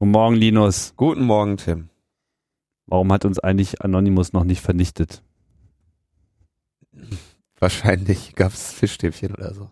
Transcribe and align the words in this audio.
Guten 0.00 0.12
Morgen, 0.12 0.36
Linus. 0.36 0.94
Guten 0.96 1.24
Morgen, 1.24 1.56
Tim. 1.56 1.88
Warum 2.86 3.12
hat 3.12 3.24
uns 3.24 3.40
eigentlich 3.40 3.82
Anonymous 3.82 4.32
noch 4.32 4.44
nicht 4.44 4.60
vernichtet? 4.60 5.24
Wahrscheinlich 7.58 8.36
gab 8.36 8.52
es 8.52 8.72
Fischstäbchen 8.72 9.34
oder 9.34 9.52
so. 9.52 9.70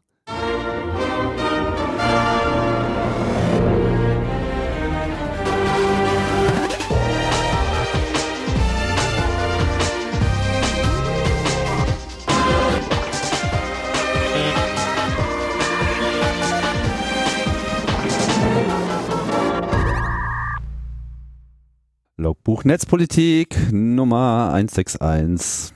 Logbuch 22.19 22.65
Netzpolitik 22.65 23.71
Nummer 23.73 24.51
161. 24.55 25.75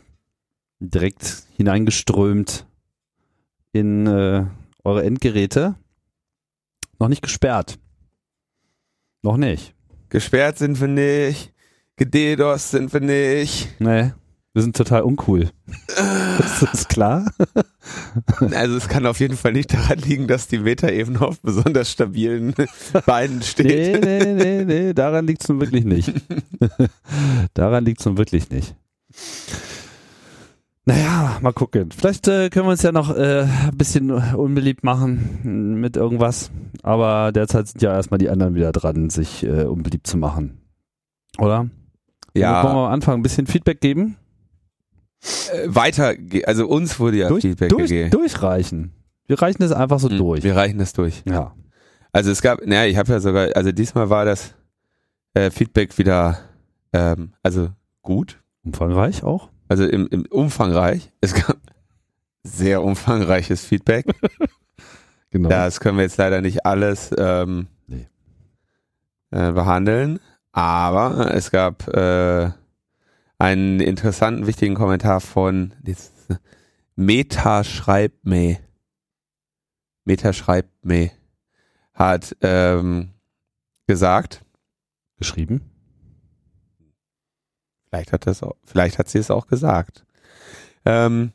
Direkt 0.78 1.42
hineingeströmt 1.58 2.66
in 3.72 4.06
äh, 4.06 4.46
eure 4.82 5.04
Endgeräte. 5.04 5.74
Noch 6.98 7.08
nicht 7.08 7.20
gesperrt. 7.20 7.78
Noch 9.20 9.36
nicht. 9.36 9.74
Gesperrt 10.08 10.56
sind 10.56 10.80
wir 10.80 10.88
nicht. 10.88 11.52
Gededos 11.96 12.70
sind 12.70 12.90
wir 12.94 13.00
nicht. 13.00 13.78
Nee, 13.78 14.12
wir 14.52 14.62
sind 14.62 14.76
total 14.76 15.02
uncool. 15.02 15.50
ist 16.38 16.62
das 16.62 16.88
klar? 16.88 17.30
Also 18.54 18.76
es 18.76 18.88
kann 18.88 19.06
auf 19.06 19.20
jeden 19.20 19.36
Fall 19.36 19.52
nicht 19.52 19.72
daran 19.72 19.98
liegen, 19.98 20.28
dass 20.28 20.46
die 20.46 20.58
Metaebene 20.58 21.20
auf 21.22 21.40
besonders 21.40 21.90
stabilen 21.90 22.54
Beinen 23.06 23.42
steht. 23.42 24.04
Nee, 24.04 24.20
nee, 24.22 24.34
nee, 24.34 24.64
nee, 24.64 24.92
daran 24.92 25.26
liegt 25.26 25.42
es 25.42 25.48
nun 25.48 25.60
wirklich 25.60 25.84
nicht. 25.84 26.12
daran 27.54 27.84
liegt 27.84 28.00
es 28.00 28.06
nun 28.06 28.18
wirklich 28.18 28.50
nicht. 28.50 28.76
Naja, 30.84 31.38
mal 31.40 31.52
gucken. 31.52 31.90
Vielleicht 31.90 32.28
äh, 32.28 32.50
können 32.50 32.66
wir 32.66 32.72
uns 32.72 32.82
ja 32.82 32.92
noch 32.92 33.14
äh, 33.16 33.42
ein 33.42 33.76
bisschen 33.76 34.10
unbeliebt 34.10 34.84
machen 34.84 35.80
mit 35.80 35.96
irgendwas. 35.96 36.50
Aber 36.82 37.32
derzeit 37.32 37.68
sind 37.68 37.82
ja 37.82 37.92
erstmal 37.92 38.18
die 38.18 38.30
anderen 38.30 38.54
wieder 38.54 38.72
dran, 38.72 39.10
sich 39.10 39.44
äh, 39.44 39.64
unbeliebt 39.64 40.06
zu 40.06 40.16
machen. 40.16 40.60
Oder? 41.38 41.68
Ja. 42.34 42.62
Wollen 42.62 42.74
wir 42.74 42.86
am 42.86 42.92
Anfang 42.92 43.20
ein 43.20 43.22
bisschen 43.22 43.46
Feedback 43.46 43.80
geben? 43.80 44.16
Äh, 45.52 45.66
weiter, 45.66 46.14
also 46.46 46.66
uns 46.68 46.98
wurde 46.98 47.18
ja 47.18 47.28
durch, 47.28 47.42
Feedback 47.42 47.68
durch, 47.70 47.90
gegeben. 47.90 48.10
durchreichen. 48.10 48.92
Wir 49.26 49.40
reichen 49.40 49.62
das 49.62 49.72
einfach 49.72 50.00
so 50.00 50.08
Mhm, 50.08 50.18
durch. 50.18 50.42
Wir 50.42 50.56
reichen 50.56 50.78
das 50.78 50.92
durch. 50.92 51.22
Ja. 51.28 51.54
Also 52.12 52.30
es 52.30 52.42
gab, 52.42 52.64
naja, 52.66 52.86
ich 52.90 52.96
habe 52.96 53.12
ja 53.12 53.20
sogar, 53.20 53.48
also 53.54 53.70
diesmal 53.72 54.10
war 54.10 54.24
das 54.24 54.54
äh, 55.34 55.50
Feedback 55.50 55.96
wieder, 55.98 56.38
ähm, 56.92 57.32
also 57.42 57.68
gut, 58.02 58.40
Umfangreich 58.64 59.22
auch? 59.22 59.50
also 59.68 59.86
im, 59.86 60.08
im 60.08 60.26
umfangreich. 60.30 61.12
Es 61.20 61.32
gab 61.34 61.56
sehr 62.42 62.82
umfangreiches 62.82 63.64
Feedback. 63.64 64.06
Genau. 65.32 65.48
Das 65.48 65.78
können 65.78 65.96
wir 65.96 66.02
jetzt 66.02 66.16
leider 66.16 66.40
nicht 66.40 66.66
alles 66.66 67.14
ähm, 67.16 67.68
Nee. 67.86 68.08
äh, 69.30 69.52
behandeln, 69.52 70.18
aber 70.50 71.32
es 71.36 71.52
gab 71.52 71.86
äh, 71.86 72.50
einen 73.40 73.80
interessanten, 73.80 74.46
wichtigen 74.46 74.74
Kommentar 74.74 75.20
von 75.20 75.74
das- 75.82 76.12
Meta 76.94 77.64
schreibt 77.64 78.24
me. 78.26 78.58
Meta 80.04 80.32
schreibt 80.32 80.84
me 80.84 81.10
hat 81.94 82.36
ähm, 82.40 83.10
gesagt, 83.86 84.42
Geschrieben? 85.18 85.62
vielleicht 87.88 88.12
hat 88.12 88.26
das 88.26 88.42
auch, 88.42 88.56
vielleicht 88.64 88.98
hat 88.98 89.08
sie 89.08 89.18
es 89.18 89.30
auch 89.30 89.46
gesagt. 89.48 90.06
Ähm, 90.86 91.32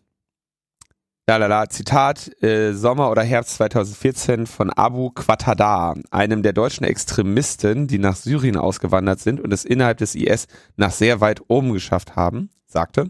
Lalala, 1.28 1.68
Zitat, 1.70 2.32
äh, 2.44 2.74
Sommer 2.74 3.10
oder 3.10 3.24
Herbst 3.24 3.56
2014 3.56 4.46
von 4.46 4.70
Abu 4.70 5.10
Qatada, 5.10 5.96
einem 6.12 6.44
der 6.44 6.54
deutschen 6.54 6.84
Extremisten, 6.84 7.88
die 7.88 7.98
nach 7.98 8.16
Syrien 8.16 8.58
ausgewandert 8.58 9.20
sind 9.20 9.42
und 9.42 9.52
es 9.52 9.66
innerhalb 9.66 9.98
des 9.98 10.14
IS 10.14 10.46
nach 10.76 10.92
sehr 10.92 11.22
weit 11.22 11.42
oben 11.48 11.74
geschafft 11.74 12.16
haben, 12.16 12.52
sagte, 12.68 13.10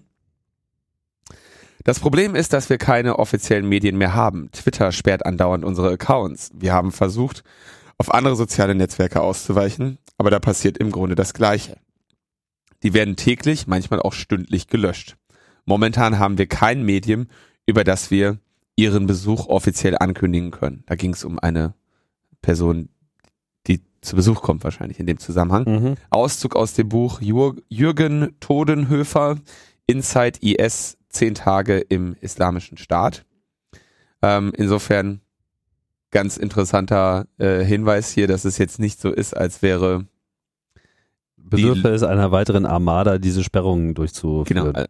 das 1.83 1.99
Problem 1.99 2.35
ist, 2.35 2.53
dass 2.53 2.69
wir 2.69 2.77
keine 2.77 3.19
offiziellen 3.19 3.67
Medien 3.67 3.97
mehr 3.97 4.15
haben. 4.15 4.49
Twitter 4.53 4.93
sperrt 4.93 5.25
andauernd 5.25 5.65
unsere 5.65 5.91
Accounts. 5.91 6.51
Wir 6.55 6.71
haben 6.71 6.93
versucht, 6.93 7.43
auf 7.97 8.13
andere 8.13 8.37
soziale 8.37 8.75
Netzwerke 8.75 9.19
auszuweichen, 9.19 9.97
aber 10.17 10.31
da 10.31 10.39
passiert 10.39 10.77
im 10.77 10.89
Grunde 10.89 11.15
das 11.15 11.33
Gleiche. 11.33 11.77
Die 12.81 12.93
werden 12.93 13.17
täglich, 13.17 13.67
manchmal 13.67 13.99
auch 13.99 14.13
stündlich 14.13 14.67
gelöscht. 14.67 15.17
Momentan 15.65 16.17
haben 16.17 16.37
wir 16.37 16.47
kein 16.47 16.83
Medium, 16.83 17.27
über 17.65 17.83
das 17.83 18.11
wir 18.11 18.39
ihren 18.75 19.07
Besuch 19.07 19.47
offiziell 19.47 19.97
ankündigen 19.97 20.51
können. 20.51 20.83
Da 20.85 20.95
ging 20.95 21.13
es 21.13 21.23
um 21.23 21.39
eine 21.39 21.73
Person, 22.41 22.89
die 23.67 23.81
zu 24.01 24.15
Besuch 24.15 24.41
kommt 24.41 24.63
wahrscheinlich 24.63 24.99
in 24.99 25.05
dem 25.05 25.17
Zusammenhang. 25.17 25.63
Mhm. 25.65 25.95
Auszug 26.09 26.55
aus 26.55 26.73
dem 26.73 26.89
Buch 26.89 27.21
Jür 27.21 27.55
Jürgen 27.69 28.35
Todenhöfer, 28.39 29.37
Inside 29.87 30.39
IS, 30.41 30.97
zehn 31.09 31.35
Tage 31.35 31.79
im 31.79 32.15
Islamischen 32.19 32.77
Staat. 32.77 33.25
Ähm, 34.21 34.51
insofern 34.55 35.21
ganz 36.11 36.37
interessanter 36.37 37.27
äh, 37.37 37.63
Hinweis 37.63 38.11
hier, 38.11 38.27
dass 38.27 38.45
es 38.45 38.57
jetzt 38.57 38.79
nicht 38.79 38.99
so 38.99 39.11
ist, 39.11 39.35
als 39.35 39.61
wäre 39.61 40.05
Bedürfe 41.37 41.89
es 41.89 42.03
einer 42.03 42.31
weiteren 42.31 42.65
Armada, 42.65 43.17
diese 43.17 43.43
Sperrungen 43.43 43.93
durchzuführen. 43.93 44.73
Genau. 44.73 44.85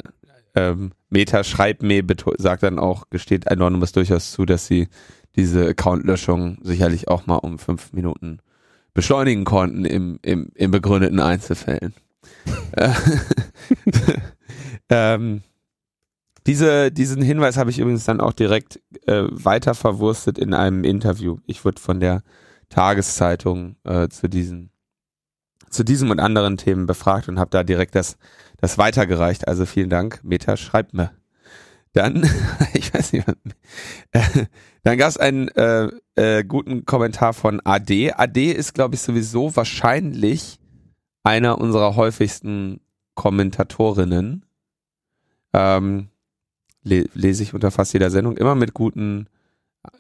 Äh, 0.55 0.69
ähm, 0.69 0.91
Meta 1.09 1.43
schreibt 1.43 1.83
mir, 1.83 2.03
sagt 2.38 2.63
dann 2.63 2.79
auch, 2.79 3.09
gesteht 3.09 3.49
Anonymous 3.49 3.91
durchaus 3.91 4.31
zu, 4.31 4.45
dass 4.45 4.67
sie 4.67 4.88
diese 5.35 5.67
Account-Löschung 5.67 6.57
sicherlich 6.61 7.07
auch 7.07 7.25
mal 7.27 7.35
um 7.35 7.59
fünf 7.59 7.93
Minuten 7.93 8.39
beschleunigen 8.94 9.44
konnten 9.44 9.85
im, 9.85 10.19
im, 10.21 10.49
im 10.55 10.71
begründeten 10.71 11.19
Einzelfällen. 11.19 11.94
Äh, 12.71 12.94
ähm, 14.89 15.41
diese, 16.47 16.91
diesen 16.91 17.21
Hinweis 17.21 17.57
habe 17.57 17.69
ich 17.69 17.79
übrigens 17.79 18.05
dann 18.05 18.21
auch 18.21 18.33
direkt 18.33 18.79
äh, 19.07 19.23
weiter 19.31 19.73
verwurstet 19.73 20.38
in 20.38 20.53
einem 20.53 20.83
Interview. 20.83 21.38
Ich 21.45 21.65
wurde 21.65 21.81
von 21.81 21.99
der 21.99 22.23
Tageszeitung 22.69 23.75
äh, 23.83 24.07
zu 24.09 24.29
diesen 24.29 24.71
zu 25.69 25.83
diesem 25.83 26.09
und 26.09 26.19
anderen 26.19 26.55
Themen 26.55 26.85
befragt 26.85 27.27
und 27.27 27.38
habe 27.38 27.49
da 27.51 27.63
direkt 27.63 27.95
das 27.95 28.17
das 28.57 28.77
weitergereicht. 28.77 29.47
Also 29.47 29.66
vielen 29.66 29.89
Dank. 29.89 30.21
Meta, 30.23 30.57
schreibt 30.57 30.93
mir. 30.93 31.11
Dann, 31.93 32.29
ich 32.73 32.93
weiß 32.93 33.13
nicht, 33.13 33.27
äh, 34.11 34.45
dann 34.83 34.97
gab 34.97 35.09
es 35.09 35.17
einen 35.17 35.47
äh, 35.49 35.89
äh, 36.16 36.43
guten 36.43 36.85
Kommentar 36.85 37.33
von 37.33 37.61
AD. 37.63 38.13
AD 38.13 38.51
ist, 38.51 38.73
glaube 38.73 38.95
ich, 38.95 39.01
sowieso 39.01 39.55
wahrscheinlich 39.55 40.59
einer 41.23 41.57
unserer 41.59 41.95
häufigsten 41.95 42.81
Kommentatorinnen. 43.15 44.45
Ähm, 45.53 46.09
le 46.83 47.05
lese 47.13 47.44
ich 47.44 47.53
unter 47.53 47.71
fast 47.71 47.94
jeder 47.94 48.11
Sendung, 48.11 48.38
immer 48.38 48.55
mit 48.55 48.73
guten 48.73 49.27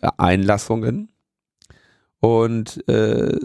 äh, 0.01 0.09
Einlassungen. 0.17 1.09
Und 2.19 2.87
äh, 2.89 3.39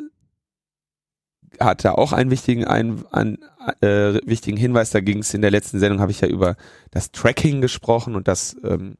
hat 1.61 1.85
da 1.85 1.93
auch 1.93 2.13
einen 2.13 2.31
wichtigen, 2.31 2.65
ein, 2.65 3.05
ein, 3.13 3.39
äh, 3.81 4.19
wichtigen 4.25 4.57
Hinweis. 4.57 4.91
Da 4.91 5.01
ging 5.01 5.19
es 5.19 5.35
in 5.35 5.43
der 5.43 5.51
letzten 5.51 5.79
Sendung, 5.79 6.01
habe 6.01 6.11
ich 6.11 6.21
ja 6.21 6.29
über 6.29 6.57
das 6.91 7.13
Tracking 7.13 7.61
gesprochen 7.61 8.15
und 8.15 8.29
dass 8.29 8.57
ähm, 8.65 8.97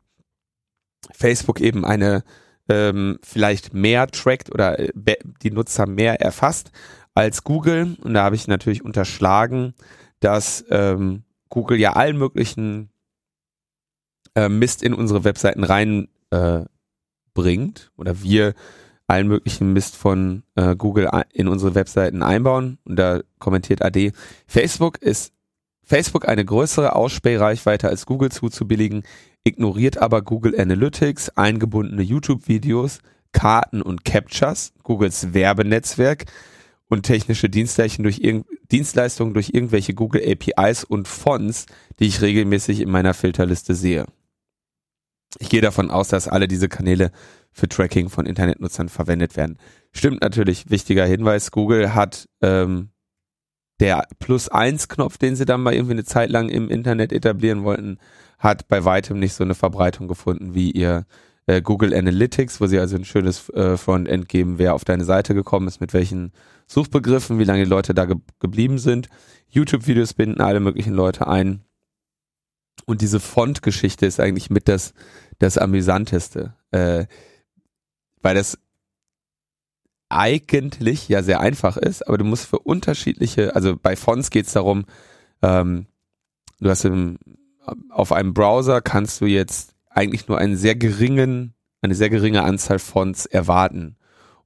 Facebook 1.13 1.61
eben 1.61 1.85
eine 1.85 2.23
ähm, 2.69 3.19
vielleicht 3.23 3.75
mehr 3.75 4.07
trackt 4.07 4.53
oder 4.53 4.79
äh, 4.79 5.17
die 5.43 5.51
Nutzer 5.51 5.87
mehr 5.87 6.21
erfasst 6.21 6.71
als 7.15 7.43
Google. 7.43 7.97
Und 8.03 8.15
da 8.15 8.25
habe 8.25 8.37
ich 8.37 8.47
natürlich 8.47 8.85
unterschlagen, 8.85 9.75
dass 10.21 10.65
ähm, 10.71 11.25
Google 11.49 11.79
ja 11.79 11.95
allen 11.95 12.17
möglichen 12.17 12.91
äh, 14.35 14.49
Mist 14.49 14.83
in 14.83 14.95
unsere 14.95 15.25
Webseiten 15.25 15.65
rein 15.65 16.09
äh, 16.31 16.65
oder 17.97 18.23
wir 18.23 18.53
allen 19.11 19.29
möglichen 19.29 19.73
Mist 19.73 19.97
von 19.97 20.43
äh, 20.55 20.77
Google 20.77 21.11
in 21.33 21.49
unsere 21.49 21.75
Webseiten 21.75 22.23
einbauen. 22.23 22.79
Und 22.85 22.97
da 22.97 23.21
kommentiert 23.39 23.83
AD, 23.83 24.13
Facebook 24.47 24.99
ist 24.99 25.33
Facebook 25.83 26.29
eine 26.29 26.45
größere 26.45 26.95
Ausspähreichweite 26.95 27.89
als 27.89 28.07
Google 28.07 28.31
zuzubilligen, 28.31 29.03
ignoriert 29.43 29.99
aber 29.99 30.23
Google 30.23 30.59
Analytics, 30.59 31.31
eingebundene 31.31 32.03
YouTube-Videos, 32.03 33.01
Karten 33.33 33.83
und 33.83 34.05
Captures, 34.05 34.73
Googles 34.85 35.35
Werbenetzwerk 35.35 36.27
und 36.89 37.03
technische 37.03 37.49
Dienstleistungen 37.49 38.05
durch, 38.05 38.21
irgend 38.21 38.47
Dienstleistungen 38.71 39.35
durch 39.35 39.51
irgendwelche 39.53 39.95
Google 39.95 40.23
APIs 40.25 40.85
und 40.85 41.09
Fonts, 41.09 41.67
die 41.99 42.07
ich 42.07 42.21
regelmäßig 42.21 42.81
in 42.81 42.91
meiner 42.91 43.15
Filterliste 43.15 43.75
sehe. 43.75 44.07
Ich 45.39 45.49
gehe 45.49 45.61
davon 45.61 45.91
aus, 45.91 46.09
dass 46.09 46.29
alle 46.29 46.49
diese 46.49 46.69
Kanäle 46.69 47.13
für 47.53 47.69
Tracking 47.69 48.09
von 48.09 48.27
Internetnutzern 48.27 48.89
verwendet 48.89 49.37
werden. 49.37 49.59
Stimmt 49.93 50.23
natürlich, 50.23 50.71
wichtiger 50.71 51.05
Hinweis. 51.05 51.51
Google 51.51 51.95
hat 51.95 52.29
ähm, 52.43 52.91
der 53.81 54.07
Plus-Eins-Knopf, 54.19 55.19
den 55.19 55.37
sie 55.37 55.47
dann 55.47 55.63
mal 55.63 55.75
irgendwie 55.75 55.93
eine 55.93 56.05
Zeit 56.05 56.31
lang 56.31 56.49
im 56.49 56.69
Internet 56.69 57.13
etablieren 57.13 57.65
wollten, 57.65 57.99
hat 58.39 58.69
bei 58.69 58.85
weitem 58.85 59.19
nicht 59.19 59.35
so 59.35 59.45
eine 59.45 59.55
Verbreitung 59.55 60.07
gefunden 60.07 60.55
wie 60.55 60.71
ihr 60.71 61.07
äh, 61.47 61.63
Google 61.63 61.95
Analytics, 61.95 62.61
wo 62.61 62.67
sie 62.67 62.79
also 62.79 62.97
ein 62.97 63.05
schönes 63.05 63.49
äh, 63.51 63.77
Frontend 63.77 64.29
geben, 64.29 64.59
wer 64.59 64.75
auf 64.75 64.85
deine 64.85 65.05
Seite 65.05 65.35
gekommen 65.35 65.67
ist, 65.67 65.81
mit 65.81 65.93
welchen 65.93 66.33
Suchbegriffen, 66.67 67.39
wie 67.39 67.45
lange 67.45 67.65
die 67.65 67.71
Leute 67.71 67.95
da 67.95 68.05
ge 68.05 68.17
geblieben 68.39 68.79
sind. 68.79 69.09
YouTube-Videos 69.49 70.15
binden 70.15 70.41
alle 70.41 70.61
möglichen 70.61 70.95
Leute 70.95 71.27
ein. 71.27 71.65
Und 72.87 73.01
diese 73.01 73.21
Font-Geschichte 73.21 74.07
ist 74.07 74.21
eigentlich 74.21 74.51
mit 74.51 74.69
das, 74.69 74.95
das 75.39 75.59
Amüsanteste. 75.59 76.55
Äh, 76.71 77.07
weil 78.21 78.35
das 78.35 78.59
eigentlich 80.09 81.09
ja 81.09 81.23
sehr 81.23 81.41
einfach 81.41 81.77
ist, 81.77 82.07
aber 82.07 82.19
du 82.19 82.25
musst 82.25 82.47
für 82.47 82.59
unterschiedliche, 82.59 83.55
also 83.55 83.77
bei 83.77 83.97
Fonts 83.97 84.31
geht 84.31 84.47
es 84.47 84.53
darum, 84.53 84.85
ähm, 85.43 85.87
du 86.59 86.69
hast 86.69 86.85
im, 86.85 87.19
auf 87.91 88.13
einem 88.13 88.35
Browser 88.35 88.81
kannst 88.81 89.21
du 89.21 89.27
jetzt 89.27 89.75
eigentlich 89.89 90.29
nur 90.29 90.39
einen 90.39 90.57
sehr 90.57 90.75
geringen, 90.75 91.55
eine 91.81 91.95
sehr 91.95 92.11
geringe 92.11 92.43
Anzahl 92.43 92.79
Fonts 92.79 93.27
erwarten. 93.27 93.97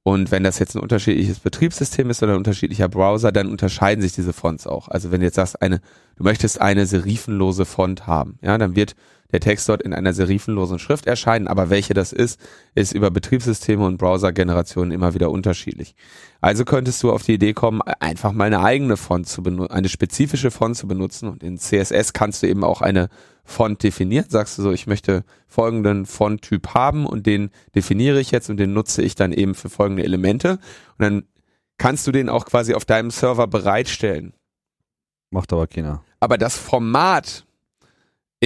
Und 0.03 0.29
wenn 0.29 0.43
das 0.43 0.59
jetzt 0.59 0.75
ein 0.75 0.83
unterschiedliches 0.83 1.39
Betriebssystem 1.39 2.11
ist 2.11 2.21
oder 2.21 2.33
ein 2.33 2.37
unterschiedlicher 2.37 2.87
Browser, 2.87 3.31
dann 3.31 3.49
unterscheiden 3.49 4.03
sich 4.03 4.13
diese 4.13 4.33
Fonts 4.33 4.67
auch. 4.67 4.87
Also 4.87 5.09
wenn 5.09 5.19
du 5.19 5.25
jetzt 5.25 5.35
sagst, 5.35 5.59
eine, 5.63 5.81
du 6.15 6.23
möchtest 6.23 6.61
eine 6.61 6.85
serifenlose 6.85 7.65
Font 7.65 8.05
haben, 8.05 8.37
ja, 8.43 8.55
dann 8.59 8.75
wird 8.75 8.95
der 9.31 9.39
Text 9.39 9.67
dort 9.67 9.81
in 9.81 9.93
einer 9.93 10.13
serifenlosen 10.13 10.79
Schrift 10.79 11.07
erscheinen, 11.07 11.47
aber 11.47 11.69
welche 11.69 11.93
das 11.93 12.13
ist, 12.13 12.39
ist 12.75 12.93
über 12.93 13.11
Betriebssysteme 13.11 13.85
und 13.85 13.97
Browsergenerationen 13.97 14.91
immer 14.91 15.13
wieder 15.13 15.31
unterschiedlich. 15.31 15.95
Also 16.41 16.65
könntest 16.65 17.01
du 17.03 17.11
auf 17.11 17.23
die 17.23 17.33
Idee 17.33 17.53
kommen, 17.53 17.81
einfach 17.81 18.31
mal 18.31 18.45
eine 18.45 18.61
eigene 18.61 18.97
Font 18.97 19.27
zu 19.27 19.43
benutzen, 19.43 19.73
eine 19.73 19.89
spezifische 19.89 20.51
Font 20.51 20.77
zu 20.77 20.87
benutzen 20.87 21.27
und 21.27 21.43
in 21.43 21.57
CSS 21.57 22.13
kannst 22.13 22.43
du 22.43 22.47
eben 22.47 22.63
auch 22.63 22.81
eine 22.81 23.09
Font 23.43 23.83
definieren. 23.83 24.25
Sagst 24.29 24.57
du 24.57 24.61
so, 24.61 24.71
ich 24.71 24.87
möchte 24.87 25.23
folgenden 25.47 26.05
Fonttyp 26.05 26.73
haben 26.73 27.05
und 27.05 27.25
den 27.25 27.51
definiere 27.75 28.19
ich 28.19 28.31
jetzt 28.31 28.49
und 28.49 28.57
den 28.57 28.73
nutze 28.73 29.01
ich 29.01 29.15
dann 29.15 29.31
eben 29.31 29.55
für 29.55 29.69
folgende 29.69 30.03
Elemente 30.03 30.51
und 30.97 30.99
dann 30.99 31.23
kannst 31.77 32.07
du 32.07 32.11
den 32.11 32.29
auch 32.29 32.45
quasi 32.45 32.73
auf 32.73 32.85
deinem 32.85 33.11
Server 33.11 33.47
bereitstellen. 33.47 34.33
Macht 35.29 35.51
aber 35.51 35.67
keiner. 35.67 36.03
Aber 36.19 36.37
das 36.37 36.57
Format, 36.57 37.45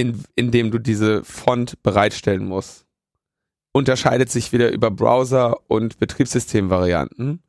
in, 0.00 0.24
in 0.34 0.50
dem 0.50 0.70
du 0.70 0.78
diese 0.78 1.22
Font 1.24 1.82
bereitstellen 1.82 2.46
musst, 2.46 2.86
unterscheidet 3.72 4.30
sich 4.30 4.50
wieder 4.50 4.72
über 4.72 4.90
Browser 4.90 5.58
und 5.68 5.98
Betriebssystemvarianten. 5.98 7.42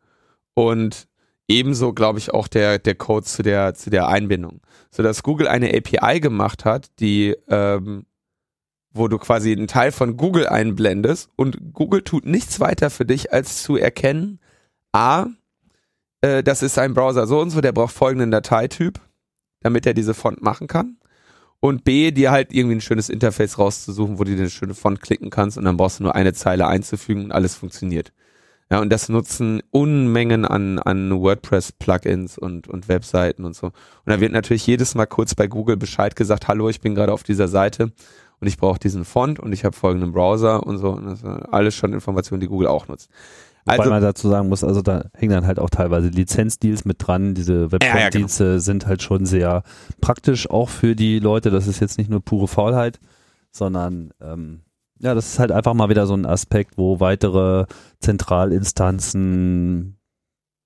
Und 0.54 1.08
ebenso 1.48 1.94
glaube 1.94 2.20
ich 2.20 2.34
auch 2.34 2.50
der 2.50 2.78
der 2.78 2.96
Code 2.96 3.26
zu 3.26 3.42
der 3.42 3.74
zu 3.74 3.90
der 3.90 4.10
Einbindung, 4.10 4.60
so 4.92 5.02
dass 5.02 5.24
Google 5.24 5.48
eine 5.48 5.74
API 5.74 6.20
gemacht 6.20 6.66
hat, 6.66 6.92
die 7.00 7.38
ähm, 7.48 8.06
wo 8.94 9.08
du 9.08 9.18
quasi 9.18 9.54
einen 9.54 9.68
Teil 9.68 9.94
von 9.94 10.18
Google 10.18 10.48
einblendest 10.48 11.30
und 11.38 11.74
Google 11.74 12.02
tut 12.02 12.26
nichts 12.26 12.60
weiter 12.60 12.90
für 12.90 13.06
dich 13.06 13.32
als 13.32 13.64
zu 13.64 13.78
erkennen, 13.78 14.40
a, 14.92 15.28
äh, 16.20 16.44
das 16.44 16.62
ist 16.62 16.78
ein 16.78 16.94
Browser 16.94 17.26
so 17.28 17.40
und 17.40 17.52
so, 17.52 17.62
der 17.62 17.72
braucht 17.72 17.96
folgenden 17.96 18.32
Dateityp, 18.32 19.00
damit 19.62 19.86
er 19.86 19.94
diese 19.94 20.14
Font 20.14 20.42
machen 20.42 20.68
kann 20.68 20.98
und 21.62 21.84
B, 21.86 22.12
dir 22.12 22.32
halt 22.32 22.54
irgendwie 22.54 22.76
ein 22.76 22.82
schönes 22.82 23.08
Interface 23.08 23.58
rauszusuchen, 23.58 24.20
wo 24.20 24.24
du 24.26 24.32
eine 24.32 24.50
schöne 24.50 24.74
Font 24.74 25.00
klicken 25.00 25.30
kannst 25.30 25.58
und 25.58 25.64
dann 25.64 25.78
brauchst 25.78 26.00
du 26.00 26.04
nur 26.04 26.16
eine 26.16 26.34
Zeile 26.34 26.68
einzufügen 26.68 27.26
und 27.26 27.32
alles 27.32 27.56
funktioniert. 27.56 28.12
Ja, 28.72 28.80
und 28.80 28.90
das 28.90 29.10
nutzen 29.10 29.62
Unmengen 29.70 30.46
an, 30.46 30.80
an 30.80 31.12
WordPress-Plugins 31.12 32.38
und, 32.38 32.68
und 32.68 32.88
Webseiten 32.88 33.46
und 33.46 33.56
so. 33.56 33.68
Und 33.68 33.74
da 34.06 34.20
wird 34.20 34.32
natürlich 34.32 34.66
jedes 34.66 34.96
Mal 34.96 35.06
kurz 35.06 35.36
bei 35.36 35.48
Google 35.48 35.78
Bescheid 35.78 36.16
gesagt, 36.16 36.48
hallo, 36.48 36.70
ich 36.70 36.82
bin 36.82 36.96
gerade 36.96 37.14
auf 37.14 37.24
dieser 37.24 37.48
Seite 37.48 37.92
und 38.40 38.48
ich 38.48 38.58
brauche 38.58 38.80
diesen 38.80 39.06
Font 39.06 39.40
und 39.40 39.52
ich 39.52 39.66
habe 39.66 39.76
folgenden 39.76 40.14
Browser 40.14 40.66
und 40.66 40.78
so. 40.78 40.92
Und 40.92 41.06
das 41.06 41.20
sind 41.20 41.54
alles 41.54 41.76
schon 41.76 41.94
Informationen, 41.94 42.42
die 42.42 42.48
Google 42.48 42.68
auch 42.68 42.88
nutzt. 42.88 43.10
Also, 43.66 43.84
Weil 43.84 43.90
man 43.90 44.02
dazu 44.02 44.28
sagen 44.28 44.50
muss, 44.50 44.64
also 44.64 44.82
da 44.82 45.06
hängen 45.14 45.34
dann 45.34 45.46
halt 45.46 45.60
auch 45.60 45.70
teilweise 45.70 46.10
Lizenzdeals 46.10 46.84
mit 46.84 46.98
dran. 47.06 47.36
Diese 47.36 47.72
Website-Dienste 47.72 48.44
ja, 48.44 48.50
ja, 48.50 48.54
genau. 48.54 48.62
sind 48.62 48.88
halt 48.88 49.04
schon 49.04 49.26
sehr 49.26 49.64
praktisch, 50.00 50.50
auch 50.50 50.70
für 50.70 50.96
die 50.96 51.20
Leute. 51.20 51.52
Das 51.52 51.68
ist 51.68 51.80
jetzt 51.80 51.98
nicht 51.98 52.10
nur 52.10 52.22
pure 52.22 52.48
Faulheit, 52.48 53.00
sondern 53.52 54.12
ähm, 54.20 54.62
ja, 55.00 55.14
das 55.14 55.34
ist 55.34 55.40
halt 55.40 55.52
einfach 55.52 55.74
mal 55.74 55.90
wieder 55.90 56.08
so 56.08 56.16
ein 56.16 56.26
Aspekt, 56.26 56.78
wo 56.78 57.00
weitere 57.00 57.66
Zentralinstanzen 58.00 59.98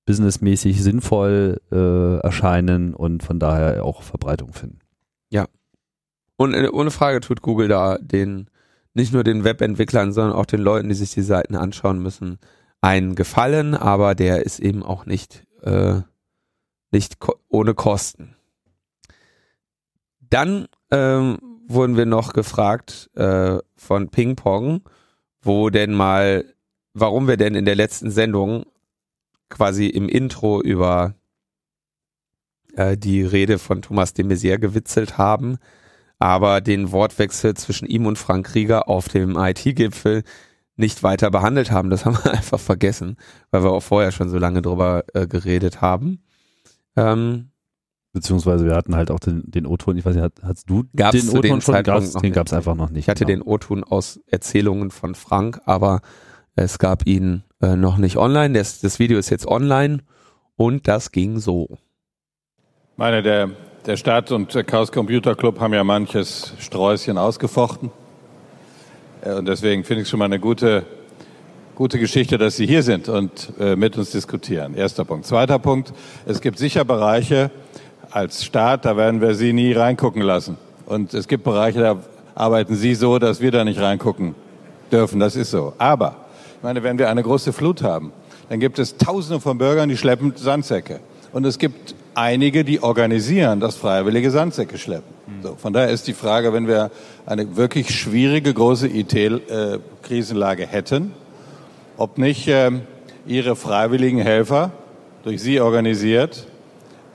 businessmäßig 0.06 0.82
sinnvoll 0.84 1.62
äh, 1.72 2.18
erscheinen 2.20 2.94
und 2.94 3.24
von 3.24 3.40
daher 3.40 3.84
auch 3.84 4.04
Verbreitung 4.04 4.54
finden. 4.54 4.80
Ja. 5.30 5.48
Und 6.38 6.54
äh, 6.54 6.70
ohne 6.70 6.92
Frage 6.92 7.22
tut 7.22 7.42
Google 7.42 7.68
da 7.68 7.98
den 7.98 8.50
nicht 8.94 9.14
nur 9.14 9.24
den 9.24 9.44
Webentwicklern, 9.44 10.14
sondern 10.14 10.36
auch 10.36 10.46
den 10.46 10.62
Leuten, 10.62 10.90
die 10.90 10.96
sich 10.96 11.12
die 11.12 11.22
Seiten 11.22 11.56
anschauen 11.56 12.00
müssen, 12.00 12.40
einen 12.86 13.16
Gefallen, 13.16 13.74
aber 13.74 14.14
der 14.14 14.46
ist 14.46 14.60
eben 14.60 14.84
auch 14.84 15.08
nicht, 15.08 15.48
äh, 15.64 16.02
nicht 16.92 17.20
ko 17.20 17.34
ohne 17.50 17.74
Kosten. 17.74 18.36
Dann 20.20 20.68
ähm, 20.92 21.40
wurden 21.68 21.98
wir 21.98 22.06
noch 22.06 22.34
gefragt 22.34 23.10
äh, 23.16 23.58
von 23.76 24.10
Ping 24.10 24.36
Pong, 24.36 24.82
wo 25.42 25.72
denn 25.72 25.96
mal, 25.96 26.46
warum 26.94 27.28
wir 27.28 27.38
denn 27.38 27.56
in 27.56 27.66
der 27.66 27.74
letzten 27.74 28.12
Sendung 28.12 28.68
quasi 29.50 29.88
im 29.88 30.08
Intro 30.08 30.62
über 30.62 31.16
äh, 32.76 32.98
die 32.98 33.24
Rede 33.24 33.58
von 33.58 33.82
Thomas 33.82 34.14
de 34.14 34.26
Maizière 34.26 34.60
gewitzelt 34.60 35.18
haben, 35.18 35.58
aber 36.20 36.62
den 36.62 36.92
Wortwechsel 36.92 37.56
zwischen 37.56 37.88
ihm 37.88 38.06
und 38.06 38.20
Frank 38.20 38.46
Krieger 38.46 38.88
auf 38.88 39.10
dem 39.10 39.38
IT-Gipfel 39.38 40.24
nicht 40.76 41.04
weiter 41.04 41.32
behandelt 41.32 41.72
haben. 41.72 41.90
Das 41.90 42.06
haben 42.06 42.18
wir 42.24 42.34
einfach 42.34 42.60
vergessen, 42.60 43.18
weil 43.52 43.64
wir 43.64 43.72
auch 43.72 43.84
vorher 43.84 44.12
schon 44.12 44.30
so 44.30 44.38
lange 44.38 44.62
drüber 44.62 45.04
äh, 45.14 45.28
geredet 45.28 45.82
haben. 45.82 46.24
Ähm, 46.96 47.52
Beziehungsweise 48.16 48.66
wir 48.66 48.76
hatten 48.76 48.96
halt 48.96 49.12
auch 49.12 49.20
den, 49.20 49.44
den 49.46 49.66
O-Ton, 49.66 49.98
ich 49.98 50.06
weiß 50.06 50.16
nicht, 50.16 50.32
hast 50.42 50.70
du 50.70 50.86
gab's 50.96 51.20
den 51.20 51.38
O-Ton 51.38 51.60
schon? 51.60 51.84
Gab's, 51.84 52.14
den 52.14 52.32
gab 52.32 52.48
es 52.48 52.54
einfach 52.54 52.74
noch 52.74 52.90
nicht. 52.90 53.00
Ich 53.00 53.10
hatte 53.10 53.26
genau. 53.26 53.44
den 53.44 53.52
O-Ton 53.52 53.84
aus 53.84 54.22
Erzählungen 54.28 54.90
von 54.90 55.16
Frank, 55.16 55.60
aber 55.66 56.00
es 56.56 56.80
gab 56.80 57.06
ihn 57.06 57.44
äh, 57.62 57.76
noch 57.76 57.98
nicht 57.98 58.16
online. 58.16 58.58
Das, 58.58 58.80
das 58.80 59.00
Video 59.00 59.20
ist 59.20 59.32
jetzt 59.32 59.46
online 59.46 60.00
und 60.56 60.88
das 60.88 61.12
ging 61.12 61.40
so. 61.40 61.78
Meine, 62.96 63.22
der, 63.22 63.50
der 63.86 63.98
Staat 63.98 64.32
und 64.32 64.56
der 64.56 64.64
Chaos 64.64 64.94
Computer 64.94 65.36
Club 65.36 65.60
haben 65.60 65.74
ja 65.74 65.84
manches 65.84 66.54
Sträußchen 66.60 67.18
ausgefochten. 67.18 67.92
Äh, 69.26 69.34
und 69.34 69.48
deswegen 69.48 69.84
finde 69.84 70.02
ich 70.02 70.06
es 70.06 70.10
schon 70.10 70.20
mal 70.20 70.26
eine 70.26 70.40
gute, 70.40 70.86
gute 71.76 72.00
Geschichte, 72.00 72.38
dass 72.38 72.56
Sie 72.56 72.68
hier 72.68 72.84
sind 72.84 73.10
und 73.10 73.52
äh, 73.60 73.76
mit 73.76 73.98
uns 73.98 74.12
diskutieren. 74.12 74.76
Erster 74.76 75.04
Punkt. 75.04 75.26
Zweiter 75.26 75.60
Punkt. 75.60 75.94
Es 76.26 76.40
gibt 76.40 76.58
sicher 76.58 76.86
Bereiche 76.86 77.52
als 78.12 78.46
Staat, 78.46 78.86
da 78.86 78.96
werden 78.96 79.20
wir 79.20 79.36
Sie 79.36 79.52
nie 79.52 79.74
reingucken 79.74 80.22
lassen. 80.22 80.58
Und 80.86 81.14
es 81.14 81.28
gibt 81.28 81.44
Bereiche, 81.44 81.80
da 81.82 81.98
arbeiten 82.36 82.76
Sie 82.76 82.96
so, 82.96 83.20
dass 83.20 83.42
wir 83.42 83.52
da 83.52 83.66
nicht 83.66 83.80
reingucken 83.80 84.36
dürfen. 84.92 85.20
Das 85.20 85.36
ist 85.36 85.52
so. 85.52 85.74
Aber, 85.80 86.16
ich 86.58 86.64
meine, 86.64 86.84
wenn 86.84 86.98
wir 86.98 87.10
eine 87.10 87.24
große 87.24 87.52
Flut 87.52 87.82
haben, 87.82 88.14
dann 88.50 88.60
gibt 88.60 88.78
es 88.80 88.98
Tausende 88.98 89.42
von 89.42 89.58
Bürgern, 89.58 89.90
die 89.90 89.98
schleppen 89.98 90.34
Sandsäcke. 90.36 91.00
Und 91.34 91.46
es 91.46 91.58
gibt 91.58 91.96
einige, 92.16 92.64
die 92.64 92.82
organisieren, 92.82 93.60
dass 93.60 93.76
freiwillige 93.76 94.32
Sandsäcke 94.32 94.78
schleppen. 94.78 95.14
So, 95.44 95.56
von 95.56 95.74
daher 95.74 95.90
ist 95.90 96.08
die 96.08 96.14
Frage, 96.14 96.54
wenn 96.54 96.68
wir 96.68 96.92
eine 97.26 97.56
wirklich 97.56 97.94
schwierige, 97.94 98.54
große 98.54 98.88
IT-Krisenlage 98.88 100.66
hätten, 100.66 101.14
ob 101.98 102.18
nicht 102.18 102.48
äh, 102.48 102.72
Ihre 103.28 103.56
freiwilligen 103.56 104.20
Helfer, 104.20 104.72
durch 105.24 105.42
Sie 105.42 105.60
organisiert, 105.60 106.46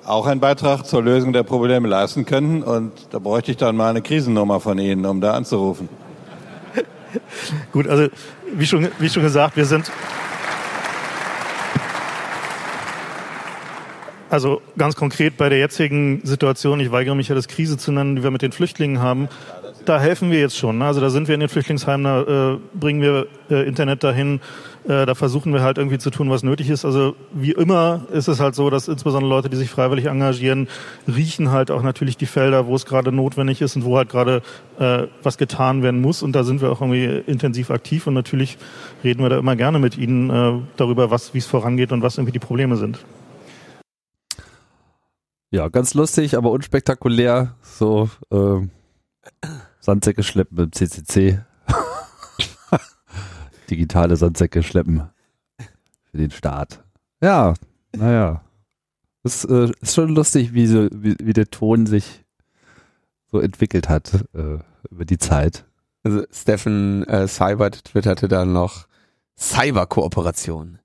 auch 0.04 0.26
einen 0.26 0.40
Beitrag 0.40 0.84
zur 0.84 1.02
Lösung 1.02 1.32
der 1.32 1.44
Probleme 1.44 1.86
leisten 1.86 2.24
könnten. 2.24 2.62
Und 2.62 2.92
da 3.10 3.18
bräuchte 3.18 3.52
ich 3.52 3.56
dann 3.56 3.76
mal 3.76 3.90
eine 3.90 4.02
Krisennummer 4.02 4.60
von 4.60 4.78
Ihnen, 4.78 5.06
um 5.06 5.20
da 5.20 5.34
anzurufen. 5.34 5.88
Gut, 7.72 7.86
also 7.86 8.08
wie 8.52 8.66
schon, 8.66 8.88
wie 8.98 9.08
schon 9.08 9.22
gesagt, 9.22 9.56
wir 9.56 9.64
sind 9.64 9.90
Also 14.30 14.62
ganz 14.78 14.94
konkret 14.94 15.36
bei 15.36 15.48
der 15.48 15.58
jetzigen 15.58 16.20
Situation, 16.22 16.78
ich 16.78 16.92
weigere 16.92 17.16
mich 17.16 17.28
ja 17.28 17.34
das 17.34 17.48
Krise 17.48 17.76
zu 17.76 17.90
nennen, 17.90 18.14
die 18.14 18.22
wir 18.22 18.30
mit 18.30 18.42
den 18.42 18.52
Flüchtlingen 18.52 19.02
haben. 19.02 19.28
da 19.86 19.98
helfen 19.98 20.30
wir 20.30 20.38
jetzt 20.38 20.56
schon. 20.56 20.78
Ne? 20.78 20.84
Also 20.84 21.00
da 21.00 21.10
sind 21.10 21.26
wir 21.26 21.34
in 21.34 21.40
den 21.40 21.48
Flüchtlingsheimen, 21.48 22.04
da 22.04 22.52
äh, 22.52 22.58
bringen 22.78 23.02
wir 23.02 23.26
äh, 23.50 23.66
Internet 23.66 24.04
dahin, 24.04 24.40
äh, 24.86 25.04
da 25.04 25.14
versuchen 25.16 25.52
wir 25.52 25.62
halt 25.62 25.78
irgendwie 25.78 25.98
zu 25.98 26.10
tun, 26.10 26.30
was 26.30 26.44
nötig 26.44 26.70
ist. 26.70 26.84
Also 26.84 27.16
wie 27.32 27.50
immer 27.50 28.02
ist 28.12 28.28
es 28.28 28.38
halt 28.38 28.54
so, 28.54 28.70
dass 28.70 28.86
insbesondere 28.86 29.28
Leute, 29.28 29.50
die 29.50 29.56
sich 29.56 29.70
freiwillig 29.70 30.06
engagieren, 30.06 30.68
riechen 31.08 31.50
halt 31.50 31.72
auch 31.72 31.82
natürlich 31.82 32.16
die 32.16 32.26
Felder, 32.26 32.66
wo 32.66 32.76
es 32.76 32.86
gerade 32.86 33.10
notwendig 33.10 33.62
ist 33.62 33.74
und 33.74 33.84
wo 33.84 33.96
halt 33.96 34.10
gerade 34.10 34.42
äh, 34.78 35.08
was 35.24 35.38
getan 35.38 35.82
werden 35.82 36.00
muss. 36.00 36.22
Und 36.22 36.36
da 36.36 36.44
sind 36.44 36.60
wir 36.60 36.70
auch 36.70 36.82
irgendwie 36.82 37.22
intensiv 37.26 37.70
aktiv 37.70 38.06
und 38.06 38.14
natürlich 38.14 38.58
reden 39.02 39.22
wir 39.22 39.30
da 39.30 39.38
immer 39.38 39.56
gerne 39.56 39.80
mit 39.80 39.98
ihnen 39.98 40.30
äh, 40.30 40.60
darüber, 40.76 41.10
was 41.10 41.34
wie 41.34 41.38
es 41.38 41.46
vorangeht 41.46 41.90
und 41.90 42.02
was 42.02 42.18
irgendwie 42.18 42.32
die 42.32 42.38
Probleme 42.38 42.76
sind. 42.76 43.00
Ja, 45.52 45.68
ganz 45.68 45.94
lustig, 45.94 46.36
aber 46.36 46.52
unspektakulär. 46.52 47.56
So 47.62 48.08
äh, 48.30 48.60
Sandsäcke 49.80 50.22
schleppen 50.22 50.58
im 50.58 50.72
CCC. 50.72 51.40
Digitale 53.70 54.16
Sandsäcke 54.16 54.62
schleppen 54.62 55.10
für 56.10 56.18
den 56.18 56.30
Staat. 56.30 56.84
Ja, 57.20 57.54
naja. 57.96 58.44
Es 59.22 59.44
äh, 59.44 59.70
ist 59.80 59.94
schon 59.94 60.14
lustig, 60.14 60.54
wie, 60.54 60.66
so, 60.66 60.88
wie, 60.92 61.16
wie 61.20 61.32
der 61.32 61.50
Ton 61.50 61.86
sich 61.86 62.24
so 63.30 63.40
entwickelt 63.40 63.88
hat 63.88 64.24
äh, 64.34 64.58
über 64.90 65.04
die 65.04 65.18
Zeit. 65.18 65.64
Also 66.02 66.24
Steffen 66.32 67.06
äh, 67.06 67.28
Cybert 67.28 67.84
twitterte 67.84 68.28
dann 68.28 68.52
noch 68.52 68.86
Cyberkooperation. 69.38 70.79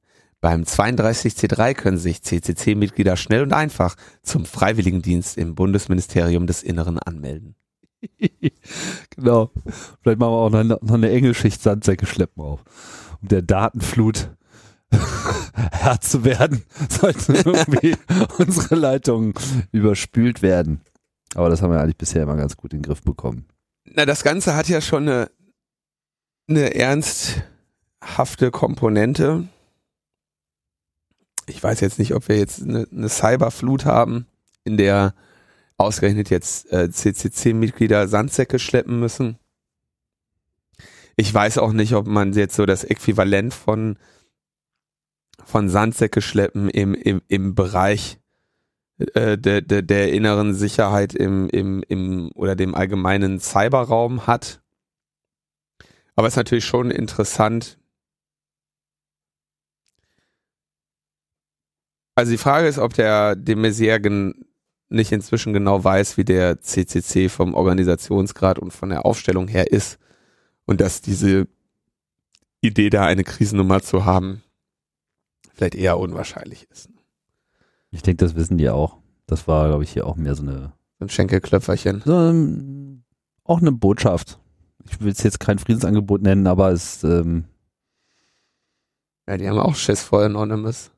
Beim 0.45 0.61
32C3 0.61 1.73
können 1.73 1.97
sich 1.97 2.21
CCC-Mitglieder 2.21 3.17
schnell 3.17 3.41
und 3.41 3.51
einfach 3.51 3.95
zum 4.21 4.45
Freiwilligendienst 4.45 5.39
im 5.39 5.55
Bundesministerium 5.55 6.45
des 6.45 6.61
Inneren 6.61 6.99
anmelden. 6.99 7.55
genau. 9.09 9.49
Vielleicht 10.03 10.19
machen 10.19 10.33
wir 10.33 10.37
auch 10.37 10.51
noch 10.51 10.59
eine, 10.59 10.77
noch 10.79 10.93
eine 10.93 11.09
Engelschicht 11.09 11.63
Sandsäcke 11.63 12.05
schleppen 12.05 12.43
auf. 12.43 12.63
Um 13.23 13.27
der 13.27 13.41
Datenflut 13.41 14.35
Herr 15.71 15.99
zu 16.01 16.23
werden, 16.23 16.61
sollten 16.89 17.33
irgendwie 17.33 17.95
unsere 18.37 18.75
Leitungen 18.75 19.33
überspült 19.71 20.43
werden. 20.43 20.81
Aber 21.33 21.49
das 21.49 21.63
haben 21.63 21.71
wir 21.73 21.81
eigentlich 21.81 21.97
bisher 21.97 22.21
immer 22.21 22.35
ganz 22.35 22.55
gut 22.55 22.71
in 22.71 22.83
den 22.83 22.85
Griff 22.85 23.01
bekommen. 23.01 23.47
Na, 23.83 24.05
das 24.05 24.23
Ganze 24.23 24.55
hat 24.55 24.69
ja 24.69 24.79
schon 24.79 25.09
eine, 25.09 25.31
eine 26.47 26.75
ernsthafte 26.75 28.51
Komponente 28.51 29.47
ich 31.47 31.61
weiß 31.61 31.79
jetzt 31.81 31.99
nicht, 31.99 32.13
ob 32.13 32.27
wir 32.27 32.37
jetzt 32.37 32.61
eine, 32.61 32.87
eine 32.91 33.09
Cyberflut 33.09 33.85
haben, 33.85 34.27
in 34.63 34.77
der 34.77 35.13
ausgerechnet 35.77 36.29
jetzt 36.29 36.71
äh, 36.71 36.89
CCC-Mitglieder 36.89 38.07
Sandsäcke 38.07 38.59
schleppen 38.59 38.99
müssen. 38.99 39.37
Ich 41.17 41.33
weiß 41.33 41.57
auch 41.57 41.73
nicht, 41.73 41.93
ob 41.93 42.07
man 42.07 42.33
jetzt 42.33 42.55
so 42.55 42.65
das 42.65 42.83
Äquivalent 42.83 43.53
von 43.53 43.97
von 45.43 45.69
Sandsäcke 45.69 46.21
schleppen 46.21 46.69
im, 46.69 46.93
im, 46.95 47.21
im 47.27 47.55
Bereich 47.55 48.19
äh, 49.13 49.37
der, 49.37 49.61
der, 49.61 49.81
der 49.81 50.11
inneren 50.11 50.53
Sicherheit 50.53 51.13
im, 51.13 51.49
im, 51.49 51.83
im 51.87 52.31
oder 52.33 52.55
dem 52.55 52.73
allgemeinen 52.73 53.39
Cyberraum 53.39 54.27
hat. 54.27 54.61
Aber 56.15 56.27
es 56.27 56.33
ist 56.33 56.37
natürlich 56.37 56.65
schon 56.65 56.91
interessant, 56.91 57.77
Also 62.15 62.31
die 62.31 62.37
Frage 62.37 62.67
ist, 62.67 62.79
ob 62.79 62.93
der 62.93 63.35
de 63.35 63.55
Maizière 63.55 64.33
nicht 64.89 65.11
inzwischen 65.11 65.53
genau 65.53 65.83
weiß, 65.83 66.17
wie 66.17 66.25
der 66.25 66.61
CCC 66.61 67.29
vom 67.29 67.53
Organisationsgrad 67.53 68.59
und 68.59 68.71
von 68.71 68.89
der 68.89 69.05
Aufstellung 69.05 69.47
her 69.47 69.71
ist 69.71 69.99
und 70.65 70.79
dass 70.79 71.01
diese 71.01 71.47
Idee 72.61 72.89
da 72.89 73.05
eine 73.05 73.23
Krisennummer 73.23 73.81
zu 73.81 74.05
haben 74.05 74.41
vielleicht 75.55 75.75
eher 75.75 75.97
unwahrscheinlich 75.97 76.69
ist. 76.69 76.89
Ich 77.91 78.01
denke, 78.01 78.23
das 78.23 78.35
wissen 78.35 78.57
die 78.57 78.69
auch. 78.69 78.97
Das 79.25 79.47
war, 79.47 79.69
glaube 79.69 79.83
ich, 79.83 79.91
hier 79.91 80.05
auch 80.05 80.15
mehr 80.15 80.35
so 80.35 80.43
eine 80.43 80.73
ein 80.99 81.09
Schenkelklöpferchen. 81.09 82.01
So, 82.05 82.13
ähm, 82.13 83.03
auch 83.43 83.59
eine 83.59 83.71
Botschaft. 83.71 84.39
Ich 84.85 85.01
will 85.01 85.11
es 85.11 85.23
jetzt 85.23 85.39
kein 85.39 85.59
Friedensangebot 85.59 86.21
nennen, 86.21 86.47
aber 86.47 86.71
es 86.71 87.03
ähm, 87.03 87.45
ja, 89.27 89.37
die 89.37 89.49
haben 89.49 89.59
auch 89.59 89.75
Schiss 89.75 90.03
vor 90.03 90.23
Anonymous. 90.23 90.91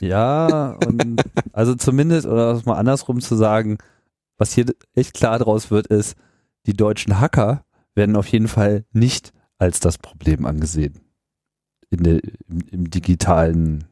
Ja, 0.00 0.76
und 0.86 1.22
also 1.52 1.74
zumindest, 1.74 2.26
oder 2.26 2.60
mal 2.64 2.74
andersrum 2.74 3.20
zu 3.20 3.36
sagen, 3.36 3.78
was 4.36 4.52
hier 4.52 4.66
echt 4.94 5.14
klar 5.14 5.38
draus 5.38 5.70
wird, 5.70 5.86
ist, 5.86 6.16
die 6.66 6.74
deutschen 6.74 7.20
Hacker 7.20 7.64
werden 7.94 8.16
auf 8.16 8.26
jeden 8.26 8.48
Fall 8.48 8.84
nicht 8.92 9.32
als 9.58 9.80
das 9.80 9.98
Problem 9.98 10.46
angesehen. 10.46 11.00
Der, 11.90 12.20
im, 12.48 12.60
im 12.70 12.90
digitalen 12.90 13.84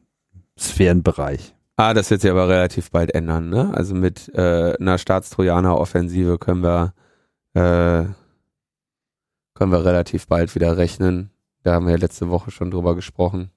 Sphärenbereich. 0.59 1.55
Ah, 1.77 1.93
das 1.93 2.11
wird 2.11 2.21
sich 2.21 2.29
aber 2.29 2.49
relativ 2.49 2.91
bald 2.91 3.15
ändern, 3.15 3.49
ne? 3.49 3.71
Also 3.73 3.95
mit 3.95 4.29
äh, 4.35 4.75
einer 4.77 4.97
Staatstrojaner-Offensive 4.97 6.37
können 6.37 6.63
wir 6.63 6.93
äh, 7.53 8.05
können 9.53 9.71
wir 9.71 9.85
relativ 9.85 10.27
bald 10.27 10.53
wieder 10.55 10.77
rechnen. 10.77 11.29
Da 11.63 11.73
haben 11.73 11.85
wir 11.85 11.93
ja 11.93 11.99
letzte 11.99 12.29
Woche 12.29 12.51
schon 12.51 12.71
drüber 12.71 12.95
gesprochen. 12.95 13.51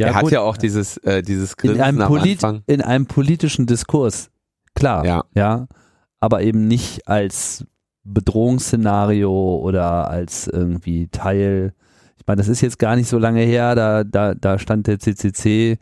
Ja, 0.00 0.06
er 0.06 0.14
hat 0.14 0.22
gut. 0.22 0.32
ja 0.32 0.40
auch 0.40 0.56
dieses, 0.56 0.96
äh, 0.98 1.22
dieses 1.22 1.58
Grinsen 1.58 1.76
in 1.76 1.82
einem, 1.82 2.06
Polit 2.06 2.42
in 2.66 2.80
einem 2.80 3.04
politischen 3.04 3.66
Diskurs, 3.66 4.30
klar, 4.74 5.04
ja. 5.04 5.24
ja, 5.34 5.66
aber 6.20 6.42
eben 6.42 6.66
nicht 6.66 7.06
als 7.06 7.66
Bedrohungsszenario 8.04 9.58
oder 9.58 10.08
als 10.08 10.46
irgendwie 10.46 11.08
Teil. 11.08 11.74
Ich 12.16 12.26
meine, 12.26 12.38
das 12.38 12.48
ist 12.48 12.62
jetzt 12.62 12.78
gar 12.78 12.96
nicht 12.96 13.08
so 13.08 13.18
lange 13.18 13.42
her, 13.42 13.74
da, 13.74 14.02
da, 14.04 14.34
da 14.34 14.58
stand 14.58 14.86
der 14.86 14.98
CCC, 14.98 15.78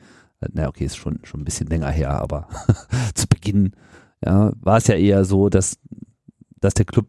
na 0.52 0.66
okay, 0.66 0.84
ist 0.84 0.96
schon, 0.96 1.20
schon 1.22 1.40
ein 1.40 1.44
bisschen 1.44 1.68
länger 1.68 1.90
her, 1.90 2.10
aber 2.20 2.48
zu 3.14 3.28
Beginn 3.28 3.72
ja, 4.25 4.52
war 4.60 4.78
es 4.78 4.88
ja 4.88 4.96
eher 4.96 5.25
so, 5.25 5.48
dass, 5.48 5.78
dass 6.60 6.75
der 6.75 6.87
Club 6.87 7.06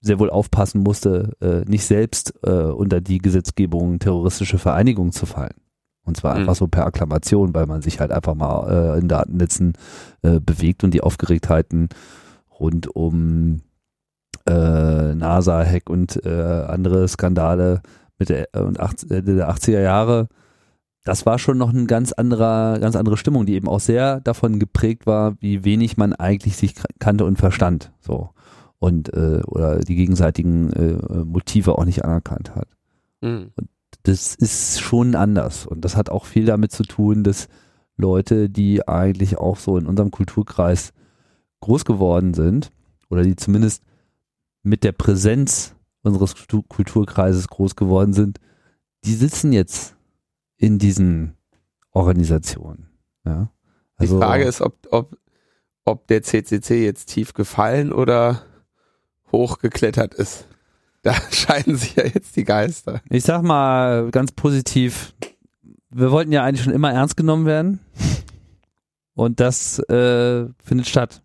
sehr 0.00 0.18
wohl 0.18 0.30
aufpassen 0.30 0.82
musste, 0.82 1.36
äh, 1.40 1.68
nicht 1.70 1.84
selbst 1.84 2.32
äh, 2.44 2.50
unter 2.50 3.02
die 3.02 3.18
Gesetzgebung 3.18 3.98
terroristische 3.98 4.58
Vereinigung 4.58 5.12
zu 5.12 5.26
fallen. 5.26 5.54
Und 6.06 6.16
zwar 6.16 6.34
mhm. 6.34 6.40
einfach 6.40 6.54
so 6.54 6.68
per 6.68 6.86
Akklamation, 6.86 7.54
weil 7.54 7.66
man 7.66 7.82
sich 7.82 8.00
halt 8.00 8.12
einfach 8.12 8.34
mal 8.34 8.94
äh, 8.96 8.98
in 8.98 9.08
Datennetzen 9.08 9.74
äh, 10.22 10.40
bewegt 10.40 10.84
und 10.84 10.94
die 10.94 11.02
Aufgeregtheiten 11.02 11.88
rund 12.58 12.94
um 12.94 13.60
äh, 14.46 15.14
NASA-Hack 15.14 15.90
und 15.90 16.24
äh, 16.24 16.64
andere 16.68 17.08
Skandale 17.08 17.82
mit 18.18 18.28
der, 18.28 18.54
äh, 18.54 18.60
und 18.60 18.78
80, 18.78 19.10
äh, 19.10 19.22
der 19.22 19.50
80er 19.50 19.80
Jahre, 19.80 20.28
das 21.04 21.26
war 21.26 21.38
schon 21.38 21.58
noch 21.58 21.70
eine 21.70 21.86
ganz 21.86 22.12
anderer, 22.12 22.78
ganz 22.78 22.96
andere 22.96 23.16
Stimmung, 23.16 23.44
die 23.44 23.54
eben 23.54 23.68
auch 23.68 23.80
sehr 23.80 24.20
davon 24.20 24.58
geprägt 24.58 25.06
war, 25.06 25.34
wie 25.40 25.64
wenig 25.64 25.96
man 25.96 26.12
eigentlich 26.12 26.56
sich 26.56 26.74
kannte 26.98 27.24
und 27.24 27.36
verstand. 27.38 27.92
So. 28.00 28.30
Und 28.78 29.12
äh, 29.14 29.42
oder 29.46 29.80
die 29.80 29.94
gegenseitigen 29.94 30.70
Motive 31.24 31.78
auch 31.78 31.84
nicht 31.84 32.04
anerkannt 32.04 32.54
hat. 32.54 32.68
Mhm. 33.20 33.52
Und 33.54 33.68
das 34.06 34.36
ist 34.36 34.80
schon 34.80 35.16
anders. 35.16 35.66
Und 35.66 35.84
das 35.84 35.96
hat 35.96 36.10
auch 36.10 36.26
viel 36.26 36.44
damit 36.44 36.70
zu 36.70 36.84
tun, 36.84 37.24
dass 37.24 37.48
Leute, 37.96 38.48
die 38.48 38.86
eigentlich 38.86 39.38
auch 39.38 39.56
so 39.56 39.76
in 39.76 39.86
unserem 39.86 40.12
Kulturkreis 40.12 40.92
groß 41.60 41.84
geworden 41.84 42.32
sind 42.32 42.70
oder 43.08 43.22
die 43.22 43.34
zumindest 43.34 43.82
mit 44.62 44.84
der 44.84 44.92
Präsenz 44.92 45.74
unseres 46.02 46.34
Kulturkreises 46.68 47.48
groß 47.48 47.74
geworden 47.74 48.12
sind, 48.12 48.38
die 49.04 49.14
sitzen 49.14 49.52
jetzt 49.52 49.96
in 50.56 50.78
diesen 50.78 51.34
Organisationen. 51.90 52.88
Ja? 53.24 53.50
Also, 53.96 54.14
die 54.14 54.22
Frage 54.22 54.44
ist, 54.44 54.60
ob, 54.60 54.76
ob, 54.90 55.18
ob 55.84 56.06
der 56.06 56.22
CCC 56.22 56.84
jetzt 56.84 57.06
tief 57.06 57.34
gefallen 57.34 57.92
oder 57.92 58.42
hochgeklettert 59.32 60.14
ist. 60.14 60.46
Da 61.06 61.14
scheiden 61.30 61.76
sich 61.76 61.94
ja 61.94 62.04
jetzt 62.04 62.34
die 62.34 62.42
Geister. 62.42 63.00
Ich 63.08 63.22
sag 63.22 63.42
mal 63.42 64.10
ganz 64.10 64.32
positiv, 64.32 65.14
wir 65.90 66.10
wollten 66.10 66.32
ja 66.32 66.42
eigentlich 66.42 66.64
schon 66.64 66.72
immer 66.72 66.92
ernst 66.92 67.16
genommen 67.16 67.46
werden. 67.46 67.78
Und 69.14 69.38
das 69.38 69.78
äh, 69.88 70.48
findet 70.58 70.88
statt. 70.88 71.22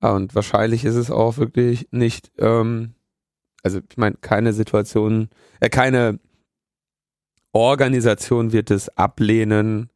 Und 0.00 0.34
wahrscheinlich 0.34 0.86
ist 0.86 0.94
es 0.94 1.10
auch 1.10 1.36
wirklich 1.36 1.86
nicht, 1.90 2.32
ähm, 2.38 2.94
also 3.62 3.80
ich 3.86 3.98
meine, 3.98 4.16
keine 4.16 4.54
Situation, 4.54 5.28
äh, 5.60 5.68
keine 5.68 6.18
Organisation 7.52 8.52
wird 8.52 8.70
es 8.70 8.88
ablehnen, 8.96 9.90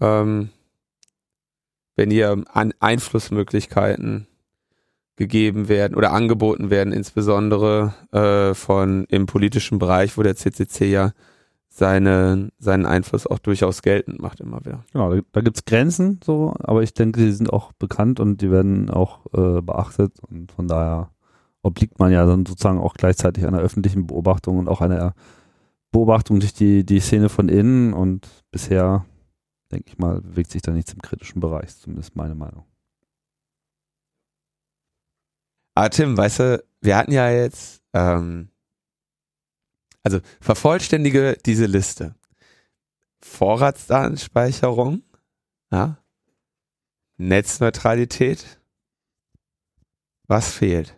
ähm, 0.00 0.48
wenn 1.96 2.10
ihr 2.10 2.44
an 2.50 2.72
Einflussmöglichkeiten 2.80 4.26
gegeben 5.16 5.68
werden 5.68 5.96
oder 5.96 6.12
angeboten 6.12 6.70
werden, 6.70 6.92
insbesondere 6.92 7.94
äh, 8.12 8.54
von 8.54 9.04
im 9.08 9.26
politischen 9.26 9.78
Bereich, 9.78 10.16
wo 10.16 10.22
der 10.22 10.36
CCC 10.36 10.90
ja 10.90 11.12
seine, 11.68 12.50
seinen 12.58 12.86
Einfluss 12.86 13.26
auch 13.26 13.38
durchaus 13.38 13.82
geltend 13.82 14.20
macht 14.20 14.40
immer 14.40 14.64
wieder. 14.64 14.84
Genau, 14.92 15.14
da, 15.14 15.20
da 15.32 15.40
gibt 15.42 15.56
es 15.58 15.64
Grenzen 15.64 16.20
so, 16.24 16.54
aber 16.58 16.82
ich 16.82 16.94
denke, 16.94 17.20
die 17.20 17.32
sind 17.32 17.52
auch 17.52 17.72
bekannt 17.72 18.18
und 18.20 18.40
die 18.40 18.50
werden 18.50 18.88
auch 18.90 19.26
äh, 19.34 19.60
beachtet 19.60 20.18
und 20.20 20.52
von 20.52 20.68
daher 20.68 21.10
obliegt 21.62 21.98
man 21.98 22.12
ja 22.12 22.24
dann 22.24 22.46
sozusagen 22.46 22.78
auch 22.78 22.94
gleichzeitig 22.94 23.46
einer 23.46 23.58
öffentlichen 23.58 24.06
Beobachtung 24.06 24.58
und 24.58 24.68
auch 24.68 24.80
einer 24.80 25.14
Beobachtung 25.90 26.40
durch 26.40 26.54
die, 26.54 26.84
die 26.84 27.00
Szene 27.00 27.28
von 27.28 27.48
innen 27.48 27.92
und 27.92 28.26
bisher, 28.50 29.04
denke 29.72 29.88
ich 29.88 29.98
mal, 29.98 30.20
bewegt 30.20 30.50
sich 30.50 30.62
da 30.62 30.72
nichts 30.72 30.92
im 30.92 31.02
kritischen 31.02 31.40
Bereich, 31.40 31.76
zumindest 31.76 32.16
meine 32.16 32.34
Meinung. 32.34 32.64
Ah, 35.76 35.90
Tim, 35.90 36.16
weißt 36.16 36.38
du, 36.38 36.64
wir 36.80 36.96
hatten 36.96 37.12
ja 37.12 37.30
jetzt 37.30 37.82
ähm, 37.92 38.48
also 40.02 40.20
vervollständige 40.40 41.36
diese 41.44 41.66
Liste. 41.66 42.14
Vorratsdatenspeicherung, 43.20 45.02
ja, 45.70 45.98
Netzneutralität. 47.18 48.58
Was 50.28 50.50
fehlt? 50.50 50.96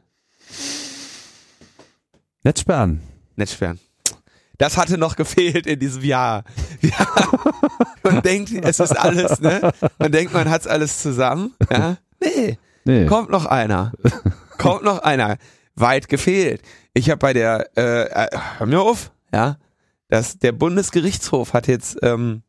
Netzsperren. 2.44 3.02
Netzsperren. 3.34 3.80
Das 4.58 4.76
hatte 4.76 4.96
noch 4.96 5.16
gefehlt 5.16 5.66
in 5.66 5.80
diesem 5.80 6.04
Jahr. 6.04 6.44
Ja. 6.82 7.06
Man 8.04 8.22
denkt, 8.22 8.52
es 8.52 8.78
ist 8.78 8.96
alles, 8.96 9.40
ne? 9.40 9.72
Man 9.98 10.12
denkt, 10.12 10.32
man 10.32 10.48
hat's 10.48 10.68
alles 10.68 11.02
zusammen. 11.02 11.54
Ja? 11.68 11.96
Nee. 12.22 12.58
nee. 12.84 13.06
Kommt 13.06 13.30
noch 13.30 13.46
einer. 13.46 13.92
Kommt 14.58 14.84
noch 14.84 14.98
einer. 14.98 15.38
Weit 15.74 16.08
gefehlt. 16.08 16.62
Ich 16.92 17.08
habe 17.10 17.18
bei 17.18 17.32
der, 17.32 17.70
äh, 17.76 18.02
äh, 18.02 18.38
hör 18.58 18.66
mir 18.66 18.80
auf, 18.80 19.12
ja, 19.32 19.56
dass 20.08 20.38
der 20.38 20.52
Bundesgerichtshof 20.52 21.52
hat 21.52 21.68
jetzt 21.68 21.98
ähm, 22.02 22.42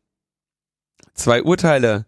zwei 1.14 1.42
Urteile 1.42 2.06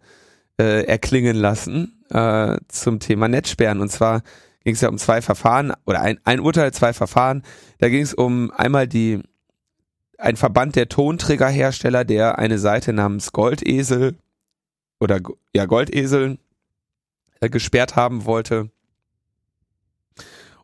äh, 0.59 0.83
erklingen 0.85 1.37
lassen 1.37 2.03
äh, 2.09 2.57
zum 2.67 2.99
Thema 2.99 3.27
Netzsperren. 3.27 3.79
Und 3.79 3.89
zwar 3.89 4.21
ging 4.63 4.73
es 4.75 4.81
ja 4.81 4.89
um 4.89 4.97
zwei 4.97 5.21
Verfahren 5.21 5.73
oder 5.85 6.01
ein, 6.01 6.19
ein 6.25 6.39
Urteil, 6.39 6.73
zwei 6.73 6.93
Verfahren. 6.93 7.43
Da 7.79 7.89
ging 7.89 8.01
es 8.01 8.13
um 8.13 8.51
einmal 8.51 8.87
die 8.87 9.21
ein 10.17 10.35
Verband 10.37 10.75
der 10.75 10.89
Tonträgerhersteller, 10.89 12.05
der 12.05 12.37
eine 12.39 12.59
Seite 12.59 12.93
namens 12.93 13.31
Goldesel 13.31 14.17
oder 14.99 15.19
ja 15.53 15.65
Goldesel 15.65 16.37
äh, 17.39 17.49
gesperrt 17.49 17.95
haben 17.95 18.25
wollte 18.25 18.69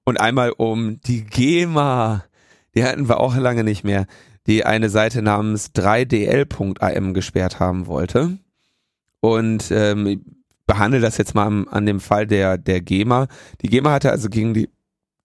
und 0.09 0.19
einmal 0.19 0.51
um 0.51 0.99
die 1.01 1.23
GEMA, 1.23 2.25
die 2.73 2.83
hatten 2.83 3.07
wir 3.07 3.19
auch 3.19 3.35
lange 3.35 3.63
nicht 3.63 3.83
mehr, 3.83 4.07
die 4.47 4.65
eine 4.65 4.89
Seite 4.89 5.21
namens 5.21 5.71
3dl.am 5.75 7.13
gesperrt 7.13 7.59
haben 7.59 7.85
wollte. 7.85 8.39
Und 9.19 9.69
ähm, 9.69 10.25
behandle 10.65 10.99
das 10.99 11.17
jetzt 11.17 11.35
mal 11.35 11.45
an, 11.45 11.67
an 11.67 11.85
dem 11.85 11.99
Fall 11.99 12.25
der, 12.25 12.57
der 12.57 12.81
GEMA. 12.81 13.27
Die 13.61 13.67
GEMA 13.67 13.91
hatte 13.91 14.09
also 14.09 14.29
gegen 14.29 14.55
die 14.55 14.69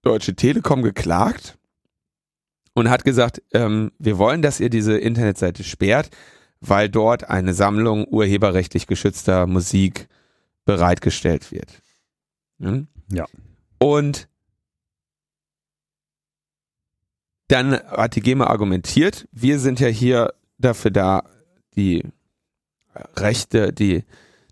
Deutsche 0.03 0.37
Telekom 0.37 0.83
geklagt 0.83 1.57
und 2.75 2.91
hat 2.91 3.05
gesagt, 3.05 3.43
ähm, 3.55 3.91
wir 3.99 4.19
wollen, 4.19 4.43
dass 4.43 4.61
ihr 4.61 4.69
diese 4.69 4.99
Internetseite 4.99 5.65
sperrt, 5.65 6.11
weil 6.61 6.91
dort 6.91 7.31
eine 7.31 7.55
Sammlung 7.55 8.07
urheberrechtlich 8.07 8.87
geschützter 8.87 9.47
Musik 9.47 10.09
bereitgestellt 10.67 11.53
wird. 11.53 11.81
Hm? 12.61 12.89
Ja. 13.11 13.25
Und 13.79 14.29
Dann 17.55 17.75
hat 17.75 18.17
die 18.17 18.21
GEMA 18.21 18.49
argumentiert, 18.49 19.29
wir 19.31 19.61
sind 19.61 19.79
ja 19.79 19.87
hier 19.87 20.35
dafür 20.59 20.91
da, 20.91 21.23
die 21.77 22.03
Rechte, 23.15 23.73
die, 23.73 24.03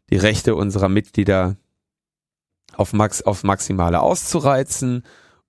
die 0.08 0.16
Rechte 0.16 0.54
unserer 0.54 0.88
Mitglieder 0.88 1.56
auf, 2.76 2.92
Max, 2.92 3.20
auf 3.20 3.42
Maximale 3.42 4.00
auszureizen 4.00 5.02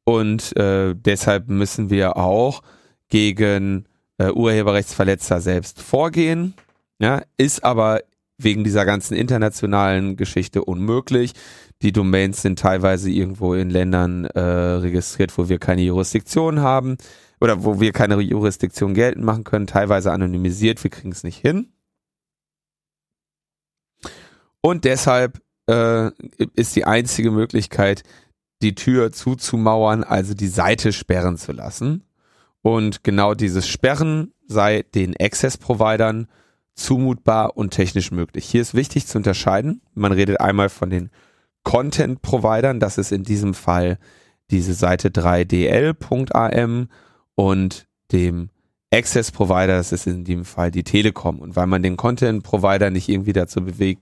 und 0.04 0.58
äh, 0.58 0.96
deshalb 0.96 1.48
müssen 1.48 1.92
wir 1.92 2.18
auch 2.18 2.64
gegen 3.10 3.86
äh, 4.18 4.32
Urheberrechtsverletzer 4.32 5.40
selbst 5.40 5.80
vorgehen. 5.80 6.56
Ja, 6.98 7.22
ist 7.38 7.64
aber 7.64 8.02
wegen 8.40 8.64
dieser 8.64 8.86
ganzen 8.86 9.14
internationalen 9.14 10.16
Geschichte 10.16 10.66
unmöglich. 10.66 11.34
Die 11.84 11.92
Domains 11.92 12.42
sind 12.42 12.58
teilweise 12.58 13.12
irgendwo 13.12 13.54
in 13.54 13.70
Ländern 13.70 14.26
äh, 14.26 14.40
registriert, 14.40 15.38
wo 15.38 15.50
wir 15.50 15.60
keine 15.60 15.84
Jurisdiktion 15.84 16.62
haben 16.62 16.98
oder 17.44 17.66
wo 17.66 17.82
wir 17.82 17.92
keine 17.92 18.18
Jurisdiktion 18.22 18.94
geltend 18.94 19.26
machen 19.26 19.44
können, 19.44 19.68
teilweise 19.68 20.14
anonymisiert, 20.14 20.82
wir 20.82 20.90
kriegen 20.90 21.12
es 21.12 21.26
nicht 21.26 21.38
hin. 21.38 21.74
Und 24.62 24.86
deshalb 24.86 25.42
äh, 25.70 26.10
ist 26.56 26.74
die 26.78 26.86
einzige 26.86 27.32
Möglichkeit, 27.32 28.04
die 28.62 28.76
Tür 28.76 29.12
zuzumauern, 29.12 30.06
also 30.06 30.34
die 30.34 30.48
Seite 30.48 30.94
sperren 30.94 31.36
zu 31.36 31.52
lassen. 31.52 32.06
Und 32.62 33.04
genau 33.04 33.34
dieses 33.34 33.68
Sperren 33.68 34.32
sei 34.48 34.84
den 34.96 35.14
Access-Providern 35.20 36.30
zumutbar 36.76 37.58
und 37.58 37.72
technisch 37.72 38.12
möglich. 38.12 38.46
Hier 38.46 38.62
ist 38.62 38.74
wichtig 38.74 39.06
zu 39.06 39.18
unterscheiden. 39.18 39.82
Man 39.94 40.14
redet 40.14 40.40
einmal 40.40 40.70
von 40.70 40.90
den 40.90 41.10
Content-Providern, 41.64 42.80
das 42.80 42.98
ist 42.98 43.12
in 43.12 43.24
diesem 43.24 43.54
Fall 43.54 44.00
diese 44.50 44.74
Seite 44.74 45.10
3dl.am 45.10 46.88
und 47.36 47.88
dem 48.12 48.50
Access 48.92 49.32
Provider, 49.32 49.78
das 49.78 49.92
ist 49.92 50.06
in 50.06 50.24
dem 50.24 50.46
Fall 50.46 50.70
die 50.70 50.84
Telekom. 50.84 51.40
Und 51.40 51.56
weil 51.56 51.68
man 51.68 51.82
den 51.82 51.98
Content 51.98 52.44
Provider 52.44 52.90
nicht 52.92 53.10
irgendwie 53.10 53.34
dazu 53.34 53.64
bewegt 53.64 54.02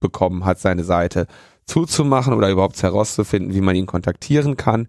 bekommen 0.00 0.44
hat, 0.44 0.58
seine 0.58 0.84
Seite 0.84 1.26
zuzumachen 1.66 2.34
oder 2.34 2.50
überhaupt 2.50 2.82
herauszufinden, 2.82 3.54
wie 3.54 3.62
man 3.62 3.74
ihn 3.74 3.86
kontaktieren 3.86 4.56
kann, 4.56 4.88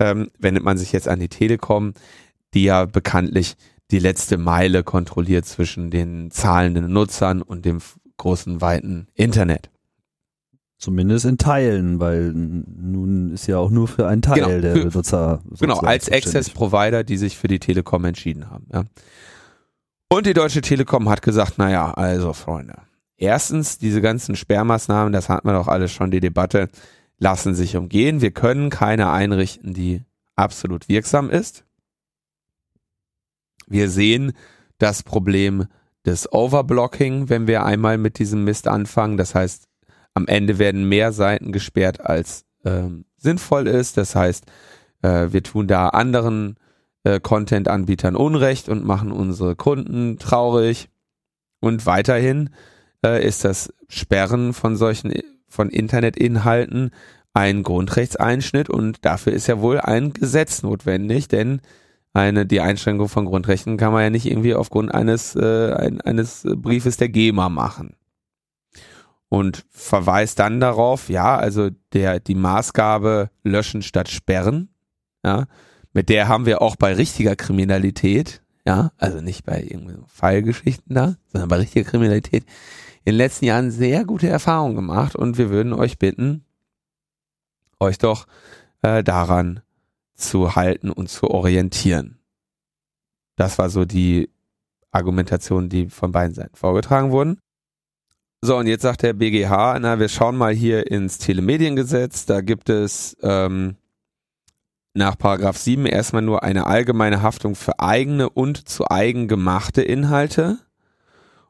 ähm, 0.00 0.30
wendet 0.38 0.64
man 0.64 0.76
sich 0.76 0.92
jetzt 0.92 1.08
an 1.08 1.20
die 1.20 1.28
Telekom, 1.28 1.94
die 2.52 2.64
ja 2.64 2.84
bekanntlich 2.84 3.56
die 3.92 4.00
letzte 4.00 4.38
Meile 4.38 4.82
kontrolliert 4.82 5.46
zwischen 5.46 5.90
den 5.90 6.30
zahlenden 6.32 6.92
Nutzern 6.92 7.42
und 7.42 7.64
dem 7.64 7.78
großen, 8.16 8.60
weiten 8.60 9.06
Internet. 9.14 9.70
Zumindest 10.78 11.24
in 11.24 11.38
Teilen, 11.38 12.00
weil 12.00 12.32
nun 12.32 13.30
ist 13.32 13.46
ja 13.46 13.56
auch 13.56 13.70
nur 13.70 13.88
für 13.88 14.06
einen 14.06 14.20
Teil 14.20 14.34
genau, 14.34 14.60
der 14.60 14.74
Benutzer. 14.74 15.40
Genau, 15.58 15.78
als 15.78 16.10
Access 16.10 16.50
Provider, 16.50 17.02
die 17.02 17.16
sich 17.16 17.38
für 17.38 17.48
die 17.48 17.58
Telekom 17.58 18.04
entschieden 18.04 18.50
haben. 18.50 18.66
Ja. 18.72 18.84
Und 20.10 20.26
die 20.26 20.34
Deutsche 20.34 20.60
Telekom 20.60 21.08
hat 21.08 21.22
gesagt, 21.22 21.56
naja, 21.56 21.92
also 21.92 22.34
Freunde, 22.34 22.76
erstens, 23.16 23.78
diese 23.78 24.02
ganzen 24.02 24.36
Sperrmaßnahmen, 24.36 25.14
das 25.14 25.30
hatten 25.30 25.48
wir 25.48 25.54
doch 25.54 25.68
alles 25.68 25.92
schon, 25.92 26.10
die 26.10 26.20
Debatte, 26.20 26.68
lassen 27.18 27.54
sich 27.54 27.76
umgehen. 27.76 28.20
Wir 28.20 28.30
können 28.30 28.68
keine 28.68 29.10
einrichten, 29.10 29.72
die 29.72 30.02
absolut 30.34 30.90
wirksam 30.90 31.30
ist. 31.30 31.64
Wir 33.66 33.88
sehen 33.90 34.32
das 34.78 35.02
Problem 35.02 35.64
des 36.04 36.30
Overblocking, 36.30 37.30
wenn 37.30 37.46
wir 37.46 37.64
einmal 37.64 37.98
mit 37.98 38.18
diesem 38.18 38.44
Mist 38.44 38.68
anfangen. 38.68 39.16
Das 39.16 39.34
heißt, 39.34 39.65
am 40.16 40.26
Ende 40.28 40.58
werden 40.58 40.88
mehr 40.88 41.12
Seiten 41.12 41.52
gesperrt, 41.52 42.00
als 42.00 42.46
ähm, 42.64 43.04
sinnvoll 43.18 43.66
ist. 43.66 43.98
Das 43.98 44.16
heißt, 44.16 44.46
äh, 45.02 45.26
wir 45.30 45.42
tun 45.42 45.66
da 45.66 45.90
anderen 45.90 46.56
äh, 47.04 47.20
Content-Anbietern 47.20 48.16
Unrecht 48.16 48.70
und 48.70 48.82
machen 48.86 49.12
unsere 49.12 49.56
Kunden 49.56 50.18
traurig. 50.18 50.88
Und 51.60 51.84
weiterhin 51.84 52.48
äh, 53.04 53.22
ist 53.26 53.44
das 53.44 53.74
Sperren 53.88 54.54
von 54.54 54.76
solchen 54.76 55.12
von 55.48 55.68
Internetinhalten 55.68 56.92
ein 57.34 57.62
Grundrechtseinschnitt 57.62 58.70
und 58.70 59.04
dafür 59.04 59.34
ist 59.34 59.46
ja 59.48 59.60
wohl 59.60 59.80
ein 59.80 60.14
Gesetz 60.14 60.62
notwendig, 60.62 61.28
denn 61.28 61.60
eine 62.14 62.46
die 62.46 62.62
Einschränkung 62.62 63.08
von 63.10 63.26
Grundrechten 63.26 63.76
kann 63.76 63.92
man 63.92 64.02
ja 64.02 64.10
nicht 64.10 64.24
irgendwie 64.24 64.54
aufgrund 64.54 64.94
eines 64.94 65.36
äh, 65.36 65.72
ein, 65.74 66.00
eines 66.00 66.46
Briefes 66.56 66.96
der 66.96 67.10
GEMA 67.10 67.50
machen 67.50 67.94
und 69.28 69.64
verweist 69.68 70.38
dann 70.38 70.60
darauf, 70.60 71.08
ja, 71.08 71.36
also 71.36 71.70
der, 71.92 72.20
die 72.20 72.34
Maßgabe 72.34 73.30
löschen 73.42 73.82
statt 73.82 74.08
sperren, 74.08 74.68
ja, 75.24 75.46
mit 75.92 76.08
der 76.08 76.28
haben 76.28 76.46
wir 76.46 76.62
auch 76.62 76.76
bei 76.76 76.92
richtiger 76.92 77.36
Kriminalität, 77.36 78.42
ja, 78.66 78.92
also 78.98 79.20
nicht 79.20 79.44
bei 79.44 79.62
irgendwie 79.62 79.96
Fallgeschichten 80.06 80.94
da, 80.94 81.16
sondern 81.32 81.48
bei 81.48 81.56
richtiger 81.56 81.88
Kriminalität 81.88 82.44
in 83.04 83.12
den 83.12 83.18
letzten 83.18 83.44
Jahren 83.44 83.70
sehr 83.70 84.04
gute 84.04 84.28
Erfahrungen 84.28 84.74
gemacht 84.74 85.14
und 85.14 85.38
wir 85.38 85.50
würden 85.50 85.72
euch 85.72 85.98
bitten, 85.98 86.44
euch 87.78 87.98
doch 87.98 88.26
äh, 88.82 89.04
daran 89.04 89.60
zu 90.14 90.56
halten 90.56 90.90
und 90.90 91.08
zu 91.08 91.30
orientieren. 91.30 92.18
Das 93.36 93.58
war 93.58 93.70
so 93.70 93.84
die 93.84 94.30
Argumentation, 94.90 95.68
die 95.68 95.88
von 95.88 96.10
beiden 96.10 96.34
Seiten 96.34 96.56
vorgetragen 96.56 97.10
wurden. 97.10 97.38
So, 98.46 98.58
und 98.58 98.68
jetzt 98.68 98.82
sagt 98.82 99.02
der 99.02 99.12
BGH, 99.12 99.80
na, 99.80 99.98
wir 99.98 100.08
schauen 100.08 100.36
mal 100.36 100.54
hier 100.54 100.88
ins 100.88 101.18
Telemediengesetz. 101.18 102.26
Da 102.26 102.42
gibt 102.42 102.68
es 102.68 103.16
ähm, 103.20 103.74
nach 104.94 105.18
Paragraph 105.18 105.56
7 105.56 105.84
erstmal 105.84 106.22
nur 106.22 106.44
eine 106.44 106.68
allgemeine 106.68 107.22
Haftung 107.22 107.56
für 107.56 107.80
eigene 107.80 108.30
und 108.30 108.68
zu 108.68 108.88
eigen 108.88 109.26
gemachte 109.26 109.82
Inhalte 109.82 110.58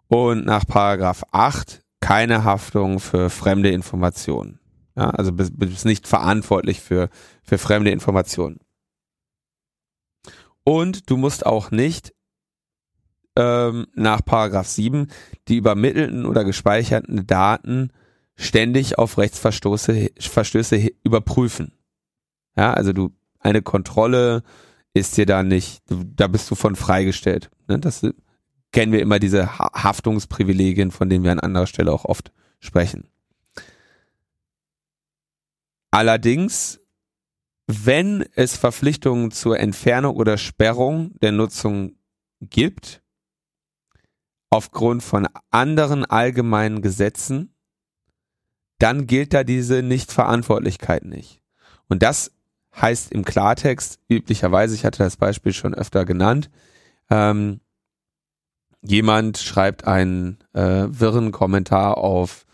und 0.08 0.46
nach 0.46 0.66
Paragraph 0.66 1.22
8 1.32 1.82
keine 2.00 2.44
Haftung 2.44 2.98
für 2.98 3.28
fremde 3.28 3.68
Informationen. 3.72 4.58
Ja, 4.96 5.10
also 5.10 5.32
bist, 5.32 5.58
bist 5.58 5.84
nicht 5.84 6.08
verantwortlich 6.08 6.80
für, 6.80 7.10
für 7.42 7.58
fremde 7.58 7.90
Informationen. 7.90 8.56
Und 10.64 11.10
du 11.10 11.18
musst 11.18 11.44
auch 11.44 11.70
nicht 11.70 12.15
ähm, 13.36 13.86
nach 13.94 14.24
Paragraph 14.24 14.68
7 14.68 15.08
die 15.48 15.56
übermittelten 15.56 16.26
oder 16.26 16.44
gespeicherten 16.44 17.26
Daten 17.26 17.90
ständig 18.34 18.98
auf 18.98 19.18
Rechtsverstöße 19.18 20.10
Verstöße 20.18 20.90
überprüfen. 21.04 21.72
Ja, 22.56 22.72
also 22.72 22.92
du 22.92 23.10
eine 23.38 23.62
Kontrolle 23.62 24.42
ist 24.94 25.16
dir 25.16 25.26
da 25.26 25.42
nicht, 25.42 25.82
da 25.88 26.26
bist 26.26 26.50
du 26.50 26.54
von 26.54 26.74
freigestellt. 26.74 27.50
Ne? 27.68 27.78
Das 27.78 28.02
kennen 28.72 28.92
wir 28.92 29.00
immer 29.00 29.18
diese 29.18 29.58
Haftungsprivilegien, 29.58 30.90
von 30.90 31.08
denen 31.08 31.24
wir 31.24 31.32
an 31.32 31.40
anderer 31.40 31.66
Stelle 31.66 31.92
auch 31.92 32.04
oft 32.04 32.32
sprechen. 32.60 33.08
Allerdings, 35.90 36.80
wenn 37.66 38.24
es 38.34 38.56
Verpflichtungen 38.56 39.30
zur 39.30 39.58
Entfernung 39.58 40.16
oder 40.16 40.36
Sperrung 40.38 41.14
der 41.20 41.32
Nutzung 41.32 41.96
gibt, 42.40 43.02
aufgrund 44.56 45.02
von 45.02 45.28
anderen 45.50 46.04
allgemeinen 46.04 46.80
Gesetzen, 46.80 47.54
dann 48.78 49.06
gilt 49.06 49.34
da 49.34 49.44
diese 49.44 49.82
Nichtverantwortlichkeit 49.82 51.04
nicht. 51.04 51.42
Und 51.88 52.02
das 52.02 52.32
heißt 52.74 53.12
im 53.12 53.24
Klartext 53.24 54.00
üblicherweise, 54.08 54.74
ich 54.74 54.84
hatte 54.84 55.02
das 55.02 55.16
Beispiel 55.16 55.52
schon 55.52 55.74
öfter 55.74 56.04
genannt, 56.04 56.50
ähm, 57.10 57.60
jemand 58.82 59.38
schreibt 59.38 59.86
einen 59.86 60.38
äh, 60.52 60.86
wirren 60.88 61.32
Kommentar 61.32 61.98
auf 61.98 62.46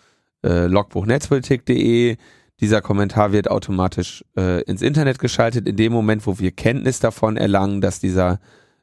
äh, 0.44 0.66
logbuchnetzpolitik.de, 0.66 2.16
dieser 2.60 2.80
Kommentar 2.80 3.32
wird 3.32 3.50
automatisch 3.50 4.24
äh, 4.36 4.62
ins 4.62 4.82
Internet 4.82 5.18
geschaltet. 5.18 5.66
In 5.66 5.76
dem 5.76 5.92
Moment, 5.92 6.26
wo 6.26 6.38
wir 6.38 6.52
Kenntnis 6.52 7.00
davon 7.00 7.36
erlangen, 7.36 7.80
dass 7.80 7.98
dieser 7.98 8.38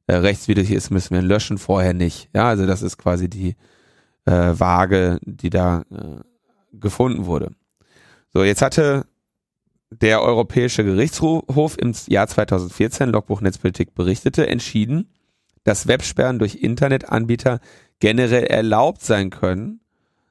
äh, 0.10 0.16
rechtswidrig 0.16 0.72
ist, 0.72 0.90
müssen 0.90 1.12
wir 1.12 1.22
ihn 1.22 1.28
löschen, 1.28 1.60
vorher 1.60 1.94
nicht. 1.94 2.30
Ja, 2.34 2.50
also 2.50 2.66
das 2.66 2.82
ist 2.82 2.98
quasi 2.98 3.30
die 3.30 3.56
äh, 4.26 4.32
Waage, 4.32 5.20
die 5.22 5.52
da 5.52 5.84
äh, 5.92 6.22
gefunden 6.74 7.28
wurde. 7.28 7.52
So, 8.34 8.44
jetzt 8.44 8.64
hatte 8.64 9.06
der 9.92 10.24
Europäische 10.24 10.84
Gerichtshof 10.84 11.78
im 11.78 11.94
Jahr 12.08 12.28
2014, 12.28 13.10
Logbuch 13.10 13.42
Netzpolitik 13.42 13.94
berichtete, 13.94 14.48
entschieden, 14.48 15.14
dass 15.64 15.88
Websperren 15.88 16.40
durch 16.40 16.56
Internetanbieter 16.56 17.60
generell 18.00 18.46
erlaubt 18.46 19.04
sein 19.04 19.30
können, 19.30 19.82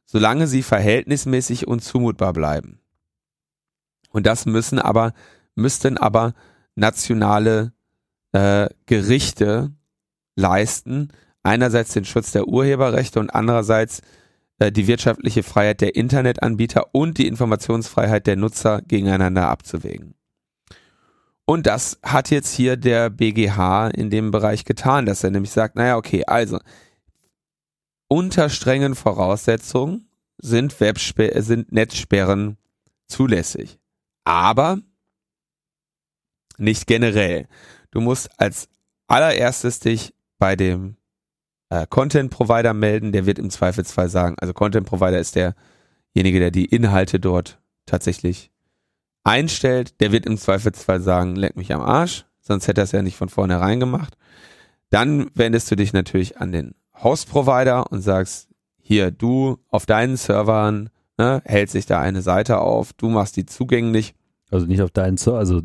solange 0.07 0.49
sie 0.49 0.63
verhältnismäßig 0.65 1.69
und 1.69 1.85
zumutbar 1.85 2.33
bleiben. 2.33 2.81
Und 4.11 4.27
das 4.27 4.45
müssen 4.45 4.81
aber, 4.81 5.13
müssten 5.55 5.99
aber 5.99 6.35
nationale 6.75 7.73
äh, 8.33 8.69
Gerichte 8.87 9.73
leisten. 10.37 11.13
Einerseits 11.43 11.93
den 11.93 12.05
Schutz 12.05 12.33
der 12.33 12.49
Urheberrechte 12.49 13.21
und 13.21 13.31
andererseits 13.31 14.03
äh, 14.59 14.73
die 14.73 14.87
wirtschaftliche 14.87 15.43
Freiheit 15.43 15.81
der 15.81 15.95
Internetanbieter 15.95 16.95
und 16.95 17.19
die 17.19 17.27
Informationsfreiheit 17.27 18.27
der 18.27 18.37
Nutzer 18.37 18.83
gegeneinander 18.83 19.49
abzuwägen. 19.49 20.15
Und 21.45 21.67
das 21.67 21.99
hat 22.03 22.31
jetzt 22.31 22.55
hier 22.55 22.77
der 22.77 23.09
BGH 23.09 23.89
in 23.89 24.11
dem 24.11 24.31
Bereich 24.31 24.67
getan, 24.67 25.07
dass 25.07 25.25
er 25.25 25.31
nämlich 25.31 25.51
sagt, 25.51 25.77
naja, 25.77 25.97
okay, 25.97 26.25
also 26.27 26.59
unter 28.09 28.51
strengen 28.51 28.95
Voraussetzungen 28.95 30.09
sind, 30.39 30.73
sind 30.73 31.73
Netzsperren 31.73 32.59
zulässig. 33.07 33.79
Aber 34.25 34.79
nicht 36.59 36.87
generell. 36.87 37.49
Du 37.91 38.01
musst 38.01 38.29
als 38.39 38.69
allererstes 39.07 39.81
dich 39.81 40.15
bei 40.39 40.57
dem 40.57 40.97
äh, 41.71 41.87
Content 41.89 42.31
Provider 42.31 42.75
melden, 42.75 43.13
der 43.13 43.27
wird 43.27 43.39
im 43.39 43.51
Zweifelsfall 43.51 44.09
sagen, 44.09 44.37
also 44.39 44.53
Content 44.53 44.87
Provider 44.87 45.19
ist 45.19 45.37
derjenige, 45.37 46.41
der 46.41 46.51
die 46.51 46.67
Inhalte 46.67 47.19
dort 47.21 47.61
tatsächlich 47.87 48.51
einstellt, 49.25 50.01
der 50.01 50.13
wird 50.13 50.27
im 50.27 50.39
Zweifelsfall 50.39 51.01
sagen, 51.01 51.37
leck 51.37 51.57
mich 51.57 51.73
am 51.73 51.83
Arsch, 51.83 52.27
sonst 52.41 52.69
hätte 52.69 52.81
er 52.81 52.85
es 52.85 52.93
ja 52.93 53.03
nicht 53.03 53.17
von 53.17 53.29
vornherein 53.29 53.81
gemacht. 53.81 54.17
Dann 54.91 55.31
wendest 55.35 55.71
du 55.71 55.77
dich 55.77 55.93
natürlich 55.93 56.39
an 56.39 56.53
den 56.53 56.75
Host 57.03 57.29
Provider 57.29 57.91
und 57.93 58.01
sagst, 58.01 58.49
hier, 58.81 59.11
du 59.11 59.59
auf 59.69 59.85
deinen 59.85 60.17
Servern 60.17 60.89
ne, 61.19 61.43
hält 61.45 61.71
sich 61.71 61.85
da 61.85 62.01
eine 62.01 62.23
Seite 62.23 62.59
auf, 62.59 62.93
du 62.95 63.11
machst 63.11 63.37
die 63.37 63.45
zugänglich. 63.45 64.15
Also 64.51 64.65
nicht 64.65 64.81
auf 64.81 64.91
deinen 64.91 65.19
Server, 65.19 65.39
also 65.39 65.61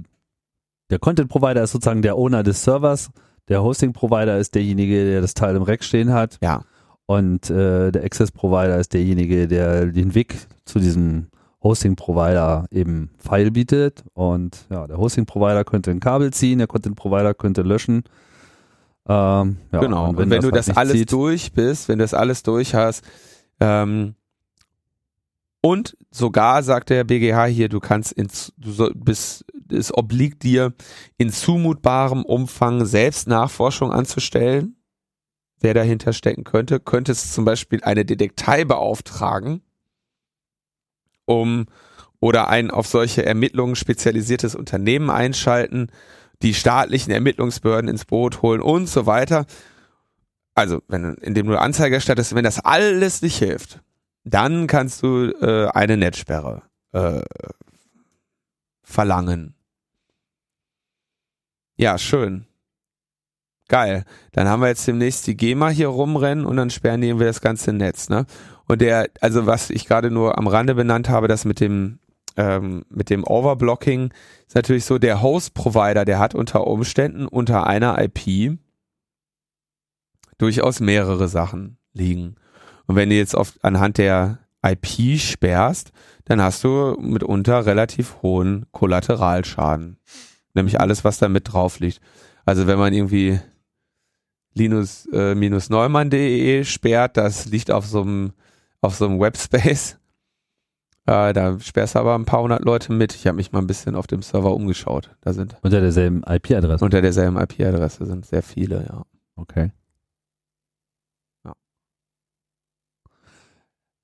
der 0.93 0.99
Content 0.99 1.29
Provider 1.29 1.63
ist 1.63 1.71
sozusagen 1.71 2.01
der 2.01 2.17
Owner 2.17 2.43
des 2.43 2.63
Servers 2.63 3.09
der 3.49 3.61
Hosting-Provider 3.61 4.37
ist 4.37 4.55
derjenige, 4.55 5.05
der 5.05 5.21
das 5.21 5.33
Teil 5.33 5.55
im 5.55 5.63
Rack 5.63 5.83
stehen 5.83 6.13
hat. 6.13 6.37
Ja. 6.41 6.63
Und 7.05 7.49
äh, 7.49 7.91
der 7.91 8.03
Access-Provider 8.03 8.77
ist 8.77 8.93
derjenige, 8.93 9.47
der 9.47 9.87
den 9.87 10.15
Weg 10.15 10.47
zu 10.65 10.79
diesem 10.79 11.27
Hosting-Provider 11.61 12.67
eben 12.71 13.09
File 13.17 13.51
bietet. 13.51 14.03
Und 14.13 14.65
ja, 14.69 14.87
der 14.87 14.97
Hosting-Provider 14.97 15.65
könnte 15.65 15.91
ein 15.91 15.99
Kabel 15.99 16.31
ziehen, 16.31 16.59
der 16.59 16.67
Content-Provider 16.67 17.33
könnte 17.33 17.61
löschen. 17.63 18.03
Ähm, 19.07 19.57
ja, 19.73 19.79
genau. 19.81 20.09
Und 20.09 20.17
wenn, 20.17 20.23
und 20.23 20.31
wenn 20.31 20.39
das 20.39 20.41
du 20.41 20.51
halt 20.51 20.69
das 20.69 20.77
alles 20.77 20.93
zieht, 20.93 21.11
durch 21.11 21.51
bist, 21.51 21.89
wenn 21.89 21.99
du 21.99 22.03
das 22.05 22.13
alles 22.13 22.43
durch 22.43 22.73
hast, 22.73 23.03
ähm, 23.59 24.15
und 25.65 25.97
sogar 26.11 26.61
sagt 26.63 26.89
der 26.89 27.05
BGH 27.05 27.45
hier, 27.45 27.69
du 27.69 27.79
kannst 27.79 28.11
ins, 28.13 28.53
du 28.57 28.71
soll, 28.71 28.93
bis, 28.95 29.45
es 29.73 29.93
obliegt 29.93 30.43
dir 30.43 30.73
in 31.17 31.31
zumutbarem 31.31 32.23
Umfang 32.23 32.85
selbst 32.85 33.27
Nachforschung 33.27 33.91
anzustellen, 33.91 34.75
wer 35.59 35.73
dahinter 35.73 36.13
stecken 36.13 36.43
könnte. 36.43 36.79
Könntest 36.79 37.33
zum 37.33 37.45
Beispiel 37.45 37.83
eine 37.83 38.05
Detektei 38.05 38.65
beauftragen, 38.65 39.61
um 41.25 41.65
oder 42.19 42.47
ein 42.47 42.71
auf 42.71 42.87
solche 42.87 43.25
Ermittlungen 43.25 43.75
spezialisiertes 43.75 44.55
Unternehmen 44.55 45.09
einschalten, 45.09 45.89
die 46.41 46.53
staatlichen 46.53 47.11
Ermittlungsbehörden 47.11 47.89
ins 47.89 48.05
Boot 48.05 48.41
holen 48.41 48.61
und 48.61 48.87
so 48.87 49.05
weiter. 49.05 49.45
Also, 50.55 50.81
wenn, 50.87 51.15
indem 51.15 51.47
du 51.47 51.59
Anzeige 51.59 51.95
erstattest, 51.95 52.35
wenn 52.35 52.43
das 52.43 52.59
alles 52.59 53.21
nicht 53.21 53.37
hilft, 53.37 53.81
dann 54.23 54.67
kannst 54.67 55.03
du 55.03 55.31
äh, 55.41 55.67
eine 55.73 55.97
Netzsperre 55.97 56.61
äh, 56.91 57.21
verlangen. 58.83 59.55
Ja, 61.83 61.97
schön. 61.97 62.45
Geil. 63.67 64.05
Dann 64.31 64.47
haben 64.47 64.61
wir 64.61 64.69
jetzt 64.69 64.87
demnächst 64.87 65.27
die 65.27 65.35
GEMA 65.35 65.67
hier 65.67 65.89
rumrennen 65.89 66.45
und 66.45 66.55
dann 66.55 66.69
sperren 66.69 67.01
die 67.01 67.09
irgendwie 67.09 67.25
das 67.25 67.41
ganze 67.41 67.73
Netz, 67.73 68.07
ne? 68.07 68.25
Und 68.69 68.79
der, 68.79 69.09
also 69.19 69.47
was 69.47 69.69
ich 69.69 69.85
gerade 69.85 70.09
nur 70.09 70.37
am 70.37 70.47
Rande 70.47 70.75
benannt 70.75 71.09
habe, 71.09 71.27
das 71.27 71.43
mit 71.43 71.59
dem 71.59 71.99
ähm, 72.37 72.85
mit 72.87 73.09
dem 73.09 73.25
Overblocking 73.25 74.13
ist 74.47 74.55
natürlich 74.55 74.85
so, 74.85 74.97
der 74.97 75.21
Host-Provider, 75.21 76.05
der 76.05 76.19
hat 76.19 76.35
unter 76.35 76.67
Umständen 76.67 77.27
unter 77.27 77.67
einer 77.67 78.01
IP 78.01 78.57
durchaus 80.37 80.79
mehrere 80.79 81.27
Sachen 81.27 81.79
liegen. 81.91 82.35
Und 82.87 82.95
wenn 82.95 83.09
du 83.09 83.15
jetzt 83.15 83.35
oft 83.35 83.61
anhand 83.61 83.97
der 83.97 84.39
IP 84.65 85.19
sperrst, 85.19 85.91
dann 86.23 86.41
hast 86.41 86.63
du 86.63 86.95
mitunter 86.97 87.65
relativ 87.65 88.21
hohen 88.21 88.67
Kollateralschaden. 88.71 89.97
Nämlich 90.53 90.79
alles, 90.79 91.03
was 91.03 91.17
da 91.17 91.29
mit 91.29 91.51
drauf 91.51 91.79
liegt. 91.79 91.99
Also 92.45 92.67
wenn 92.67 92.77
man 92.79 92.93
irgendwie 92.93 93.39
linus 94.53 95.07
äh, 95.07 96.63
sperrt, 96.63 97.17
das 97.17 97.45
liegt 97.45 97.71
auf 97.71 97.85
so 97.85 98.01
einem 98.01 98.33
auf 98.81 98.95
so 98.95 99.05
einem 99.05 99.19
Webspace. 99.19 99.97
Äh, 101.05 101.33
da 101.33 101.59
sperrst 101.59 101.95
du 101.95 101.99
aber 101.99 102.15
ein 102.15 102.23
paar 102.23 102.41
hundert 102.41 102.63
Leute 102.63 102.93
mit. 102.93 103.13
Ich 103.13 103.27
habe 103.27 103.35
mich 103.35 103.51
mal 103.51 103.59
ein 103.59 103.67
bisschen 103.67 103.95
auf 103.95 104.07
dem 104.07 104.21
Server 104.21 104.53
umgeschaut. 104.53 105.09
Da 105.19 105.33
sind 105.33 105.57
unter 105.61 105.81
derselben 105.81 106.23
IP-Adresse. 106.23 106.85
Unter 106.85 107.01
derselben 107.01 107.35
IP-Adresse 107.35 108.05
sind 108.05 108.25
sehr 108.25 108.41
viele, 108.41 108.85
ja. 108.85 109.03
Okay. 109.35 109.73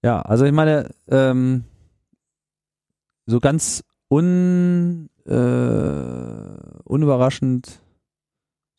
Ja, 0.03 0.21
also 0.21 0.45
ich 0.45 0.51
meine, 0.51 0.89
ähm, 1.07 1.65
so 3.25 3.39
ganz 3.39 3.83
un, 4.09 5.09
äh, 5.29 6.83
unüberraschend, 6.83 7.81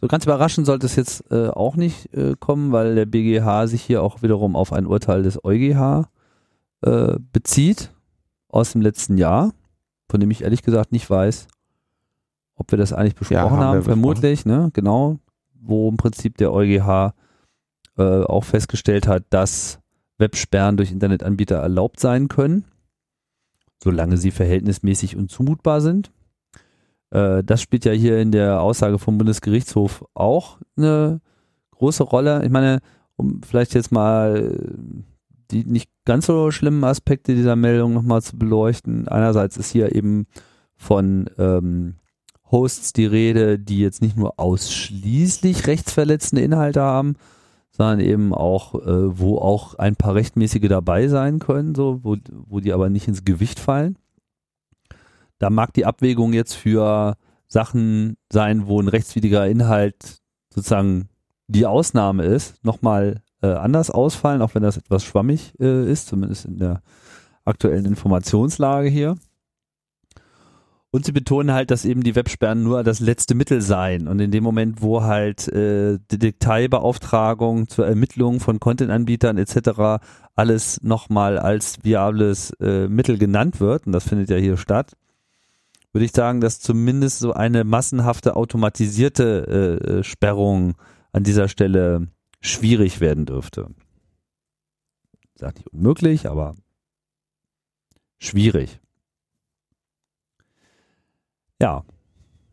so 0.00 0.08
ganz 0.08 0.24
überraschend 0.24 0.66
sollte 0.66 0.86
es 0.86 0.96
jetzt 0.96 1.30
äh, 1.30 1.48
auch 1.48 1.76
nicht 1.76 2.12
äh, 2.14 2.34
kommen, 2.38 2.72
weil 2.72 2.94
der 2.94 3.06
BGH 3.06 3.66
sich 3.66 3.82
hier 3.82 4.02
auch 4.02 4.22
wiederum 4.22 4.56
auf 4.56 4.72
ein 4.72 4.86
Urteil 4.86 5.22
des 5.22 5.44
EuGH 5.44 6.08
äh, 6.82 7.16
bezieht 7.32 7.92
aus 8.48 8.72
dem 8.72 8.80
letzten 8.80 9.16
Jahr, 9.16 9.52
von 10.08 10.20
dem 10.20 10.30
ich 10.30 10.42
ehrlich 10.42 10.62
gesagt 10.62 10.92
nicht 10.92 11.08
weiß, 11.08 11.46
ob 12.56 12.70
wir 12.70 12.78
das 12.78 12.92
eigentlich 12.92 13.14
besprochen 13.14 13.36
ja, 13.36 13.50
haben, 13.50 13.76
haben 13.76 13.82
vermutlich, 13.82 14.44
ne? 14.44 14.70
Genau, 14.72 15.18
wo 15.54 15.88
im 15.88 15.96
Prinzip 15.96 16.36
der 16.38 16.52
EuGH 16.52 17.14
äh, 17.96 18.22
auch 18.24 18.44
festgestellt 18.44 19.06
hat, 19.06 19.24
dass 19.30 19.78
Websperren 20.18 20.76
durch 20.76 20.90
Internetanbieter 20.90 21.56
erlaubt 21.56 22.00
sein 22.00 22.28
können, 22.28 22.64
solange 23.82 24.16
sie 24.16 24.30
verhältnismäßig 24.30 25.16
und 25.16 25.30
zumutbar 25.30 25.80
sind. 25.80 26.10
Äh, 27.10 27.42
das 27.44 27.62
spielt 27.62 27.84
ja 27.84 27.92
hier 27.92 28.18
in 28.18 28.32
der 28.32 28.60
Aussage 28.62 28.98
vom 28.98 29.18
Bundesgerichtshof 29.18 30.04
auch 30.14 30.58
eine 30.76 31.20
große 31.72 32.02
Rolle. 32.02 32.44
Ich 32.44 32.50
meine, 32.50 32.80
um 33.16 33.42
vielleicht 33.42 33.74
jetzt 33.74 33.92
mal 33.92 34.58
die 35.50 35.64
nicht 35.64 35.90
ganz 36.04 36.26
so 36.26 36.50
schlimmen 36.50 36.84
Aspekte 36.84 37.34
dieser 37.34 37.56
Meldung 37.56 37.92
nochmal 37.92 38.22
zu 38.22 38.38
beleuchten. 38.38 39.08
Einerseits 39.08 39.56
ist 39.56 39.70
hier 39.70 39.94
eben 39.94 40.26
von 40.76 41.28
ähm, 41.38 41.96
Hosts 42.50 42.92
die 42.92 43.06
Rede, 43.06 43.58
die 43.58 43.80
jetzt 43.80 44.02
nicht 44.02 44.16
nur 44.16 44.38
ausschließlich 44.38 45.66
rechtsverletzende 45.66 46.42
Inhalte 46.42 46.80
haben, 46.80 47.16
sondern 47.70 48.00
eben 48.00 48.34
auch, 48.34 48.74
äh, 48.74 49.18
wo 49.18 49.38
auch 49.38 49.74
ein 49.74 49.96
paar 49.96 50.14
rechtmäßige 50.14 50.68
dabei 50.68 51.08
sein 51.08 51.38
können, 51.38 51.74
so, 51.74 52.00
wo, 52.02 52.16
wo 52.48 52.60
die 52.60 52.72
aber 52.72 52.90
nicht 52.90 53.08
ins 53.08 53.24
Gewicht 53.24 53.60
fallen. 53.60 53.96
Da 55.40 55.50
mag 55.50 55.72
die 55.72 55.86
Abwägung 55.86 56.32
jetzt 56.32 56.54
für 56.54 57.16
Sachen 57.48 58.16
sein, 58.30 58.68
wo 58.68 58.80
ein 58.80 58.88
rechtswidriger 58.88 59.48
Inhalt 59.48 60.20
sozusagen 60.54 61.08
die 61.48 61.66
Ausnahme 61.66 62.24
ist, 62.24 62.62
nochmal 62.64 63.22
äh, 63.42 63.48
anders 63.48 63.90
ausfallen, 63.90 64.42
auch 64.42 64.54
wenn 64.54 64.62
das 64.62 64.76
etwas 64.76 65.02
schwammig 65.02 65.54
äh, 65.58 65.90
ist, 65.90 66.06
zumindest 66.06 66.44
in 66.44 66.58
der 66.58 66.82
aktuellen 67.44 67.86
Informationslage 67.86 68.88
hier. 68.88 69.16
Und 70.92 71.06
sie 71.06 71.12
betonen 71.12 71.52
halt, 71.52 71.70
dass 71.70 71.84
eben 71.84 72.02
die 72.02 72.16
Websperren 72.16 72.62
nur 72.62 72.82
das 72.82 73.00
letzte 73.00 73.34
Mittel 73.34 73.62
seien. 73.62 74.08
Und 74.08 74.20
in 74.20 74.32
dem 74.32 74.42
Moment, 74.44 74.82
wo 74.82 75.04
halt 75.04 75.48
äh, 75.48 75.98
die 76.10 76.18
Detailbeauftragung 76.18 77.68
zur 77.68 77.86
Ermittlung 77.86 78.40
von 78.40 78.60
Content-Anbietern 78.60 79.38
etc. 79.38 80.02
alles 80.34 80.82
nochmal 80.82 81.38
als 81.38 81.78
viables 81.82 82.50
äh, 82.60 82.88
Mittel 82.88 83.18
genannt 83.18 83.60
wird, 83.60 83.86
und 83.86 83.92
das 83.92 84.06
findet 84.06 84.28
ja 84.30 84.36
hier 84.36 84.56
statt, 84.56 84.96
würde 85.92 86.04
ich 86.04 86.12
sagen, 86.12 86.40
dass 86.40 86.60
zumindest 86.60 87.18
so 87.18 87.32
eine 87.32 87.64
massenhafte 87.64 88.36
automatisierte 88.36 89.78
äh, 89.86 89.98
äh 89.98 90.04
Sperrung 90.04 90.74
an 91.12 91.24
dieser 91.24 91.48
Stelle 91.48 92.08
schwierig 92.40 93.00
werden 93.00 93.26
dürfte. 93.26 93.66
Ich 95.34 95.42
nicht 95.42 95.68
unmöglich, 95.68 96.28
aber 96.28 96.54
schwierig. 98.18 98.80
Ja, 101.60 101.84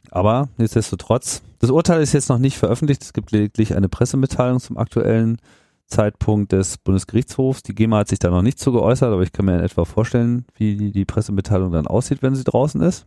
aber 0.10 0.50
nichtsdestotrotz, 0.58 1.42
das 1.60 1.70
Urteil 1.70 2.02
ist 2.02 2.14
jetzt 2.14 2.30
noch 2.30 2.38
nicht 2.38 2.58
veröffentlicht. 2.58 3.04
Es 3.04 3.14
gibt 3.14 3.32
lediglich 3.32 3.76
eine 3.76 3.90
Pressemitteilung 3.90 4.60
zum 4.60 4.78
aktuellen 4.78 5.38
Zeitpunkt 5.86 6.52
des 6.52 6.78
Bundesgerichtshofs. 6.78 7.64
Die 7.64 7.76
GEMA 7.76 8.00
hat 8.00 8.10
sich 8.10 8.20
da 8.20 8.30
noch 8.30 8.42
nicht 8.42 8.60
zu 8.60 8.72
geäußert, 8.72 9.12
aber 9.12 9.24
ich 9.24 9.32
kann 9.32 9.46
mir 9.46 9.56
in 9.56 9.64
etwa 9.64 9.86
vorstellen, 9.86 10.46
wie 10.56 10.92
die 10.92 11.06
Pressemitteilung 11.06 11.72
dann 11.72 11.88
aussieht, 11.88 12.22
wenn 12.22 12.36
sie 12.36 12.44
draußen 12.44 12.82
ist. 12.82 13.06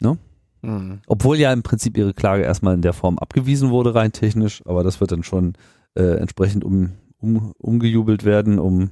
Ne? 0.00 0.18
Mhm. 0.62 1.00
Obwohl 1.06 1.38
ja 1.38 1.52
im 1.52 1.62
Prinzip 1.62 1.96
ihre 1.96 2.14
Klage 2.14 2.42
erstmal 2.42 2.74
in 2.74 2.82
der 2.82 2.92
Form 2.92 3.18
abgewiesen 3.18 3.70
wurde, 3.70 3.94
rein 3.94 4.12
technisch, 4.12 4.62
aber 4.66 4.82
das 4.82 5.00
wird 5.00 5.12
dann 5.12 5.22
schon 5.22 5.54
äh, 5.94 6.16
entsprechend 6.18 6.64
um, 6.64 6.92
um, 7.18 7.52
umgejubelt 7.58 8.24
werden, 8.24 8.58
um 8.58 8.90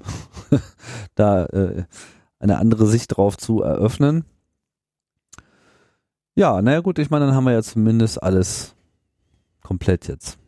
da 1.14 1.46
äh, 1.46 1.84
eine 2.38 2.58
andere 2.58 2.86
Sicht 2.86 3.16
drauf 3.16 3.36
zu 3.36 3.62
eröffnen. 3.62 4.24
Ja, 6.36 6.60
naja 6.62 6.80
gut, 6.80 6.98
ich 6.98 7.10
meine, 7.10 7.26
dann 7.26 7.34
haben 7.34 7.44
wir 7.44 7.52
ja 7.52 7.62
zumindest 7.62 8.22
alles 8.22 8.74
komplett 9.62 10.08
jetzt. 10.08 10.38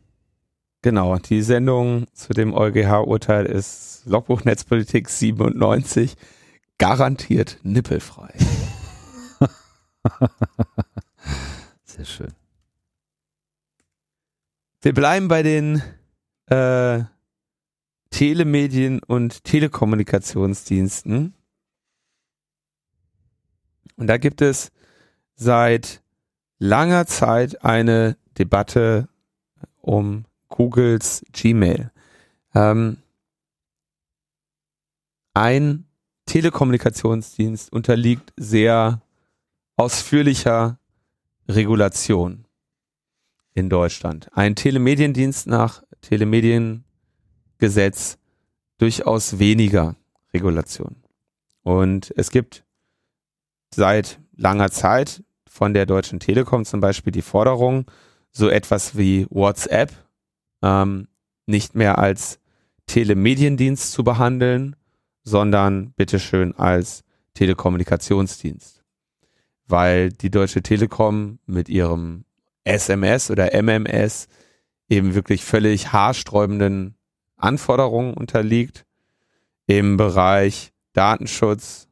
Genau, 0.83 1.17
die 1.17 1.43
Sendung 1.43 2.07
zu 2.13 2.33
dem 2.33 2.55
EuGH-Urteil 2.55 3.47
ist 3.47 4.03
Logbuch 4.05 4.45
Netzpolitik 4.45 5.09
97, 5.09 6.17
garantiert 6.79 7.59
nippelfrei. 7.63 8.33
Sehr 11.85 12.05
schön. 12.05 12.33
Wir 14.83 14.95
bleiben 14.95 15.29
bei 15.29 15.43
den 15.43 15.83
äh, 16.47 17.05
Telemedien 18.11 19.03
und 19.03 19.45
Telekommunikationsdiensten. 19.45 21.35
Und 23.97 24.07
da 24.07 24.17
gibt 24.19 24.43
es 24.43 24.71
seit 25.35 26.03
langer 26.59 27.07
Zeit 27.07 27.65
eine 27.65 28.17
Debatte 28.39 29.09
um 29.81 30.25
Googles 30.49 31.25
Gmail. 31.33 31.91
Ähm, 32.55 32.99
ein 35.35 35.87
Telekommunikationsdienst 36.27 37.73
unterliegt 37.73 38.33
sehr 38.37 39.03
ausführlicher 39.77 40.81
Regulation 41.49 42.47
in 43.55 43.69
Deutschland. 43.69 44.29
Ein 44.33 44.57
Telemediendienst 44.57 45.47
nach 45.47 45.85
Telemediengesetz 46.01 48.19
durchaus 48.79 49.39
weniger 49.39 49.95
Regulation. 50.33 50.97
Und 51.63 52.13
es 52.17 52.31
gibt 52.31 52.65
seit 53.75 54.19
langer 54.37 54.71
Zeit 54.71 55.23
von 55.49 55.75
der 55.75 55.87
Deutschen 55.87 56.21
Telekom 56.21 56.65
zum 56.65 56.81
Beispiel 56.81 57.13
die 57.13 57.23
Forderung, 57.23 57.91
so 58.31 58.49
etwas 58.49 58.97
wie 58.97 59.27
WhatsApp 59.31 59.93
ähm, 60.63 61.09
nicht 61.47 61.75
mehr 61.75 61.99
als 61.99 62.39
Telemediendienst 62.87 63.91
zu 63.93 64.05
behandeln, 64.05 64.77
sondern 65.25 65.91
bitteschön 65.93 66.55
als 66.57 67.03
Telekommunikationsdienst 67.35 68.76
weil 69.67 70.11
die 70.11 70.31
Deutsche 70.31 70.63
Telekom 70.63 71.39
mit 71.47 71.69
ihrem 71.69 72.25
SMS 72.65 73.31
oder 73.31 73.55
MMS 73.55 74.29
eben 74.89 75.15
wirklich 75.15 75.45
völlig 75.45 75.93
haarsträubenden 75.93 76.97
Anforderungen 77.37 78.15
unterliegt 78.15 78.87
im 79.67 79.97
Bereich 79.97 80.73
Datenschutz, 80.93 81.89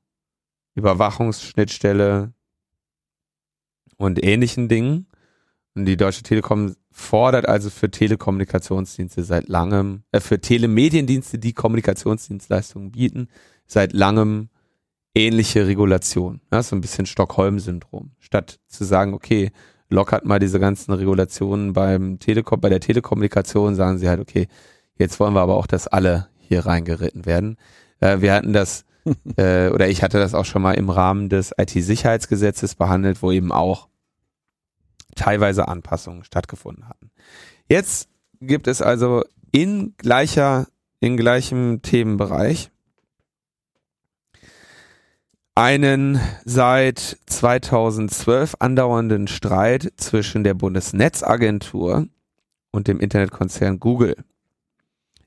Überwachungsschnittstelle 0.75 2.33
und 3.97 4.25
ähnlichen 4.25 4.69
Dingen. 4.69 5.07
Und 5.75 5.87
die 5.87 5.97
Deutsche 5.97 6.23
Telekom 6.23 6.77
fordert 6.91 7.49
also 7.49 7.71
für 7.71 7.91
Telekommunikationsdienste 7.91 9.25
seit 9.25 9.49
langem, 9.49 10.05
äh, 10.13 10.21
für 10.21 10.41
Telemediendienste, 10.41 11.39
die 11.39 11.53
Kommunikationsdienstleistungen 11.53 12.93
bieten, 12.93 13.29
seit 13.67 13.93
langem 13.93 14.49
ähnliche 15.15 15.67
Regulation. 15.67 16.41
Ja, 16.53 16.63
so 16.63 16.77
ein 16.77 16.81
bisschen 16.81 17.07
Stockholm-Syndrom. 17.07 18.11
Statt 18.19 18.59
zu 18.67 18.85
sagen, 18.85 19.15
okay, 19.15 19.53
lockert 19.89 20.25
mal 20.25 20.39
diese 20.39 20.59
ganzen 20.59 20.93
Regulationen 20.93 21.73
beim 21.73 22.19
Telekom, 22.19 22.61
bei 22.61 22.69
der 22.69 22.81
Telekommunikation, 22.81 23.75
sagen 23.75 23.99
sie 23.99 24.09
halt, 24.09 24.21
okay, 24.21 24.49
jetzt 24.97 25.21
wollen 25.21 25.35
wir 25.35 25.41
aber 25.41 25.57
auch, 25.57 25.67
dass 25.67 25.87
alle 25.87 26.29
hier 26.39 26.67
reingeritten 26.67 27.27
werden. 27.27 27.57
Äh, 28.01 28.21
wir 28.21 28.35
hatten 28.35 28.53
das, 28.53 28.85
äh, 29.37 29.69
oder 29.69 29.89
ich 29.89 30.03
hatte 30.03 30.19
das 30.19 30.35
auch 30.35 30.45
schon 30.45 30.63
mal 30.63 30.75
im 30.75 30.91
Rahmen 30.91 31.29
des 31.29 31.53
IT-Sicherheitsgesetzes 31.57 32.75
behandelt, 32.75 33.23
wo 33.23 33.31
eben 33.31 33.53
auch 33.53 33.89
teilweise 35.15 35.69
Anpassungen 35.69 36.25
stattgefunden 36.25 36.89
hatten. 36.89 37.11
Jetzt 37.69 38.09
gibt 38.41 38.67
es 38.67 38.83
also 38.83 39.23
in 39.53 39.95
gleicher, 39.97 40.67
in 40.99 41.17
gleichem 41.17 41.83
Themenbereich 41.83 42.71
einen 45.55 46.21
seit 46.45 47.19
2012 47.27 48.57
andauernden 48.59 49.29
Streit 49.29 49.93
zwischen 49.97 50.43
der 50.43 50.55
Bundesnetzagentur 50.55 52.09
und 52.73 52.89
dem 52.89 52.99
Internetkonzern 52.99 53.79
Google. 53.79 54.17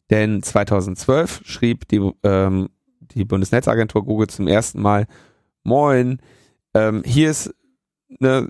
Denn 0.10 0.44
2012 0.44 1.42
schrieb 1.46 1.88
die, 1.88 2.12
ähm, 2.24 2.70
die 3.12 3.26
Bundesnetzagentur 3.26 4.04
Google 4.04 4.28
zum 4.28 4.48
ersten 4.48 4.82
Mal, 4.82 5.08
moin, 5.64 6.22
ähm, 6.74 7.04
hier 7.06 7.32
ist 7.32 7.54
ein 8.22 8.50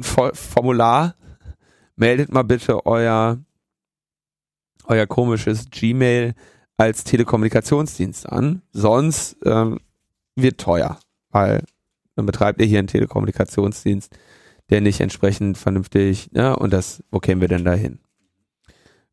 Formular, 0.00 1.14
meldet 1.96 2.32
mal 2.32 2.44
bitte 2.44 2.86
euer, 2.86 3.38
euer 4.84 5.06
komisches 5.06 5.68
Gmail 5.70 6.34
als 6.76 7.04
Telekommunikationsdienst 7.04 8.28
an, 8.28 8.62
sonst 8.72 9.36
ähm, 9.44 9.78
wird 10.42 10.60
teuer, 10.60 10.98
weil 11.30 11.62
dann 12.16 12.26
betreibt 12.26 12.60
ihr 12.60 12.66
hier 12.66 12.78
einen 12.78 12.88
Telekommunikationsdienst, 12.88 14.16
der 14.70 14.80
nicht 14.80 15.00
entsprechend 15.00 15.56
vernünftig, 15.56 16.32
ne, 16.32 16.56
und 16.56 16.72
das, 16.72 17.02
wo 17.10 17.20
kämen 17.20 17.40
wir 17.40 17.48
denn 17.48 17.64
da 17.64 17.74
hin? 17.74 18.00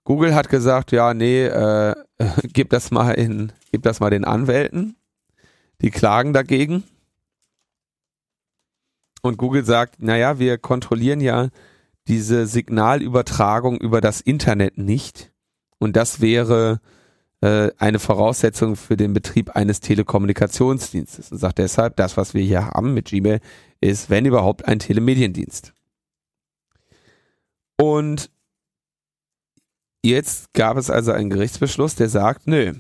Google 0.04 0.36
hat 0.36 0.50
gesagt, 0.50 0.92
ja, 0.92 1.14
nee, 1.14 1.46
äh, 1.46 1.96
gib 2.54 2.70
das 2.70 2.92
mal 2.92 3.12
in, 3.12 3.52
gib 3.72 3.84
das 3.84 4.00
mal 4.00 4.10
den 4.10 4.24
Anwälten. 4.24 4.96
Die 5.82 5.92
klagen 5.92 6.32
dagegen. 6.32 6.84
Und 9.22 9.38
Google 9.38 9.66
sagt, 9.66 10.02
naja, 10.02 10.40
wir 10.40 10.58
kontrollieren 10.58 11.20
ja 11.20 11.50
diese 12.08 12.46
Signalübertragung 12.46 13.78
über 13.78 14.00
das 14.00 14.22
Internet 14.22 14.78
nicht. 14.78 15.32
Und 15.80 15.96
das 15.96 16.22
wäre 16.22 16.80
äh, 17.42 17.72
eine 17.78 18.00
Voraussetzung 18.00 18.76
für 18.76 18.98
den 18.98 19.14
Betrieb 19.14 19.56
eines 19.56 19.80
Telekommunikationsdienstes. 19.80 21.32
Und 21.32 21.38
sagt 21.38 21.60
deshalb, 21.60 21.96
das, 21.98 22.18
was 22.18 22.34
wir 22.34 22.44
hier 22.44 22.68
haben 22.68 22.94
mit 22.94 23.06
Gmail, 23.06 23.40
ist, 23.82 24.10
wenn 24.10 24.26
überhaupt, 24.26 24.66
ein 24.66 24.80
Telemediendienst. 24.80 25.74
Und 27.78 28.30
jetzt 30.04 30.54
gab 30.54 30.78
es 30.78 30.90
also 30.90 31.12
einen 31.12 31.30
Gerichtsbeschluss, 31.30 31.96
der 31.96 32.10
sagt, 32.10 32.48
nö, 32.48 32.74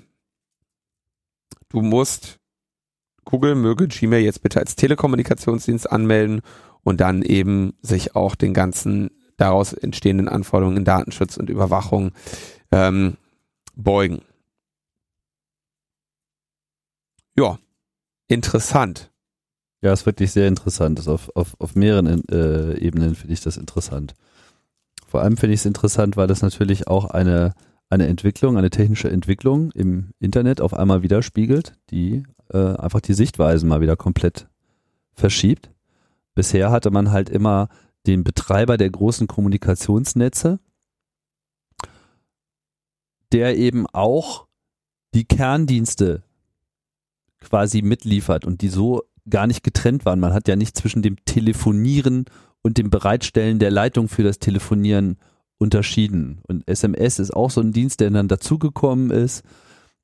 du 1.69 1.81
musst, 1.81 2.39
Google 3.25 3.55
möge 3.55 3.87
Gmail 3.87 4.23
jetzt 4.23 4.41
bitte 4.41 4.59
als 4.59 4.75
Telekommunikationsdienst 4.75 5.91
anmelden 5.91 6.41
und 6.83 7.01
dann 7.01 7.23
eben 7.23 7.73
sich 7.81 8.15
auch 8.15 8.35
den 8.35 8.53
ganzen 8.53 9.09
daraus 9.37 9.73
entstehenden 9.73 10.29
Anforderungen 10.29 10.77
in 10.77 10.85
Datenschutz 10.85 11.35
und 11.35 11.49
Überwachung 11.49 12.11
ähm, 12.71 13.17
beugen. 13.75 14.21
Ja, 17.37 17.59
interessant. 18.27 19.11
Ja, 19.81 19.93
ist 19.93 20.05
wirklich 20.05 20.31
sehr 20.31 20.47
interessant. 20.47 20.97
Das 20.97 21.07
auf, 21.07 21.29
auf, 21.35 21.55
auf 21.59 21.75
mehreren 21.75 22.27
äh, 22.29 22.77
Ebenen 22.79 23.15
finde 23.15 23.33
ich 23.33 23.41
das 23.41 23.57
interessant. 23.57 24.15
Vor 25.05 25.21
allem 25.21 25.37
finde 25.37 25.53
ich 25.53 25.59
es 25.59 25.65
interessant, 25.65 26.17
weil 26.17 26.27
das 26.27 26.41
natürlich 26.41 26.87
auch 26.87 27.05
eine, 27.05 27.53
eine 27.89 28.07
Entwicklung, 28.07 28.57
eine 28.57 28.69
technische 28.69 29.09
Entwicklung 29.09 29.71
im 29.71 30.11
Internet 30.19 30.59
auf 30.59 30.73
einmal 30.73 31.03
widerspiegelt, 31.03 31.77
die 31.91 32.23
äh, 32.51 32.57
einfach 32.57 33.01
die 33.01 33.13
Sichtweisen 33.13 33.69
mal 33.69 33.81
wieder 33.81 33.95
komplett 33.95 34.47
verschiebt. 35.13 35.69
Bisher 36.33 36.71
hatte 36.71 36.91
man 36.91 37.11
halt 37.11 37.29
immer 37.29 37.69
den 38.07 38.23
Betreiber 38.23 38.77
der 38.77 38.89
großen 38.89 39.27
Kommunikationsnetze, 39.27 40.59
der 43.31 43.57
eben 43.57 43.87
auch 43.87 44.47
die 45.13 45.25
Kerndienste 45.25 46.24
quasi 47.45 47.81
mitliefert 47.81 48.45
und 48.45 48.61
die 48.61 48.69
so 48.69 49.03
gar 49.29 49.47
nicht 49.47 49.63
getrennt 49.63 50.05
waren. 50.05 50.19
Man 50.19 50.33
hat 50.33 50.47
ja 50.47 50.55
nicht 50.55 50.77
zwischen 50.77 51.01
dem 51.01 51.17
Telefonieren 51.25 52.25
und 52.61 52.77
dem 52.77 52.89
Bereitstellen 52.89 53.59
der 53.59 53.71
Leitung 53.71 54.07
für 54.07 54.23
das 54.23 54.39
Telefonieren 54.39 55.17
unterschieden. 55.57 56.39
Und 56.47 56.67
SMS 56.67 57.19
ist 57.19 57.33
auch 57.33 57.49
so 57.49 57.61
ein 57.61 57.71
Dienst, 57.71 58.01
der 58.01 58.11
dann 58.11 58.27
dazugekommen 58.27 59.11
ist, 59.11 59.43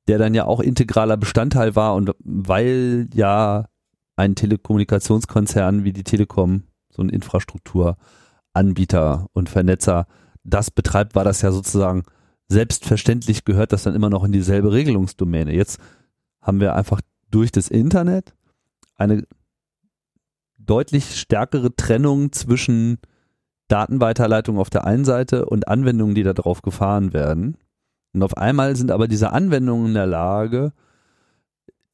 der 0.08 0.18
dann 0.18 0.34
ja 0.34 0.46
auch 0.46 0.60
integraler 0.60 1.16
Bestandteil 1.16 1.76
war 1.76 1.94
und 1.94 2.10
weil 2.18 3.08
ja 3.14 3.66
ein 4.16 4.34
Telekommunikationskonzern 4.34 5.84
wie 5.84 5.92
die 5.92 6.04
Telekom, 6.04 6.64
so 6.90 7.02
ein 7.02 7.08
Infrastrukturanbieter 7.08 9.26
und 9.32 9.48
Vernetzer, 9.48 10.06
das 10.44 10.70
betreibt, 10.70 11.14
war 11.14 11.24
das 11.24 11.40
ja 11.42 11.52
sozusagen 11.52 12.02
selbstverständlich 12.48 13.44
gehört 13.44 13.72
das 13.72 13.84
dann 13.84 13.94
immer 13.94 14.10
noch 14.10 14.24
in 14.24 14.32
dieselbe 14.32 14.72
Regelungsdomäne. 14.72 15.54
Jetzt 15.54 15.78
haben 16.40 16.60
wir 16.60 16.74
einfach 16.74 17.00
durch 17.32 17.50
das 17.50 17.68
Internet 17.68 18.34
eine 18.96 19.24
deutlich 20.58 21.18
stärkere 21.18 21.74
Trennung 21.74 22.32
zwischen 22.32 22.98
Datenweiterleitung 23.68 24.58
auf 24.58 24.70
der 24.70 24.84
einen 24.84 25.04
Seite 25.04 25.46
und 25.46 25.66
Anwendungen, 25.66 26.14
die 26.14 26.22
darauf 26.22 26.62
gefahren 26.62 27.12
werden. 27.12 27.56
Und 28.12 28.22
auf 28.22 28.36
einmal 28.36 28.76
sind 28.76 28.90
aber 28.90 29.08
diese 29.08 29.32
Anwendungen 29.32 29.88
in 29.88 29.94
der 29.94 30.06
Lage, 30.06 30.72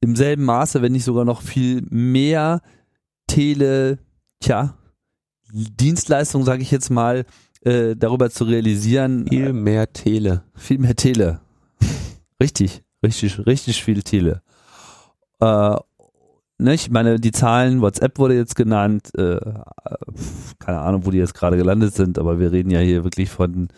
im 0.01 0.16
selben 0.16 0.44
Maße, 0.44 0.83
wenn 0.83 0.92
nicht 0.92 1.05
sogar 1.05 1.24
noch 1.24 1.42
viel 1.42 1.83
mehr 1.88 2.61
Tele, 3.27 3.98
tja, 4.40 4.74
Dienstleistungen, 5.53 6.44
sage 6.44 6.62
ich 6.62 6.70
jetzt 6.70 6.90
mal, 6.90 7.24
äh, 7.62 7.96
darüber 7.96 8.31
zu 8.31 8.44
realisieren. 8.44 9.27
Viel 9.29 9.53
mehr 9.53 9.92
Tele. 9.92 10.42
Viel 10.55 10.79
mehr 10.79 10.94
Tele. 10.94 11.40
richtig, 12.42 12.83
richtig, 13.03 13.46
richtig 13.46 13.83
viel 13.83 14.03
Tele. 14.03 14.42
Äh, 15.40 15.77
ne, 16.59 16.74
ich 16.74 16.90
meine, 16.90 17.18
die 17.18 17.33
Zahlen, 17.33 17.81
WhatsApp 17.81 18.18
wurde 18.18 18.35
jetzt 18.35 18.57
genannt, 18.57 19.11
äh, 19.16 19.38
keine 20.59 20.81
Ahnung, 20.81 21.07
wo 21.07 21.11
die 21.11 21.18
jetzt 21.18 21.35
gerade 21.35 21.57
gelandet 21.57 21.94
sind, 21.94 22.18
aber 22.18 22.38
wir 22.38 22.53
reden 22.53 22.70
ja 22.70 22.81
hier 22.81 23.05
wirklich 23.05 23.31
von 23.31 23.68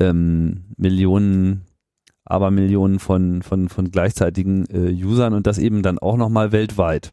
ähm, 0.00 0.64
Millionen, 0.76 1.64
aber 2.24 2.50
Millionen 2.50 2.98
von, 2.98 3.42
von, 3.42 3.68
von 3.68 3.90
gleichzeitigen 3.90 4.66
äh, 4.70 4.92
Usern 4.92 5.34
und 5.34 5.46
das 5.46 5.58
eben 5.58 5.82
dann 5.82 5.98
auch 5.98 6.16
nochmal 6.16 6.52
weltweit. 6.52 7.12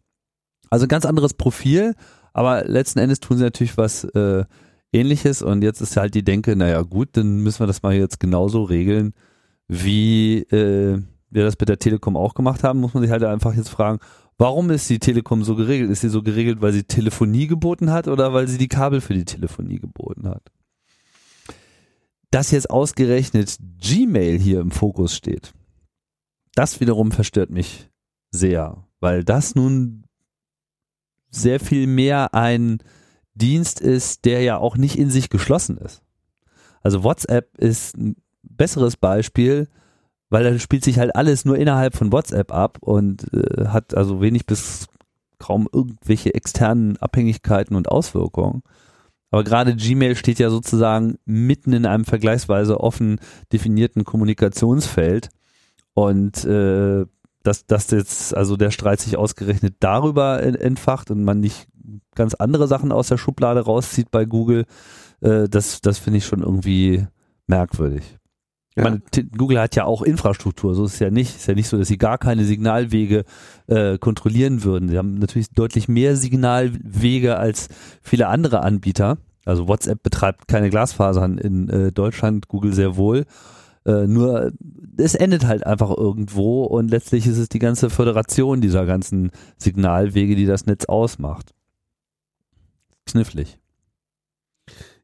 Also 0.70 0.88
ganz 0.88 1.06
anderes 1.06 1.34
Profil, 1.34 1.96
aber 2.34 2.66
letzten 2.66 3.00
Endes 3.00 3.20
tun 3.20 3.38
sie 3.38 3.44
natürlich 3.44 3.78
was 3.78 4.04
äh, 4.04 4.44
ähnliches 4.92 5.42
und 5.42 5.64
jetzt 5.64 5.82
ist 5.82 5.98
halt 5.98 6.16
die 6.16 6.24
Denke, 6.24 6.56
naja 6.56 6.82
gut, 6.82 7.10
dann 7.14 7.40
müssen 7.40 7.60
wir 7.60 7.68
das 7.68 7.84
mal 7.84 7.94
jetzt 7.94 8.20
genauso 8.20 8.64
regeln, 8.64 9.14
wie 9.68 10.40
äh, 10.44 11.02
wir 11.36 11.44
das 11.44 11.60
mit 11.60 11.70
der 11.70 11.80
Telekom 11.80 12.18
auch 12.18 12.34
gemacht 12.34 12.64
haben, 12.64 12.80
muss 12.80 12.94
man 12.94 13.04
sich 13.04 13.12
halt 13.12 13.24
einfach 13.24 13.54
jetzt 13.54 13.70
fragen, 13.70 14.00
warum 14.38 14.70
ist 14.72 14.90
die 14.90 15.00
Telekom 15.00 15.44
so 15.44 15.56
geregelt? 15.56 15.92
Ist 15.92 16.02
sie 16.02 16.10
so 16.10 16.24
geregelt, 16.24 16.62
weil 16.62 16.74
sie 16.74 16.84
Telefonie 16.84 17.48
geboten 17.48 17.92
hat 17.92 18.08
oder 18.08 18.34
weil 18.34 18.48
sie 18.48 18.58
die 18.58 18.68
Kabel 18.68 19.02
für 19.02 19.14
die 19.14 19.26
Telefonie 19.26 19.80
geboten 19.80 20.28
hat? 20.28 20.52
Dass 22.32 22.52
jetzt 22.52 22.70
ausgerechnet 22.70 23.58
Gmail 23.80 24.40
hier 24.40 24.60
im 24.60 24.72
Fokus 24.72 25.16
steht, 25.16 25.54
das 26.56 26.80
wiederum 26.80 27.12
verstört 27.12 27.50
mich 27.50 27.90
sehr, 28.32 28.86
weil 29.00 29.24
das 29.24 29.56
nun 29.56 30.04
sehr 31.30 31.60
viel 31.60 31.86
mehr 31.88 32.34
ein 32.34 32.80
Dienst 33.34 33.82
ist, 33.82 34.26
der 34.26 34.42
ja 34.42 34.58
auch 34.58 34.78
nicht 34.78 34.98
in 34.98 35.10
sich 35.10 35.30
geschlossen 35.30 35.78
ist. 35.78 36.02
Also 36.82 37.04
WhatsApp 37.04 37.58
ist 37.58 37.98
ein 37.98 38.16
besseres 38.44 38.96
Beispiel, 38.96 39.68
weil 40.36 40.44
da 40.44 40.60
spielt 40.60 40.84
sich 40.84 41.00
halt 41.00 41.16
alles 41.16 41.46
nur 41.46 41.58
innerhalb 41.58 41.96
von 41.96 42.12
WhatsApp 42.12 42.52
ab 42.52 42.80
und 42.82 43.34
äh, 43.34 43.68
hat 43.68 43.96
also 43.96 44.20
wenig 44.20 44.46
bis 44.46 44.88
kaum 45.40 45.66
irgendwelche 45.72 46.34
externen 46.34 46.98
Abhängigkeiten 46.98 47.74
und 47.74 47.88
Auswirkungen. 47.88 48.62
Aber 49.32 49.46
gerade 49.46 49.78
Gmail 49.78 50.18
steht 50.18 50.40
ja 50.40 50.50
sozusagen 50.50 51.16
mitten 51.24 51.72
in 51.72 51.86
einem 51.86 52.04
vergleichsweise 52.04 52.82
offen 52.82 53.22
definierten 53.54 54.04
Kommunikationsfeld 54.04 55.30
und 55.94 56.44
äh, 56.44 57.06
dass, 57.44 57.66
dass 57.66 57.92
jetzt 57.92 58.36
also 58.36 58.58
der 58.58 58.72
Streit 58.72 59.00
sich 59.00 59.16
ausgerechnet 59.16 59.76
darüber 59.80 60.44
entfacht 60.44 61.12
und 61.12 61.24
man 61.24 61.40
nicht 61.40 61.70
ganz 62.14 62.34
andere 62.34 62.68
Sachen 62.68 62.92
aus 62.92 63.08
der 63.08 63.18
Schublade 63.18 63.62
rauszieht 63.62 64.12
bei 64.12 64.26
Google, 64.26 64.66
äh, 65.22 65.48
das, 65.48 65.80
das 65.80 65.98
finde 65.98 66.18
ich 66.18 66.26
schon 66.26 66.42
irgendwie 66.42 67.08
merkwürdig. 67.48 68.18
Ja. 68.76 68.84
Meine, 68.84 69.02
Google 69.38 69.60
hat 69.60 69.76
ja 69.76 69.86
auch 69.86 70.02
Infrastruktur, 70.02 70.76
so 70.76 70.86
ist 70.86 70.96
es 70.96 71.00
ja 71.00 71.10
nicht. 71.10 71.36
Ist 71.38 71.48
ja 71.48 71.54
nicht 71.54 71.70
so, 71.70 71.78
dass 71.78 71.88
sie 71.88 71.98
gar 71.98 72.18
keine 72.18 72.44
Signalwege 72.44 73.24
äh, 73.68 73.98
kontrollieren 73.98 74.64
würden. 74.64 74.90
Sie 74.90 74.98
haben 74.98 75.16
natürlich 75.16 75.50
deutlich 75.52 75.88
mehr 75.88 76.18
Signalwege 76.18 77.38
als 77.38 77.70
viele 78.02 78.28
andere 78.28 78.64
Anbieter. 78.64 79.18
Also 79.46 79.68
WhatsApp 79.68 80.04
betreibt 80.04 80.48
keine 80.48 80.70
Glasfasern 80.70 81.38
in 81.38 81.70
äh, 81.70 81.92
Deutschland, 81.94 82.50
Google 82.50 82.74
sehr 82.74 82.98
wohl. 82.98 83.26
Äh, 83.86 84.08
nur 84.08 84.52
es 84.98 85.16
endet 85.16 85.46
halt 85.46 85.66
einfach 85.66 85.96
irgendwo 85.96 86.64
und 86.64 86.90
letztlich 86.90 87.28
ist 87.28 87.38
es 87.38 87.48
die 87.48 87.60
ganze 87.60 87.90
Föderation 87.90 88.60
dieser 88.60 88.86
ganzen 88.86 89.32
Signalwege, 89.58 90.36
die 90.36 90.48
das 90.48 90.66
Netz 90.66 90.86
ausmacht. 90.86 91.54
Knifflig. 93.06 93.60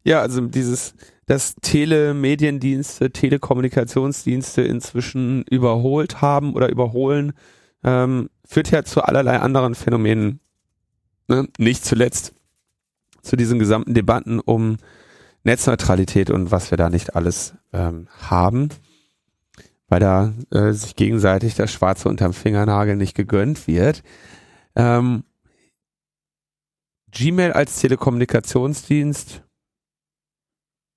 Ja, 0.04 0.22
also 0.22 0.42
dieses, 0.42 0.94
dass 1.26 1.56
Telemediendienste, 1.56 3.12
Telekommunikationsdienste 3.12 4.62
inzwischen 4.64 5.44
überholt 5.44 6.22
haben 6.22 6.54
oder 6.56 6.70
überholen, 6.70 7.34
ähm, 7.84 8.30
führt 8.46 8.72
ja 8.72 8.84
zu 8.84 9.04
allerlei 9.04 9.40
anderen 9.40 9.76
Phänomenen. 9.76 10.40
Ne? 11.28 11.48
Nicht 11.58 11.86
zuletzt 11.86 12.34
zu 13.22 13.36
diesen 13.36 13.60
gesamten 13.60 13.94
Debatten 13.94 14.40
um 14.40 14.78
Netzneutralität 15.44 16.30
und 16.30 16.52
was 16.52 16.72
wir 16.72 16.78
da 16.78 16.90
nicht 16.90 17.16
alles 17.16 17.54
ähm, 17.74 18.08
haben, 18.20 18.70
weil 19.88 20.00
da 20.00 20.34
äh, 20.52 20.72
sich 20.72 20.96
gegenseitig 20.96 21.56
das 21.56 21.72
Schwarze 21.72 22.10
unterm 22.10 22.34
Fingernagel 22.34 22.96
nicht 22.96 23.16
gegönnt 23.16 23.68
wird. 23.68 24.04
Ähm, 24.76 25.24
Gmail 27.12 27.54
als 27.54 27.80
Telekommunikationsdienst 27.80 29.44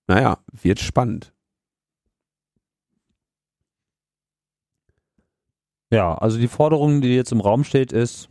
naja, 0.06 0.38
wird 0.52 0.80
spannend. 0.80 1.32
Ja, 5.90 6.14
also 6.14 6.38
die 6.38 6.48
Forderung, 6.48 7.00
die 7.00 7.14
jetzt 7.14 7.32
im 7.32 7.40
Raum 7.40 7.62
steht, 7.62 7.92
ist, 7.92 8.28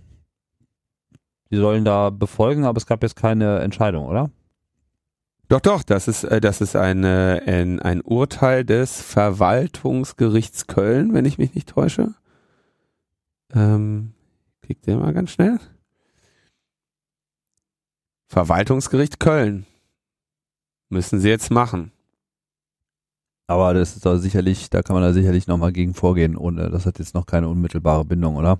die 1.49 1.57
sollen 1.57 1.85
da 1.85 2.09
befolgen, 2.09 2.65
aber 2.65 2.77
es 2.77 2.85
gab 2.85 3.03
jetzt 3.03 3.15
keine 3.15 3.59
Entscheidung, 3.59 4.05
oder? 4.05 4.31
Doch, 5.49 5.61
doch, 5.61 5.83
das 5.83 6.07
ist, 6.07 6.23
äh, 6.23 6.41
das 6.41 6.61
ist 6.61 6.75
eine, 6.75 7.43
ein, 7.45 7.79
ein 7.79 8.01
Urteil 8.01 8.65
des 8.65 9.01
Verwaltungsgerichts 9.01 10.67
Köln, 10.67 11.13
wenn 11.13 11.25
ich 11.25 11.37
mich 11.37 11.53
nicht 11.53 11.69
täusche. 11.69 12.15
Ähm, 13.53 14.13
kriegt 14.61 14.87
ihr 14.87 14.97
mal 14.97 15.13
ganz 15.13 15.31
schnell. 15.31 15.59
Verwaltungsgericht 18.27 19.19
Köln. 19.19 19.67
Müssen 20.93 21.19
sie 21.19 21.29
jetzt 21.29 21.49
machen. 21.49 21.91
Aber 23.47 23.73
das 23.73 23.95
ist 23.95 24.05
da 24.05 24.17
sicherlich, 24.17 24.69
da 24.69 24.83
kann 24.83 24.93
man 24.93 25.03
da 25.03 25.11
sicherlich 25.11 25.47
nochmal 25.47 25.73
gegen 25.73 25.95
vorgehen, 25.95 26.37
ohne 26.37 26.69
das 26.69 26.85
hat 26.85 26.99
jetzt 26.99 27.15
noch 27.15 27.25
keine 27.25 27.49
unmittelbare 27.49 28.05
Bindung, 28.05 28.35
oder? 28.35 28.59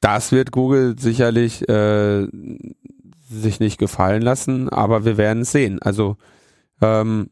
Das 0.00 0.30
wird 0.30 0.52
Google 0.52 0.96
sicherlich 0.98 1.66
äh, 1.68 2.28
sich 3.30 3.60
nicht 3.60 3.78
gefallen 3.78 4.22
lassen, 4.22 4.68
aber 4.68 5.04
wir 5.06 5.16
werden 5.16 5.42
es 5.42 5.52
sehen. 5.52 5.80
Also 5.80 6.16
ähm, 6.82 7.30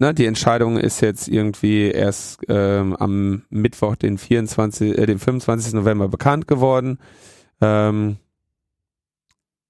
ne, 0.00 0.12
die 0.12 0.26
Entscheidung 0.26 0.76
ist 0.76 1.00
jetzt 1.00 1.28
irgendwie 1.28 1.90
erst 1.90 2.40
ähm, 2.48 2.96
am 2.96 3.42
Mittwoch, 3.48 3.94
den 3.94 4.18
24, 4.18 4.98
äh, 4.98 5.06
den 5.06 5.20
25. 5.20 5.72
November 5.74 6.08
bekannt 6.08 6.48
geworden. 6.48 6.98
Ähm, 7.60 8.16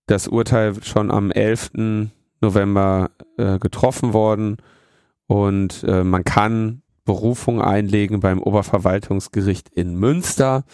das 0.07 0.29
Urteil 0.29 0.83
schon 0.83 1.11
am 1.11 1.31
11. 1.31 2.11
November 2.43 3.11
äh, 3.37 3.59
getroffen 3.59 4.13
worden 4.13 4.59
und 5.27 5.85
äh, 5.85 6.05
man 6.05 6.25
kann 6.25 6.83
Berufung 7.05 7.63
einlegen 7.63 8.21
beim 8.21 8.41
Oberverwaltungsgericht 8.41 9.71
in 9.71 9.95
Münster 9.97 10.65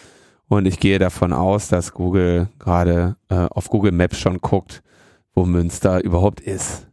und 0.47 0.65
ich 0.65 0.79
gehe 0.79 0.99
davon 0.99 1.31
aus, 1.31 1.69
dass 1.69 1.93
Google 1.93 2.49
gerade 2.59 3.15
äh, 3.29 3.35
auf 3.35 3.69
Google 3.69 3.91
Maps 3.91 4.17
schon 4.17 4.39
guckt, 4.39 4.83
wo 5.33 5.45
Münster 5.45 6.03
überhaupt 6.03 6.41
ist. 6.41 6.87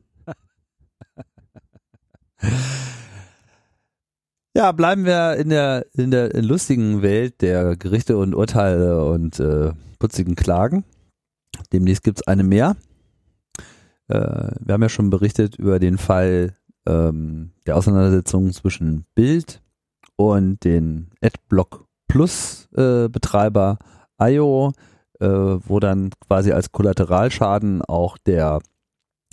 Ja, 4.56 4.72
bleiben 4.72 5.04
wir 5.04 5.36
in 5.36 5.50
der, 5.50 5.84
in 5.92 6.10
der 6.10 6.30
lustigen 6.42 7.02
Welt 7.02 7.42
der 7.42 7.76
Gerichte 7.76 8.16
und 8.16 8.34
Urteile 8.34 9.04
und 9.04 9.38
äh, 9.38 9.72
putzigen 9.98 10.34
Klagen. 10.34 10.84
Demnächst 11.74 12.02
gibt 12.02 12.20
es 12.20 12.26
eine 12.26 12.42
mehr. 12.42 12.74
Äh, 14.08 14.50
wir 14.60 14.74
haben 14.74 14.82
ja 14.82 14.88
schon 14.88 15.10
berichtet 15.10 15.56
über 15.56 15.78
den 15.78 15.98
Fall 15.98 16.54
ähm, 16.86 17.52
der 17.66 17.76
Auseinandersetzung 17.76 18.52
zwischen 18.52 19.06
Bild 19.14 19.62
und 20.16 20.64
den 20.64 21.10
Adblock 21.20 21.86
Plus 22.08 22.68
äh, 22.76 23.08
Betreiber 23.08 23.78
IO, 24.20 24.72
äh, 25.20 25.26
wo 25.26 25.80
dann 25.80 26.10
quasi 26.26 26.52
als 26.52 26.72
Kollateralschaden 26.72 27.82
auch 27.82 28.16
der 28.18 28.60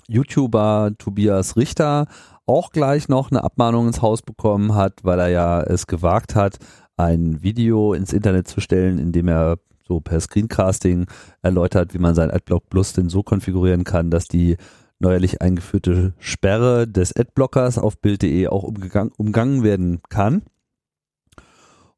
YouTuber 0.07 0.91
Tobias 0.97 1.55
Richter 1.55 2.07
auch 2.45 2.71
gleich 2.71 3.07
noch 3.07 3.32
eine 3.32 3.43
Abmahnung 3.43 3.88
ins 3.88 4.01
Haus 4.01 4.21
bekommen 4.21 4.76
hat, 4.76 4.99
weil 5.03 5.19
er 5.19 5.30
ja 5.30 5.61
es 5.61 5.88
gewagt 5.88 6.36
hat, 6.36 6.57
ein 6.97 7.41
Video 7.41 7.93
ins 7.93 8.11
Internet 8.11 8.47
zu 8.47 8.59
stellen, 8.59 8.99
in 8.99 9.11
dem 9.11 9.28
er 9.28 9.57
so 9.88 10.00
per 10.00 10.20
Screencasting 10.20 11.08
erläutert, 11.42 11.94
wie 11.94 12.00
man 12.00 12.16
sein 12.16 12.32
Adblock 12.32 12.70
Plus 12.70 12.94
denn 12.94 13.10
so 13.10 13.24
konfigurieren 13.24 13.84
kann, 13.84 14.10
dass 14.10 14.28
die 14.28 14.58
neuerlich 15.00 15.42
eingeführte 15.42 16.14
Sperre 16.20 16.88
des 16.88 17.16
Adblockers 17.16 17.78
auf 17.78 18.00
Bild.de 18.00 18.48
auch 18.48 18.64
umgangen 18.64 19.64
werden 19.64 20.02
kann. 20.10 20.44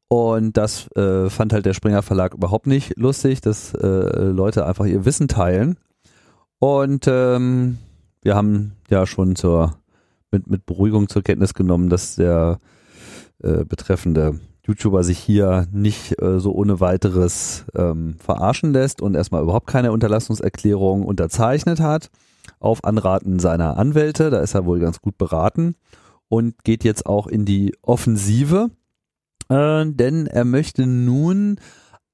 Und 0.08 0.56
das 0.56 0.88
äh, 0.96 1.30
fand 1.30 1.52
halt 1.52 1.66
der 1.66 1.74
Springer 1.74 2.02
Verlag 2.02 2.34
überhaupt 2.34 2.66
nicht 2.66 2.96
lustig, 2.96 3.40
dass 3.40 3.74
äh, 3.74 3.86
Leute 3.86 4.66
einfach 4.66 4.86
ihr 4.86 5.04
Wissen 5.04 5.28
teilen. 5.28 5.78
Und 6.58 7.06
ähm, 7.08 7.78
wir 8.22 8.34
haben 8.34 8.72
ja 8.88 9.06
schon 9.06 9.36
zur 9.36 9.78
mit, 10.30 10.48
mit 10.48 10.66
Beruhigung 10.66 11.08
zur 11.08 11.22
Kenntnis 11.22 11.54
genommen, 11.54 11.88
dass 11.88 12.16
der 12.16 12.58
äh, 13.42 13.64
betreffende 13.64 14.40
YouTuber 14.66 15.04
sich 15.04 15.18
hier 15.18 15.66
nicht 15.72 16.20
äh, 16.20 16.40
so 16.40 16.52
ohne 16.52 16.80
weiteres 16.80 17.64
ähm, 17.74 18.16
verarschen 18.18 18.72
lässt 18.72 19.00
und 19.00 19.14
erstmal 19.14 19.42
überhaupt 19.42 19.66
keine 19.66 19.92
Unterlassungserklärung 19.92 21.04
unterzeichnet 21.04 21.80
hat, 21.80 22.10
auf 22.58 22.84
Anraten 22.84 23.38
seiner 23.38 23.76
Anwälte, 23.76 24.30
da 24.30 24.40
ist 24.40 24.54
er 24.54 24.66
wohl 24.66 24.80
ganz 24.80 25.00
gut 25.00 25.18
beraten 25.18 25.74
und 26.28 26.64
geht 26.64 26.84
jetzt 26.84 27.06
auch 27.06 27.26
in 27.26 27.44
die 27.44 27.74
Offensive, 27.82 28.70
äh, 29.48 29.86
denn 29.86 30.26
er 30.26 30.44
möchte 30.44 30.86
nun 30.86 31.58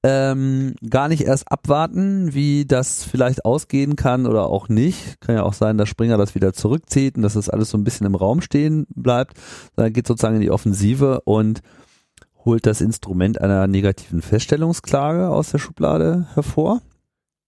ähm, 0.05 0.75
gar 0.87 1.07
nicht 1.07 1.21
erst 1.21 1.49
abwarten, 1.49 2.33
wie 2.33 2.65
das 2.65 3.05
vielleicht 3.05 3.45
ausgehen 3.45 3.95
kann 3.95 4.25
oder 4.27 4.47
auch 4.47 4.67
nicht. 4.67 5.21
Kann 5.21 5.35
ja 5.35 5.43
auch 5.43 5.53
sein, 5.53 5.77
dass 5.77 5.87
Springer 5.87 6.17
das 6.17 6.35
wieder 6.35 6.51
zurückzieht 6.51 7.15
und 7.15 7.23
dass 7.23 7.33
das 7.33 7.49
alles 7.49 7.69
so 7.69 7.77
ein 7.77 7.85
bisschen 7.85 8.05
im 8.05 8.15
Raum 8.15 8.41
stehen 8.41 8.85
bleibt. 8.93 9.37
Dann 9.77 9.93
geht 9.93 10.05
sozusagen 10.05 10.35
in 10.35 10.41
die 10.41 10.51
Offensive 10.51 11.21
und 11.21 11.61
holt 12.45 12.65
das 12.65 12.81
Instrument 12.81 13.39
einer 13.39 13.67
negativen 13.67 14.21
Feststellungsklage 14.21 15.29
aus 15.29 15.51
der 15.51 15.59
Schublade 15.59 16.27
hervor. 16.33 16.81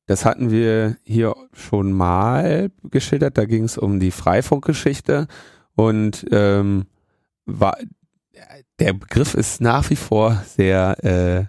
Das 0.07 0.23
hatten 0.23 0.51
wir 0.51 0.97
hier 1.03 1.35
schon 1.51 1.91
mal 1.91 2.69
geschildert. 2.83 3.37
Da 3.37 3.45
ging 3.45 3.63
es 3.63 3.77
um 3.77 3.99
die 3.99 4.11
Freifunkgeschichte 4.11 5.27
und 5.75 6.25
ähm, 6.31 6.85
war 7.45 7.77
der 8.79 8.93
Begriff 8.93 9.33
ist 9.33 9.61
nach 9.61 9.89
wie 9.89 9.95
vor 9.95 10.43
sehr 10.45 11.03
äh, 11.03 11.45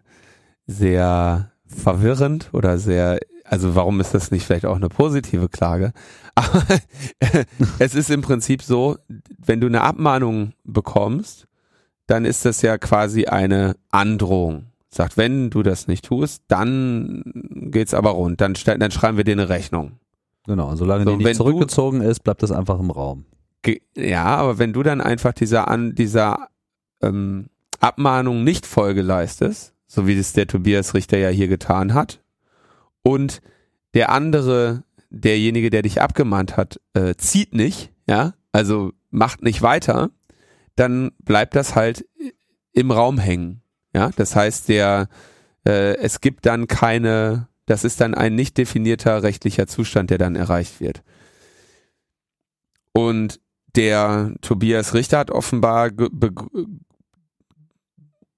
sehr 0.66 1.52
verwirrend 1.66 2.50
oder 2.52 2.78
sehr, 2.78 3.18
also 3.44 3.74
warum 3.74 4.00
ist 4.00 4.14
das 4.14 4.30
nicht 4.30 4.44
vielleicht 4.44 4.66
auch 4.66 4.76
eine 4.76 4.88
positive 4.88 5.48
Klage? 5.48 5.92
Aber 6.34 6.64
es 7.78 7.94
ist 7.94 8.10
im 8.10 8.22
Prinzip 8.22 8.62
so, 8.62 8.96
wenn 9.38 9.60
du 9.60 9.66
eine 9.66 9.82
Abmahnung 9.82 10.52
bekommst, 10.64 11.45
dann 12.06 12.24
ist 12.24 12.44
das 12.44 12.62
ja 12.62 12.78
quasi 12.78 13.26
eine 13.26 13.76
Androhung. 13.90 14.66
Sagt, 14.88 15.16
wenn 15.16 15.50
du 15.50 15.62
das 15.62 15.88
nicht 15.88 16.04
tust, 16.04 16.44
dann 16.48 17.22
geht's 17.70 17.92
aber 17.92 18.10
rund, 18.10 18.40
dann, 18.40 18.54
dann 18.54 18.90
schreiben 18.90 19.16
wir 19.16 19.24
dir 19.24 19.32
eine 19.32 19.48
Rechnung. 19.48 19.92
Genau, 20.46 20.70
und 20.70 20.76
solange 20.76 21.04
so, 21.04 21.16
die 21.16 21.24
nicht 21.24 21.36
zurückgezogen 21.36 22.00
du, 22.00 22.08
ist, 22.08 22.20
bleibt 22.20 22.42
das 22.42 22.52
einfach 22.52 22.78
im 22.78 22.90
Raum. 22.90 23.24
Ja, 23.96 24.24
aber 24.24 24.58
wenn 24.58 24.72
du 24.72 24.82
dann 24.82 25.00
einfach 25.00 25.32
dieser, 25.32 25.68
an, 25.68 25.94
dieser 25.94 26.48
ähm, 27.02 27.46
Abmahnung 27.80 28.44
nicht 28.44 28.64
Folge 28.64 29.02
leistest, 29.02 29.74
so 29.86 30.06
wie 30.06 30.18
es 30.18 30.32
der 30.32 30.46
Tobias 30.46 30.94
Richter 30.94 31.18
ja 31.18 31.28
hier 31.28 31.48
getan 31.48 31.94
hat. 31.94 32.22
Und 33.02 33.40
der 33.94 34.10
andere, 34.10 34.82
derjenige, 35.10 35.70
der 35.70 35.82
dich 35.82 36.00
abgemahnt 36.00 36.56
hat, 36.56 36.80
äh, 36.94 37.14
zieht 37.16 37.54
nicht, 37.54 37.92
ja, 38.08 38.34
also 38.52 38.92
macht 39.10 39.42
nicht 39.42 39.62
weiter, 39.62 40.10
dann 40.76 41.12
bleibt 41.18 41.56
das 41.56 41.74
halt 41.74 42.06
im 42.72 42.90
Raum 42.90 43.18
hängen. 43.18 43.62
Ja, 43.94 44.10
das 44.14 44.36
heißt, 44.36 44.68
der, 44.68 45.08
äh, 45.66 45.96
es 45.96 46.20
gibt 46.20 46.46
dann 46.46 46.68
keine, 46.68 47.48
das 47.64 47.84
ist 47.84 48.00
dann 48.00 48.14
ein 48.14 48.34
nicht 48.34 48.58
definierter 48.58 49.22
rechtlicher 49.22 49.66
Zustand, 49.66 50.10
der 50.10 50.18
dann 50.18 50.36
erreicht 50.36 50.80
wird. 50.80 51.02
Und 52.92 53.40
der 53.74 54.34
Tobias 54.40 54.94
Richter 54.94 55.18
hat 55.18 55.30
offenbar 55.30 55.90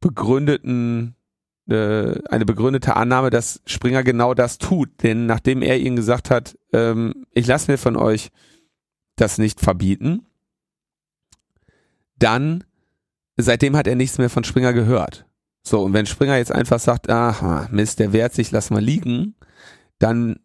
begründeten 0.01 1.17
äh, 1.69 2.19
eine 2.29 2.47
begründete 2.47 2.97
Annahme, 2.97 3.31
dass 3.31 3.61
Springer 3.67 4.03
genau 4.03 4.35
das 4.35 4.59
tut. 4.59 5.03
Denn 5.03 5.27
nachdem 5.27 5.63
er 5.63 5.79
ihnen 5.79 5.97
gesagt 5.97 6.31
hat, 6.31 6.57
ähm, 6.73 7.27
ich 7.33 7.47
lasse 7.47 7.71
mir 7.71 7.79
von 7.79 7.97
euch 7.97 8.31
das 9.17 9.39
nicht 9.39 9.61
verbieten, 9.61 10.27
dann 12.19 12.65
seitdem 13.37 13.77
hat 13.77 13.87
er 13.87 13.97
nichts 13.97 14.19
mehr 14.19 14.31
von 14.31 14.45
Springer 14.45 14.73
gehört. 14.73 15.27
So, 15.63 15.83
und 15.83 15.93
wenn 15.93 16.07
Springer 16.07 16.37
jetzt 16.37 16.53
einfach 16.53 16.81
sagt, 16.81 17.11
aha, 17.11 17.69
Mist, 17.71 17.99
der 17.99 18.13
wehrt 18.13 18.35
sich, 18.35 18.51
lass 18.51 18.71
mal 18.71 18.83
liegen, 18.83 19.35
dann 19.99 20.41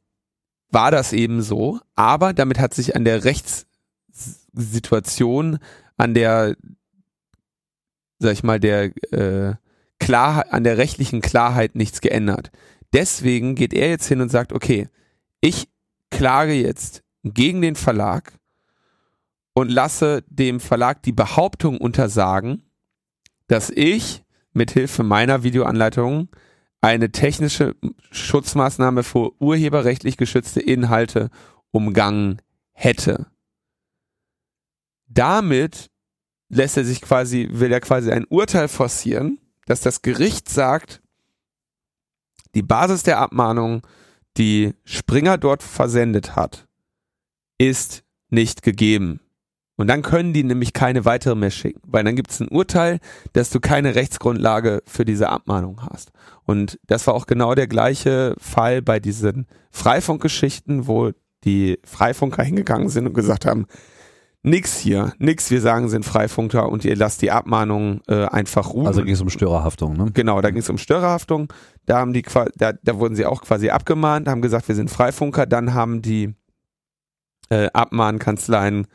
war 0.69 0.91
das 0.91 1.13
eben 1.13 1.41
so, 1.41 1.79
aber 1.95 2.33
damit 2.33 2.59
hat 2.59 2.73
sich 2.73 2.95
an 2.95 3.05
der 3.05 3.23
Rechtssituation, 3.23 5.59
an 5.97 6.13
der, 6.13 6.55
sag 8.19 8.33
ich 8.33 8.43
mal, 8.43 8.59
der 8.59 8.91
äh, 9.11 9.55
Klar, 10.03 10.51
an 10.51 10.65
der 10.65 10.77
rechtlichen 10.77 11.21
Klarheit 11.21 11.75
nichts 11.75 12.01
geändert. 12.01 12.51
Deswegen 12.91 13.55
geht 13.55 13.73
er 13.73 13.89
jetzt 13.89 14.05
hin 14.05 14.19
und 14.19 14.27
sagt, 14.27 14.51
okay, 14.51 14.89
ich 15.39 15.69
klage 16.11 16.51
jetzt 16.51 17.03
gegen 17.23 17.61
den 17.61 17.77
Verlag 17.77 18.33
und 19.53 19.69
lasse 19.69 20.23
dem 20.27 20.59
Verlag 20.59 21.03
die 21.03 21.11
Behauptung 21.11 21.77
untersagen, 21.77 22.63
dass 23.47 23.69
ich 23.69 24.23
mit 24.53 24.71
Hilfe 24.71 25.03
meiner 25.03 25.43
Videoanleitung 25.43 26.29
eine 26.81 27.11
technische 27.11 27.75
Schutzmaßnahme 28.11 29.03
für 29.03 29.31
urheberrechtlich 29.41 30.17
geschützte 30.17 30.59
Inhalte 30.59 31.29
umgangen 31.71 32.41
hätte. 32.73 33.27
Damit 35.07 35.89
lässt 36.49 36.77
er 36.77 36.85
sich 36.85 37.01
quasi, 37.01 37.47
will 37.51 37.71
er 37.71 37.81
quasi 37.81 38.11
ein 38.11 38.25
Urteil 38.25 38.67
forcieren, 38.67 39.39
dass 39.65 39.81
das 39.81 40.01
Gericht 40.01 40.49
sagt, 40.49 41.01
die 42.53 42.63
Basis 42.63 43.03
der 43.03 43.19
Abmahnung, 43.19 43.81
die 44.37 44.73
Springer 44.83 45.37
dort 45.37 45.63
versendet 45.63 46.35
hat, 46.35 46.67
ist 47.57 48.03
nicht 48.29 48.61
gegeben. 48.61 49.19
Und 49.75 49.87
dann 49.87 50.03
können 50.03 50.33
die 50.33 50.43
nämlich 50.43 50.73
keine 50.73 51.03
weitere 51.05 51.35
mehr 51.35 51.49
schicken, 51.49 51.81
weil 51.87 52.03
dann 52.03 52.15
gibt 52.15 52.31
es 52.31 52.39
ein 52.39 52.47
Urteil, 52.47 52.99
dass 53.33 53.49
du 53.49 53.59
keine 53.59 53.95
Rechtsgrundlage 53.95 54.83
für 54.85 55.03
diese 55.03 55.29
Abmahnung 55.29 55.81
hast. 55.89 56.11
Und 56.45 56.79
das 56.87 57.07
war 57.07 57.15
auch 57.15 57.25
genau 57.25 57.55
der 57.55 57.67
gleiche 57.67 58.35
Fall 58.37 58.81
bei 58.81 58.99
diesen 58.99 59.47
Freifunkgeschichten, 59.71 60.87
wo 60.87 61.11
die 61.43 61.79
Freifunker 61.83 62.43
hingegangen 62.43 62.89
sind 62.89 63.07
und 63.07 63.13
gesagt 63.13 63.45
haben, 63.45 63.65
nix 64.43 64.77
hier, 64.77 65.13
nix, 65.17 65.49
wir 65.49 65.61
sagen 65.61 65.89
sind 65.89 66.05
Freifunker 66.05 66.69
und 66.69 66.85
ihr 66.85 66.95
lasst 66.95 67.21
die 67.21 67.31
Abmahnung 67.31 68.01
äh, 68.07 68.25
einfach 68.25 68.73
ruhen. 68.73 68.87
Also 68.87 69.03
ging 69.03 69.13
es 69.13 69.21
um 69.21 69.29
Störerhaftung, 69.29 69.95
ne? 69.97 70.11
Genau, 70.13 70.41
da 70.41 70.51
ging 70.51 70.59
es 70.59 70.69
um 70.69 70.77
Störerhaftung. 70.77 71.51
Da 71.85 71.97
haben 71.97 72.13
die 72.13 72.23
da, 72.57 72.73
da 72.73 72.99
wurden 72.99 73.15
sie 73.15 73.25
auch 73.25 73.41
quasi 73.41 73.69
abgemahnt, 73.69 74.27
haben 74.27 74.41
gesagt, 74.41 74.67
wir 74.67 74.75
sind 74.75 74.91
Freifunker. 74.91 75.45
Dann 75.45 75.73
haben 75.73 76.01
die 76.01 76.35
äh, 77.49 77.69
Abmahnkanzleien 77.73 78.87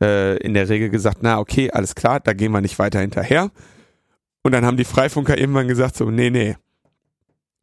äh, 0.00 0.36
in 0.38 0.54
der 0.54 0.68
Regel 0.68 0.90
gesagt, 0.90 1.18
na 1.22 1.38
okay, 1.38 1.70
alles 1.70 1.94
klar, 1.94 2.20
da 2.20 2.32
gehen 2.32 2.52
wir 2.52 2.60
nicht 2.60 2.78
weiter 2.78 3.00
hinterher. 3.00 3.50
Und 4.42 4.52
dann 4.52 4.64
haben 4.64 4.76
die 4.76 4.84
Freifunker 4.84 5.38
irgendwann 5.38 5.68
gesagt, 5.68 5.96
so, 5.96 6.10
nee, 6.10 6.30
nee, 6.30 6.56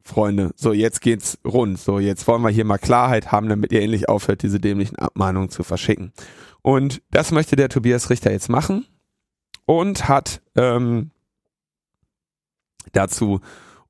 Freunde, 0.08 0.52
so 0.56 0.72
jetzt 0.72 1.00
geht's 1.00 1.38
rund. 1.44 1.78
So, 1.78 1.98
jetzt 1.98 2.26
wollen 2.26 2.42
wir 2.42 2.48
hier 2.48 2.64
mal 2.64 2.78
Klarheit 2.78 3.30
haben, 3.30 3.48
damit 3.48 3.72
ihr 3.72 3.82
endlich 3.82 4.08
aufhört, 4.08 4.42
diese 4.42 4.58
dämlichen 4.58 4.96
Abmahnungen 4.96 5.50
zu 5.50 5.62
verschicken. 5.62 6.12
Und 6.62 7.02
das 7.10 7.30
möchte 7.30 7.56
der 7.56 7.68
Tobias 7.68 8.10
Richter 8.10 8.32
jetzt 8.32 8.48
machen 8.48 8.86
und 9.66 10.08
hat 10.08 10.40
ähm, 10.56 11.10
dazu 12.92 13.40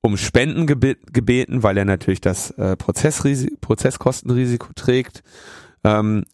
um 0.00 0.16
Spenden 0.16 0.66
gebeten, 0.66 1.62
weil 1.62 1.76
er 1.78 1.84
natürlich 1.84 2.20
das 2.20 2.50
äh, 2.52 2.76
Prozesskostenrisiko 2.76 4.72
trägt. 4.74 5.22
Ähm, 5.84 6.24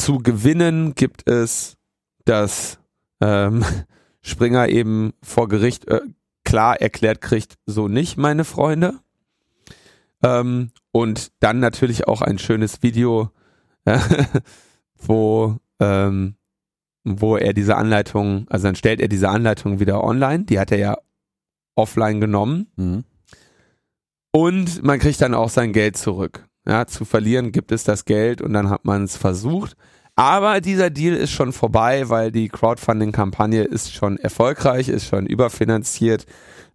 zu 0.00 0.18
gewinnen 0.18 0.94
gibt 0.94 1.28
es, 1.28 1.76
dass 2.24 2.78
ähm, 3.20 3.64
Springer 4.22 4.68
eben 4.68 5.12
vor 5.22 5.48
Gericht 5.48 5.86
äh, 5.88 6.00
klar 6.44 6.80
erklärt 6.80 7.20
kriegt, 7.20 7.56
so 7.66 7.86
nicht, 7.88 8.16
meine 8.16 8.44
Freunde. 8.44 8.98
Ähm, 10.22 10.70
und 10.92 11.32
dann 11.40 11.60
natürlich 11.60 12.08
auch 12.08 12.22
ein 12.22 12.38
schönes 12.38 12.82
Video, 12.82 13.30
äh, 13.84 13.98
wo, 14.96 15.56
ähm, 15.78 16.34
wo 17.04 17.36
er 17.36 17.52
diese 17.52 17.76
Anleitung, 17.76 18.46
also 18.48 18.68
dann 18.68 18.76
stellt 18.76 19.00
er 19.00 19.08
diese 19.08 19.28
Anleitung 19.28 19.80
wieder 19.80 20.02
online, 20.02 20.44
die 20.44 20.58
hat 20.58 20.72
er 20.72 20.78
ja 20.78 20.98
offline 21.74 22.20
genommen. 22.20 22.66
Mhm. 22.76 23.04
Und 24.32 24.82
man 24.82 24.98
kriegt 24.98 25.20
dann 25.20 25.34
auch 25.34 25.50
sein 25.50 25.72
Geld 25.72 25.96
zurück. 25.96 26.46
Ja, 26.66 26.86
zu 26.86 27.04
verlieren 27.04 27.52
gibt 27.52 27.72
es 27.72 27.84
das 27.84 28.04
Geld 28.04 28.42
und 28.42 28.52
dann 28.52 28.70
hat 28.70 28.84
man 28.84 29.04
es 29.04 29.16
versucht. 29.16 29.76
Aber 30.20 30.60
dieser 30.60 30.90
Deal 30.90 31.16
ist 31.16 31.30
schon 31.30 31.54
vorbei, 31.54 32.10
weil 32.10 32.30
die 32.30 32.48
Crowdfunding-Kampagne 32.48 33.62
ist 33.62 33.94
schon 33.94 34.18
erfolgreich, 34.18 34.90
ist 34.90 35.06
schon 35.06 35.24
überfinanziert. 35.24 36.26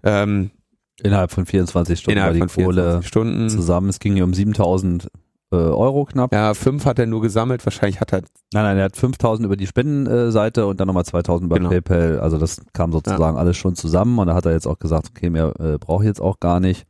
Ähm, 0.04 0.50
innerhalb 1.04 1.32
von 1.32 1.46
24 1.46 2.00
Stunden 2.00 2.18
innerhalb 2.18 2.40
war 2.40 2.48
die 2.48 2.64
Kohle 2.64 3.04
Stunden. 3.04 3.50
zusammen. 3.50 3.90
Es 3.90 4.00
ging 4.00 4.18
ja 4.18 4.24
um 4.24 4.34
7000 4.34 5.10
äh, 5.52 5.56
Euro 5.58 6.06
knapp. 6.06 6.34
Ja, 6.34 6.56
fünf 6.56 6.86
hat 6.86 6.98
er 6.98 7.06
nur 7.06 7.22
gesammelt. 7.22 7.64
Wahrscheinlich 7.64 8.02
hat 8.02 8.14
er. 8.14 8.22
Nein, 8.52 8.64
nein, 8.64 8.78
er 8.78 8.86
hat 8.86 8.98
5000 8.98 9.46
über 9.46 9.58
die 9.58 9.68
Spendenseite 9.68 10.66
und 10.66 10.80
dann 10.80 10.88
nochmal 10.88 11.06
2000 11.06 11.46
über 11.46 11.58
genau. 11.58 11.70
PayPal. 11.70 12.20
Also 12.20 12.40
das 12.40 12.62
kam 12.74 12.92
sozusagen 12.92 13.36
ja. 13.36 13.40
alles 13.40 13.58
schon 13.58 13.76
zusammen 13.76 14.18
und 14.18 14.26
da 14.26 14.34
hat 14.34 14.48
er 14.48 14.54
jetzt 14.54 14.66
auch 14.66 14.80
gesagt, 14.80 15.12
okay, 15.16 15.30
mehr 15.30 15.54
äh, 15.60 15.78
brauche 15.78 16.04
ich 16.04 16.08
jetzt 16.08 16.22
auch 16.22 16.40
gar 16.40 16.60
nicht. 16.60 16.88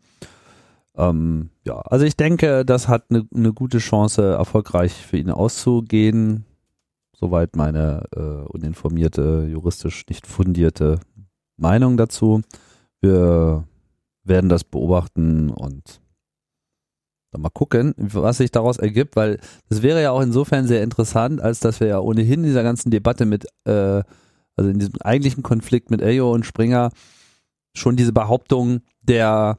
Ähm, 0.98 1.50
ja, 1.66 1.80
also 1.80 2.06
ich 2.06 2.16
denke, 2.16 2.66
das 2.66 2.88
hat 2.88 3.06
eine 3.10 3.28
ne 3.32 3.54
gute 3.54 3.80
Chance, 3.80 4.34
erfolgreich 4.34 4.94
für 4.94 5.18
ihn 5.18 5.30
auszugehen. 5.30 6.46
Soweit 7.14 7.56
meine 7.56 8.04
äh, 8.16 8.46
uninformierte, 8.48 9.48
juristisch 9.50 10.06
nicht 10.10 10.28
fundierte 10.28 11.00
Meinung 11.58 11.98
dazu. 11.98 12.42
Wir 13.02 13.66
werden 14.24 14.50
das 14.50 14.64
beobachten 14.64 15.50
und 15.50 16.02
dann 17.32 17.42
mal 17.42 17.50
gucken, 17.50 17.94
was 17.98 18.38
sich 18.38 18.52
daraus 18.52 18.78
ergibt, 18.78 19.16
weil 19.16 19.40
das 19.70 19.82
wäre 19.82 20.02
ja 20.02 20.12
auch 20.12 20.22
insofern 20.22 20.68
sehr 20.68 20.84
interessant, 20.84 21.42
als 21.42 21.60
dass 21.60 21.80
wir 21.80 21.88
ja 21.88 22.00
ohnehin 22.00 22.40
in 22.40 22.44
dieser 22.44 22.64
ganzen 22.64 22.92
Debatte 22.92 23.26
mit, 23.26 23.46
äh, 23.66 24.04
also 24.56 24.70
in 24.70 24.80
diesem 24.80 24.96
eigentlichen 25.02 25.44
Konflikt 25.44 25.92
mit 25.92 26.02
Elio 26.02 26.32
und 26.32 26.46
Springer 26.46 26.92
schon 27.76 27.98
diese 27.98 28.14
Behauptung 28.14 28.82
der 29.02 29.58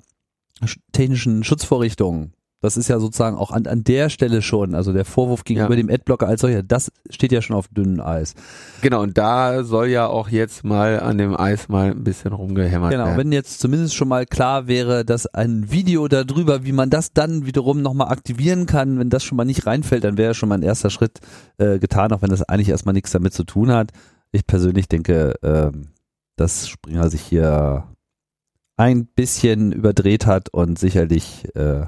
technischen 0.92 1.44
Schutzvorrichtungen. 1.44 2.32
Das 2.62 2.78
ist 2.78 2.88
ja 2.88 2.98
sozusagen 2.98 3.36
auch 3.36 3.50
an, 3.50 3.66
an 3.66 3.84
der 3.84 4.08
Stelle 4.08 4.40
schon, 4.40 4.74
also 4.74 4.92
der 4.92 5.04
Vorwurf 5.04 5.44
gegenüber 5.44 5.74
ja. 5.74 5.82
dem 5.82 5.90
Adblocker 5.90 6.26
als 6.26 6.40
solcher, 6.40 6.62
das 6.62 6.90
steht 7.10 7.30
ja 7.30 7.42
schon 7.42 7.54
auf 7.54 7.68
dünnem 7.68 8.00
Eis. 8.00 8.34
Genau, 8.80 9.02
und 9.02 9.18
da 9.18 9.62
soll 9.62 9.88
ja 9.88 10.06
auch 10.06 10.30
jetzt 10.30 10.64
mal 10.64 10.98
an 10.98 11.18
dem 11.18 11.38
Eis 11.38 11.68
mal 11.68 11.90
ein 11.90 12.02
bisschen 12.02 12.32
rumgehämmert 12.32 12.90
genau, 12.90 13.04
werden. 13.04 13.16
Genau, 13.18 13.24
wenn 13.24 13.32
jetzt 13.32 13.60
zumindest 13.60 13.94
schon 13.94 14.08
mal 14.08 14.24
klar 14.24 14.66
wäre, 14.68 15.04
dass 15.04 15.26
ein 15.26 15.70
Video 15.70 16.08
darüber, 16.08 16.64
wie 16.64 16.72
man 16.72 16.88
das 16.88 17.12
dann 17.12 17.44
wiederum 17.44 17.82
nochmal 17.82 18.08
aktivieren 18.08 18.64
kann, 18.64 18.98
wenn 18.98 19.10
das 19.10 19.22
schon 19.22 19.36
mal 19.36 19.44
nicht 19.44 19.66
reinfällt, 19.66 20.02
dann 20.02 20.16
wäre 20.16 20.34
schon 20.34 20.48
mal 20.48 20.56
ein 20.56 20.62
erster 20.62 20.88
Schritt 20.88 21.20
äh, 21.58 21.78
getan, 21.78 22.10
auch 22.12 22.22
wenn 22.22 22.30
das 22.30 22.42
eigentlich 22.42 22.70
erstmal 22.70 22.94
nichts 22.94 23.12
damit 23.12 23.34
zu 23.34 23.44
tun 23.44 23.70
hat. 23.70 23.92
Ich 24.32 24.46
persönlich 24.46 24.88
denke, 24.88 25.34
äh, 25.42 25.70
dass 26.36 26.68
Springer 26.68 27.10
sich 27.10 27.20
hier 27.20 27.84
ein 28.76 29.06
bisschen 29.06 29.72
überdreht 29.72 30.26
hat 30.26 30.50
und 30.50 30.78
sicherlich 30.78 31.48
äh, 31.54 31.86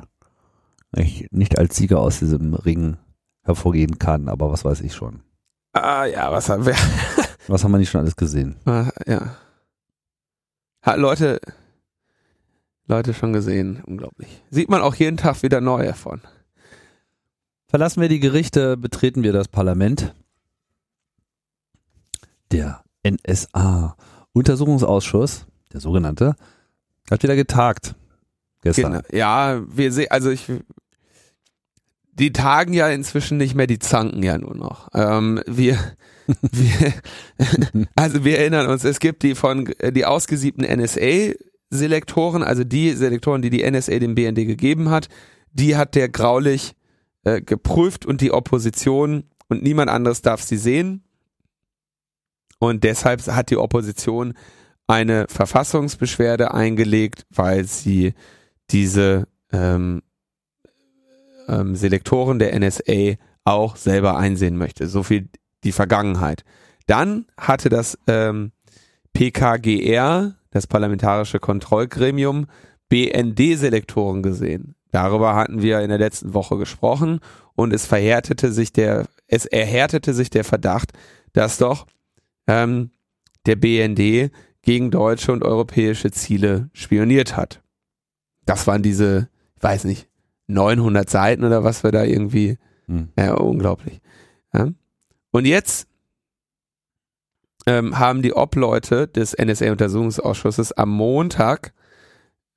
nicht 1.30 1.58
als 1.58 1.76
Sieger 1.76 2.00
aus 2.00 2.18
diesem 2.18 2.54
Ring 2.54 2.96
hervorgehen 3.42 3.98
kann, 3.98 4.28
aber 4.28 4.50
was 4.50 4.64
weiß 4.64 4.80
ich 4.80 4.94
schon. 4.94 5.20
Ah 5.72 6.06
ja, 6.06 6.32
was 6.32 6.48
haben 6.48 6.66
wir? 6.66 6.74
was 7.46 7.62
haben 7.62 7.70
wir 7.72 7.78
nicht 7.78 7.90
schon 7.90 8.00
alles 8.00 8.16
gesehen? 8.16 8.56
Ah, 8.64 8.90
ja. 9.06 9.36
Hat 10.82 10.98
Leute, 10.98 11.40
Leute 12.86 13.12
schon 13.12 13.32
gesehen, 13.32 13.82
unglaublich. 13.86 14.42
Sieht 14.50 14.70
man 14.70 14.80
auch 14.80 14.94
jeden 14.94 15.18
Tag 15.18 15.42
wieder 15.42 15.60
neu 15.60 15.84
davon. 15.84 16.22
Verlassen 17.68 18.00
wir 18.00 18.08
die 18.08 18.20
Gerichte, 18.20 18.78
betreten 18.78 19.22
wir 19.22 19.34
das 19.34 19.48
Parlament. 19.48 20.14
Der 22.50 22.82
NSA-Untersuchungsausschuss, 23.06 25.44
der 25.72 25.80
sogenannte, 25.80 26.34
hat 27.10 27.22
wieder 27.22 27.36
getagt. 27.36 27.94
Gestern. 28.62 28.92
Genau. 28.92 29.04
Ja, 29.12 29.62
wir 29.68 29.92
sehen, 29.92 30.10
also 30.10 30.30
ich, 30.30 30.50
die 32.12 32.32
tagen 32.32 32.72
ja 32.72 32.88
inzwischen 32.88 33.38
nicht 33.38 33.54
mehr, 33.54 33.66
die 33.66 33.78
zanken 33.78 34.22
ja 34.22 34.38
nur 34.38 34.54
noch. 34.54 34.88
Ähm, 34.94 35.40
wir, 35.46 35.78
wir, 36.50 36.92
also 37.94 38.24
wir 38.24 38.38
erinnern 38.38 38.66
uns, 38.66 38.84
es 38.84 38.98
gibt 38.98 39.22
die 39.22 39.34
von, 39.34 39.72
die 39.92 40.04
ausgesiebten 40.04 40.64
NSA-Selektoren, 40.64 42.42
also 42.42 42.64
die 42.64 42.92
Selektoren, 42.92 43.42
die 43.42 43.50
die 43.50 43.68
NSA 43.68 43.98
dem 43.98 44.14
BND 44.14 44.46
gegeben 44.46 44.90
hat, 44.90 45.08
die 45.52 45.76
hat 45.76 45.94
der 45.94 46.08
graulich 46.08 46.74
äh, 47.24 47.40
geprüft 47.40 48.06
und 48.06 48.20
die 48.20 48.32
Opposition 48.32 49.24
und 49.48 49.62
niemand 49.62 49.90
anderes 49.90 50.22
darf 50.22 50.42
sie 50.42 50.58
sehen. 50.58 51.04
Und 52.58 52.84
deshalb 52.84 53.24
hat 53.28 53.50
die 53.50 53.56
Opposition 53.56 54.34
eine 54.88 55.26
Verfassungsbeschwerde 55.28 56.52
eingelegt, 56.52 57.26
weil 57.30 57.64
sie 57.64 58.14
diese 58.70 59.28
ähm, 59.52 60.02
ähm, 61.46 61.76
Selektoren 61.76 62.38
der 62.38 62.58
NSA 62.58 63.14
auch 63.44 63.76
selber 63.76 64.16
einsehen 64.16 64.56
möchte. 64.56 64.88
So 64.88 65.02
viel 65.02 65.28
die 65.64 65.72
Vergangenheit. 65.72 66.44
Dann 66.86 67.26
hatte 67.36 67.68
das 67.68 67.98
ähm, 68.06 68.52
PKGR, 69.12 70.34
das 70.50 70.66
Parlamentarische 70.66 71.38
Kontrollgremium, 71.38 72.46
BND-Selektoren 72.88 74.22
gesehen. 74.22 74.74
Darüber 74.90 75.34
hatten 75.34 75.60
wir 75.60 75.80
in 75.80 75.90
der 75.90 75.98
letzten 75.98 76.32
Woche 76.32 76.56
gesprochen 76.56 77.20
und 77.54 77.74
es 77.74 77.86
verhärtete 77.86 78.52
sich 78.52 78.72
der, 78.72 79.06
es 79.26 79.44
erhärtete 79.44 80.14
sich 80.14 80.30
der 80.30 80.44
Verdacht, 80.44 80.92
dass 81.34 81.58
doch 81.58 81.86
ähm, 82.46 82.90
der 83.44 83.56
BND 83.56 84.30
gegen 84.62 84.90
deutsche 84.90 85.32
und 85.32 85.44
europäische 85.44 86.10
Ziele 86.10 86.70
spioniert 86.72 87.36
hat. 87.36 87.62
Das 88.44 88.66
waren 88.66 88.82
diese, 88.82 89.28
ich 89.56 89.62
weiß 89.62 89.84
nicht, 89.84 90.08
900 90.48 91.08
Seiten 91.08 91.44
oder 91.44 91.64
was 91.64 91.84
wir 91.84 91.92
da 91.92 92.04
irgendwie, 92.04 92.58
hm. 92.86 93.08
ja, 93.16 93.34
unglaublich. 93.34 94.00
Ja. 94.52 94.68
Und 95.30 95.44
jetzt 95.44 95.86
ähm, 97.66 97.98
haben 97.98 98.22
die 98.22 98.32
Obleute 98.32 99.06
des 99.06 99.36
NSA-Untersuchungsausschusses 99.38 100.72
am 100.72 100.90
Montag 100.90 101.74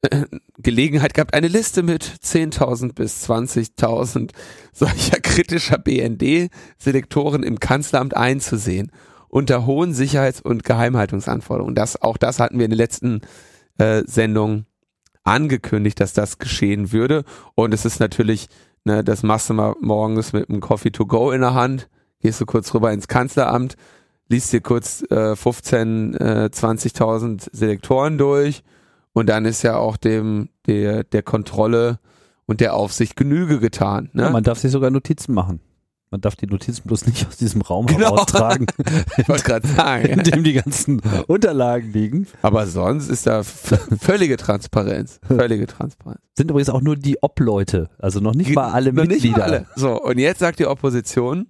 äh, 0.02 0.26
Gelegenheit 0.58 1.14
gehabt, 1.14 1.34
eine 1.34 1.50
Liste 1.50 1.84
mit 1.84 2.04
10.000 2.04 2.94
bis 2.94 3.30
20.000 3.30 4.32
solcher 4.72 5.20
kritischer 5.20 5.78
BND-Selektoren 5.78 7.44
im 7.44 7.60
Kanzleramt 7.60 8.16
einzusehen 8.16 8.92
unter 9.32 9.66
hohen 9.66 9.94
Sicherheits- 9.94 10.42
und 10.42 10.66
Geheimhaltungsanforderungen. 10.66 11.74
Das, 11.74 12.02
auch 12.02 12.18
das 12.18 12.40
hatten 12.40 12.58
wir 12.58 12.66
in 12.66 12.72
der 12.72 12.78
letzten 12.78 13.22
äh, 13.78 14.04
Sendung 14.06 14.66
angekündigt, 15.24 16.00
dass 16.02 16.14
das 16.14 16.38
geschehen 16.38 16.92
würde. 16.92 17.24
Und 17.56 17.74
es 17.74 17.86
ist 17.86 18.00
natürlich, 18.00 18.50
ne, 18.84 19.04
das 19.04 19.24
machst 19.24 19.50
du 19.50 19.54
mal 19.54 19.76
morgens 19.80 20.34
mit 20.34 20.50
einem 20.50 20.60
Coffee 20.60 20.92
to 20.92 21.06
go 21.06 21.32
in 21.32 21.42
der 21.42 21.54
Hand, 21.54 21.88
gehst 22.20 22.42
du 22.42 22.46
kurz 22.46 22.74
rüber 22.74 22.92
ins 22.92 23.08
Kanzleramt, 23.08 23.78
liest 24.28 24.52
dir 24.52 24.60
kurz 24.60 25.02
äh, 25.10 25.36
15, 25.36 26.14
äh, 26.16 26.50
20.000 26.52 27.48
Selektoren 27.54 28.18
durch 28.18 28.64
und 29.14 29.30
dann 29.30 29.46
ist 29.46 29.62
ja 29.62 29.78
auch 29.78 29.96
dem 29.96 30.50
der 30.68 31.04
der 31.04 31.24
Kontrolle 31.24 32.00
und 32.46 32.60
der 32.60 32.74
Aufsicht 32.74 33.16
Genüge 33.16 33.60
getan. 33.60 34.10
Ne? 34.14 34.24
Ja, 34.24 34.30
man 34.30 34.44
darf 34.44 34.60
sich 34.60 34.72
sogar 34.72 34.90
Notizen 34.90 35.34
machen. 35.34 35.62
Man 36.12 36.20
darf 36.20 36.36
die 36.36 36.46
Notizen 36.46 36.84
bloß 36.84 37.08
nicht 37.08 37.26
aus 37.26 37.38
diesem 37.38 37.62
Raum 37.62 37.86
genau. 37.86 38.00
heraustragen. 38.00 38.68
ich 39.18 39.30
wollte 39.30 39.44
gerade 39.44 39.66
sagen. 39.66 40.08
In 40.08 40.20
dem 40.24 40.44
die 40.44 40.52
ganzen 40.52 41.02
Unterlagen 41.28 41.94
liegen. 41.94 42.28
Aber 42.42 42.68
sonst 42.68 43.08
ist 43.08 43.28
da 43.28 43.44
völlige 43.44 44.36
Transparenz. 44.36 45.22
Völlige 45.26 45.68
Transparenz. 45.68 46.20
Sind 46.36 46.52
übrigens 46.52 46.70
auch 46.70 46.82
nur 46.82 46.98
die 46.98 47.24
Ob-Leute. 47.24 47.90
Also 47.98 48.20
noch 48.20 48.34
nicht 48.34 48.54
mal 48.54 48.72
alle 48.72 48.92
noch 48.92 49.06
Mitglieder. 49.06 49.28
Nicht 49.28 49.38
mal 49.38 49.44
alle. 49.44 49.68
So, 49.78 50.02
und 50.02 50.18
jetzt 50.18 50.40
sagt 50.40 50.60
die 50.60 50.66
Opposition, 50.66 51.48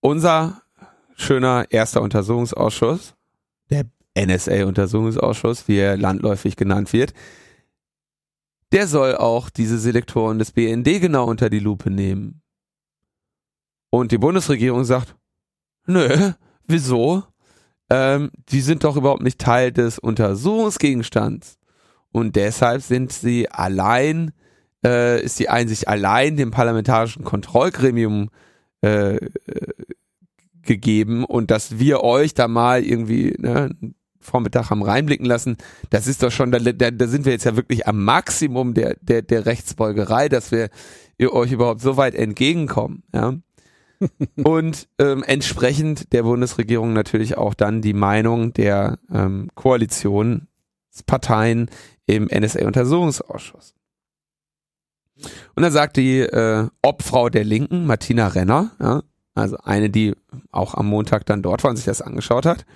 unser 0.00 0.62
schöner 1.16 1.66
erster 1.70 2.00
Untersuchungsausschuss, 2.00 3.14
der 3.70 3.86
NSA-Untersuchungsausschuss, 4.16 5.66
wie 5.66 5.78
er 5.78 5.96
landläufig 5.96 6.54
genannt 6.54 6.92
wird, 6.92 7.12
der 8.72 8.86
soll 8.86 9.16
auch 9.16 9.50
diese 9.50 9.78
Selektoren 9.78 10.38
des 10.38 10.52
BND 10.52 11.00
genau 11.00 11.26
unter 11.26 11.50
die 11.50 11.58
Lupe 11.58 11.90
nehmen. 11.90 12.42
Und 13.90 14.12
die 14.12 14.18
Bundesregierung 14.18 14.84
sagt, 14.84 15.14
nö, 15.86 16.32
wieso? 16.66 17.24
Ähm, 17.90 18.30
die 18.48 18.62
sind 18.62 18.84
doch 18.84 18.96
überhaupt 18.96 19.22
nicht 19.22 19.38
Teil 19.38 19.70
des 19.70 19.98
Untersuchungsgegenstands. 19.98 21.58
Und 22.10 22.36
deshalb 22.36 22.82
sind 22.82 23.12
sie 23.12 23.50
allein, 23.50 24.32
äh, 24.84 25.22
ist 25.22 25.38
die 25.38 25.50
Einsicht 25.50 25.88
allein 25.88 26.36
dem 26.36 26.50
parlamentarischen 26.50 27.24
Kontrollgremium 27.24 28.30
äh, 28.82 29.16
äh 29.16 29.28
gegeben 30.64 31.24
und 31.24 31.50
dass 31.50 31.80
wir 31.80 32.04
euch 32.04 32.34
da 32.34 32.46
mal 32.46 32.84
irgendwie 32.84 33.34
ne, 33.36 33.70
Vormittag 34.22 34.70
haben 34.70 34.82
reinblicken 34.82 35.26
lassen, 35.26 35.56
das 35.90 36.06
ist 36.06 36.22
doch 36.22 36.30
schon, 36.30 36.52
da, 36.52 36.58
da, 36.58 36.90
da 36.90 37.06
sind 37.06 37.24
wir 37.24 37.32
jetzt 37.32 37.44
ja 37.44 37.56
wirklich 37.56 37.86
am 37.86 38.04
Maximum 38.04 38.74
der, 38.74 38.96
der, 39.00 39.22
der 39.22 39.46
Rechtsbeugerei, 39.46 40.28
dass 40.28 40.52
wir 40.52 40.68
euch 41.20 41.52
überhaupt 41.52 41.80
so 41.80 41.96
weit 41.96 42.14
entgegenkommen. 42.14 43.04
Ja. 43.14 43.34
und 44.42 44.88
ähm, 44.98 45.22
entsprechend 45.22 46.12
der 46.12 46.24
Bundesregierung 46.24 46.92
natürlich 46.92 47.36
auch 47.36 47.54
dann 47.54 47.82
die 47.82 47.94
Meinung 47.94 48.52
der 48.52 48.98
ähm, 49.12 49.48
Koalitionsparteien 49.54 51.70
im 52.06 52.24
NSA-Untersuchungsausschuss. 52.24 53.74
Und 55.54 55.62
dann 55.62 55.72
sagt 55.72 55.96
die 55.96 56.20
äh, 56.20 56.68
Obfrau 56.82 57.28
der 57.28 57.44
Linken, 57.44 57.86
Martina 57.86 58.28
Renner, 58.28 58.72
ja, 58.80 59.02
also 59.34 59.56
eine, 59.58 59.88
die 59.88 60.14
auch 60.50 60.74
am 60.74 60.86
Montag 60.86 61.24
dann 61.26 61.42
dort 61.42 61.64
war 61.64 61.70
und 61.70 61.76
sich 61.76 61.86
das 61.86 62.02
angeschaut 62.02 62.44
hat, 62.44 62.66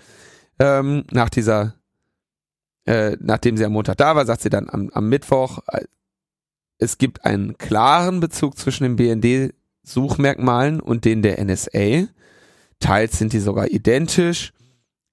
ähm, 0.59 1.05
nach 1.11 1.29
dieser, 1.29 1.75
äh, 2.87 3.17
nachdem 3.21 3.57
sie 3.57 3.65
am 3.65 3.73
Montag 3.73 3.97
da 3.99 4.17
war, 4.17 4.27
sagt 4.27 4.43
sie 4.43 4.51
dann 4.51 4.69
am, 4.71 4.91
am 4.93 5.09
Mittwoch, 5.09 5.61
äh, 5.69 5.85
es 6.79 6.99
gibt 6.99 7.25
einen 7.25 7.57
klaren 7.57 8.21
Bezug 8.21 8.59
zwischen 8.59 8.85
den 8.85 8.97
BND-Suchmerkmalen 8.97 10.81
und 10.81 11.05
denen 11.05 11.23
der 11.23 11.43
NSA. 11.43 12.09
Teils 12.81 13.19
sind 13.19 13.33
die 13.33 13.41
sogar 13.41 13.71
identisch, 13.71 14.53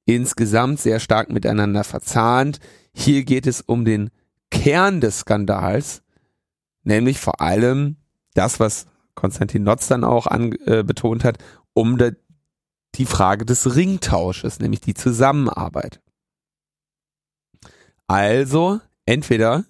insgesamt 0.06 0.82
sehr 0.82 1.00
stark 1.00 1.32
miteinander 1.32 1.84
verzahnt. 1.84 2.60
Hier 2.94 3.24
geht 3.24 3.48
es 3.48 3.62
um 3.62 3.86
den 3.86 4.10
Kern 4.52 5.00
des 5.00 5.20
Skandals, 5.20 6.04
nämlich 6.84 7.20
vor 7.20 7.40
allem 7.40 7.96
das, 8.34 8.60
was 8.60 8.88
Konstantin 9.16 9.64
Notz 9.64 9.88
dann 9.88 10.04
auch 10.04 10.28
an, 10.28 10.52
äh, 10.66 10.84
betont 10.84 11.24
hat, 11.24 11.38
um 11.74 11.98
de, 11.98 12.16
die 12.96 13.06
Frage 13.06 13.46
des 13.46 13.76
Ringtausches, 13.76 14.60
nämlich 14.60 14.82
die 14.82 14.94
Zusammenarbeit. 14.94 16.02
Also, 18.08 18.80
entweder 19.06 19.66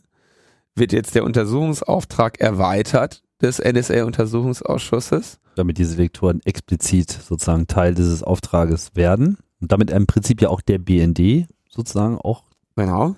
wird 0.76 0.92
jetzt 0.92 1.16
der 1.16 1.24
Untersuchungsauftrag 1.24 2.40
erweitert 2.40 3.24
des 3.42 3.60
NSA-Untersuchungsausschusses. 3.60 5.40
Damit 5.56 5.78
diese 5.78 5.98
Vektoren 5.98 6.42
explizit 6.46 7.12
sozusagen 7.12 7.68
Teil 7.68 7.94
dieses 7.94 8.24
Auftrages 8.24 8.96
werden. 8.96 9.38
Und 9.62 9.72
damit 9.72 9.92
im 9.92 10.08
Prinzip 10.08 10.42
ja 10.42 10.50
auch 10.50 10.62
der 10.62 10.80
BND 10.80 11.48
sozusagen 11.70 12.18
auch 12.18 12.44
genau. 12.76 13.16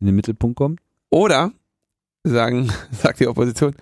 in 0.00 0.06
den 0.06 0.14
Mittelpunkt 0.14 0.56
kommt. 0.56 0.80
Oder 1.10 1.52
sagen, 2.24 2.70
sagt 2.92 3.20
die 3.20 3.26
Opposition, 3.26 3.74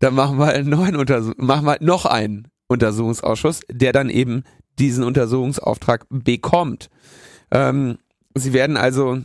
dann 0.00 0.14
machen 0.14 0.38
wir 0.38 0.48
einen 0.48 0.68
neuen 0.68 0.96
Untersuch 0.96 1.34
machen 1.36 1.66
wir 1.66 1.78
noch 1.80 2.06
einen 2.06 2.48
Untersuchungsausschuss, 2.68 3.60
der 3.70 3.92
dann 3.92 4.10
eben 4.10 4.44
diesen 4.78 5.04
Untersuchungsauftrag 5.04 6.06
bekommt. 6.10 6.90
Ähm, 7.50 7.98
sie 8.34 8.52
werden 8.52 8.76
also 8.76 9.22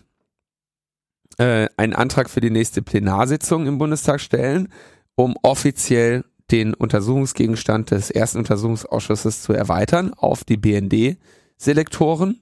äh, 1.38 1.68
einen 1.78 1.93
Antrag 1.93 2.30
für 2.30 2.41
die 2.41 2.49
nächste 2.49 2.82
Plenarsitzung 2.82 3.68
im 3.68 3.78
Bundestag 3.78 4.22
stellen, 4.22 4.70
um 5.16 5.36
offiziell 5.41 6.24
den 6.51 6.74
Untersuchungsgegenstand 6.74 7.91
des 7.91 8.12
ersten 8.12 8.39
Untersuchungsausschusses 8.39 9.41
zu 9.41 9.54
erweitern 9.54 10.14
auf 10.14 10.43
die 10.43 10.58
BND-Selektoren. 10.58 12.41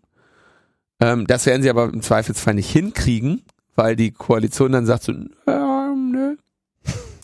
Ähm, 0.99 1.27
das 1.27 1.45
werden 1.45 1.61
sie 1.61 1.69
aber 1.69 1.85
im 1.85 2.01
Zweifelsfall 2.01 2.55
nicht 2.55 2.71
hinkriegen, 2.71 3.43
weil 3.75 3.95
die 3.95 4.11
Koalition 4.11 4.71
dann 4.71 4.85
sagt 4.85 5.03
so, 5.03 5.13
äh, 5.13 5.51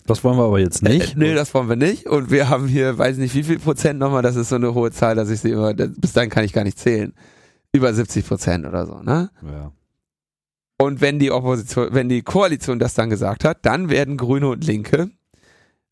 das 0.08 0.24
wollen 0.24 0.38
wir 0.38 0.44
aber 0.44 0.58
jetzt 0.58 0.82
nicht. 0.82 1.14
Äh, 1.14 1.18
nee, 1.18 1.34
das 1.34 1.52
wollen 1.52 1.68
wir 1.68 1.76
nicht. 1.76 2.06
Und 2.06 2.30
wir 2.30 2.48
haben 2.48 2.66
hier, 2.66 2.96
weiß 2.96 3.18
nicht 3.18 3.34
wie 3.34 3.42
viel 3.42 3.58
Prozent 3.58 3.98
nochmal, 3.98 4.22
das 4.22 4.36
ist 4.36 4.48
so 4.48 4.56
eine 4.56 4.72
hohe 4.72 4.90
Zahl, 4.90 5.14
dass 5.14 5.28
ich 5.28 5.40
sie 5.40 5.50
immer, 5.50 5.74
bis 5.74 6.14
dahin 6.14 6.30
kann 6.30 6.44
ich 6.44 6.54
gar 6.54 6.64
nicht 6.64 6.78
zählen. 6.78 7.12
Über 7.72 7.92
70 7.92 8.26
Prozent 8.26 8.66
oder 8.66 8.86
so, 8.86 9.02
ne? 9.02 9.30
Ja. 9.42 9.72
Und 10.78 11.02
wenn 11.02 11.18
die 11.18 11.30
Opposition, 11.30 11.88
wenn 11.92 12.08
die 12.08 12.22
Koalition 12.22 12.78
das 12.78 12.94
dann 12.94 13.10
gesagt 13.10 13.44
hat, 13.44 13.66
dann 13.66 13.90
werden 13.90 14.16
Grüne 14.16 14.48
und 14.48 14.64
Linke 14.64 15.10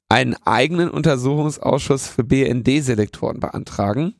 einen 0.09 0.35
eigenen 0.45 0.89
Untersuchungsausschuss 0.89 2.07
für 2.07 2.25
BND-Selektoren 2.25 3.41
beantragen. 3.41 4.15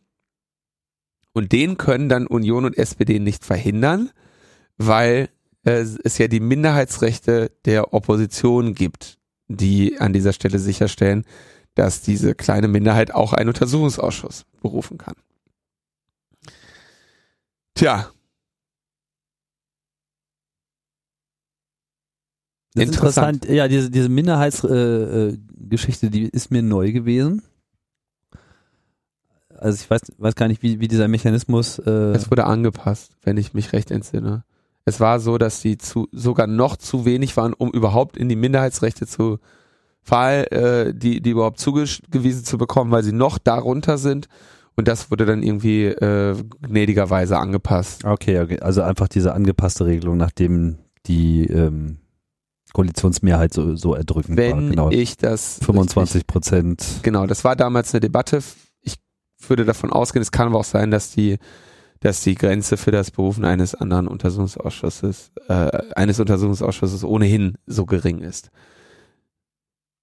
Und 1.33 1.53
den 1.53 1.79
können 1.79 2.09
dann 2.09 2.27
Union 2.27 2.67
und 2.67 2.77
SPD 2.77 3.19
nicht 3.19 3.45
verhindern, 3.45 4.11
weil 4.77 5.31
äh, 5.65 5.85
es 6.05 6.19
ja 6.19 6.29
die 6.29 6.41
Minderheitsrechte 6.41 7.51
der 7.65 7.95
Opposition 7.95 8.75
gibt 8.75 9.16
die 9.49 9.99
an 10.01 10.13
dieser 10.13 10.33
Stelle 10.33 10.59
sicherstellen, 10.59 11.25
dass 11.75 12.01
diese 12.01 12.35
kleine 12.35 12.69
Minderheit 12.69 13.13
auch 13.13 13.33
einen 13.33 13.49
Untersuchungsausschuss 13.49 14.45
berufen 14.61 14.99
kann. 14.99 15.15
Tja. 17.75 18.11
Interessant. 22.75 23.45
interessant. 23.45 23.57
Ja, 23.57 23.69
diese, 23.69 23.91
diese 23.91 24.09
Minderheitsgeschichte, 24.09 26.07
äh, 26.07 26.11
die 26.11 26.25
ist 26.25 26.51
mir 26.51 26.63
neu 26.63 26.93
gewesen. 26.93 27.43
Also 29.59 29.83
ich 29.83 29.91
weiß, 29.91 30.03
weiß 30.19 30.35
gar 30.35 30.49
nicht, 30.49 30.63
wie, 30.63 30.81
wie 30.81 30.89
dieser 30.89 31.09
Mechanismus. 31.09 31.79
Äh 31.79 32.13
es 32.13 32.31
wurde 32.31 32.45
angepasst, 32.45 33.17
wenn 33.23 33.39
ich 33.39 33.55
mich 33.55 33.73
recht 33.73 33.91
entsinne. 33.91 34.45
Es 34.87 35.01
war 35.01 35.19
so, 35.19 35.37
dass 35.37 35.61
die 35.61 35.79
zu, 35.79 36.09
sogar 36.13 36.47
noch 36.47 36.77
zu 36.77 37.05
wenig 37.05 37.37
waren, 37.37 37.53
um 37.53 37.71
überhaupt 37.71 38.17
in 38.17 38.29
die 38.29 38.37
Minderheitsrechte 38.37 39.07
zu 39.07 39.39
Fall, 40.01 40.47
äh, 40.53 40.95
die, 40.95 41.21
die 41.21 41.31
überhaupt 41.31 41.59
zugewiesen 41.59 42.45
zu 42.45 42.57
bekommen, 42.57 42.93
weil 42.93 43.03
sie 43.03 43.13
noch 43.13 43.39
darunter 43.39 43.99
sind. 43.99 44.29
Und 44.77 44.87
das 44.87 45.11
wurde 45.11 45.27
dann 45.27 45.43
irgendwie 45.43 45.87
äh, 45.87 46.37
gnädigerweise 46.63 47.37
angepasst. 47.37 48.05
Okay, 48.05 48.41
okay, 48.41 48.61
also 48.61 48.83
einfach 48.83 49.09
diese 49.09 49.35
angepasste 49.35 49.87
Regelung, 49.87 50.17
nachdem 50.17 50.79
die 51.07 51.47
ähm, 51.47 51.99
Koalitionsmehrheit 52.73 53.53
so, 53.53 53.75
so 53.75 53.95
erdrückend 53.95 54.37
Wenn 54.37 54.53
war. 54.53 54.71
Genau. 54.71 54.91
ich 54.91 55.17
das 55.17 55.59
25 55.65 56.29
Prozent. 56.29 57.01
Genau, 57.03 57.27
das 57.27 57.43
war 57.43 57.57
damals 57.57 57.93
eine 57.93 58.01
Debatte. 58.01 58.41
Ich 58.83 58.97
würde 59.49 59.65
davon 59.65 59.91
ausgehen, 59.91 60.23
es 60.23 60.31
kann 60.31 60.49
aber 60.49 60.59
auch 60.59 60.65
sein, 60.65 60.93
dass 60.93 61.11
die 61.11 61.39
dass 62.07 62.21
die 62.21 62.37
Grenze 62.37 62.77
für 62.77 62.93
das 62.93 63.11
Berufen 63.11 63.45
eines 63.45 63.75
anderen 63.75 64.07
Untersuchungsausschusses, 64.07 65.33
äh, 65.49 65.53
eines 65.97 66.21
Untersuchungsausschusses 66.21 67.03
ohnehin 67.03 67.59
so 67.67 67.85
gering 67.85 68.21
ist. 68.21 68.53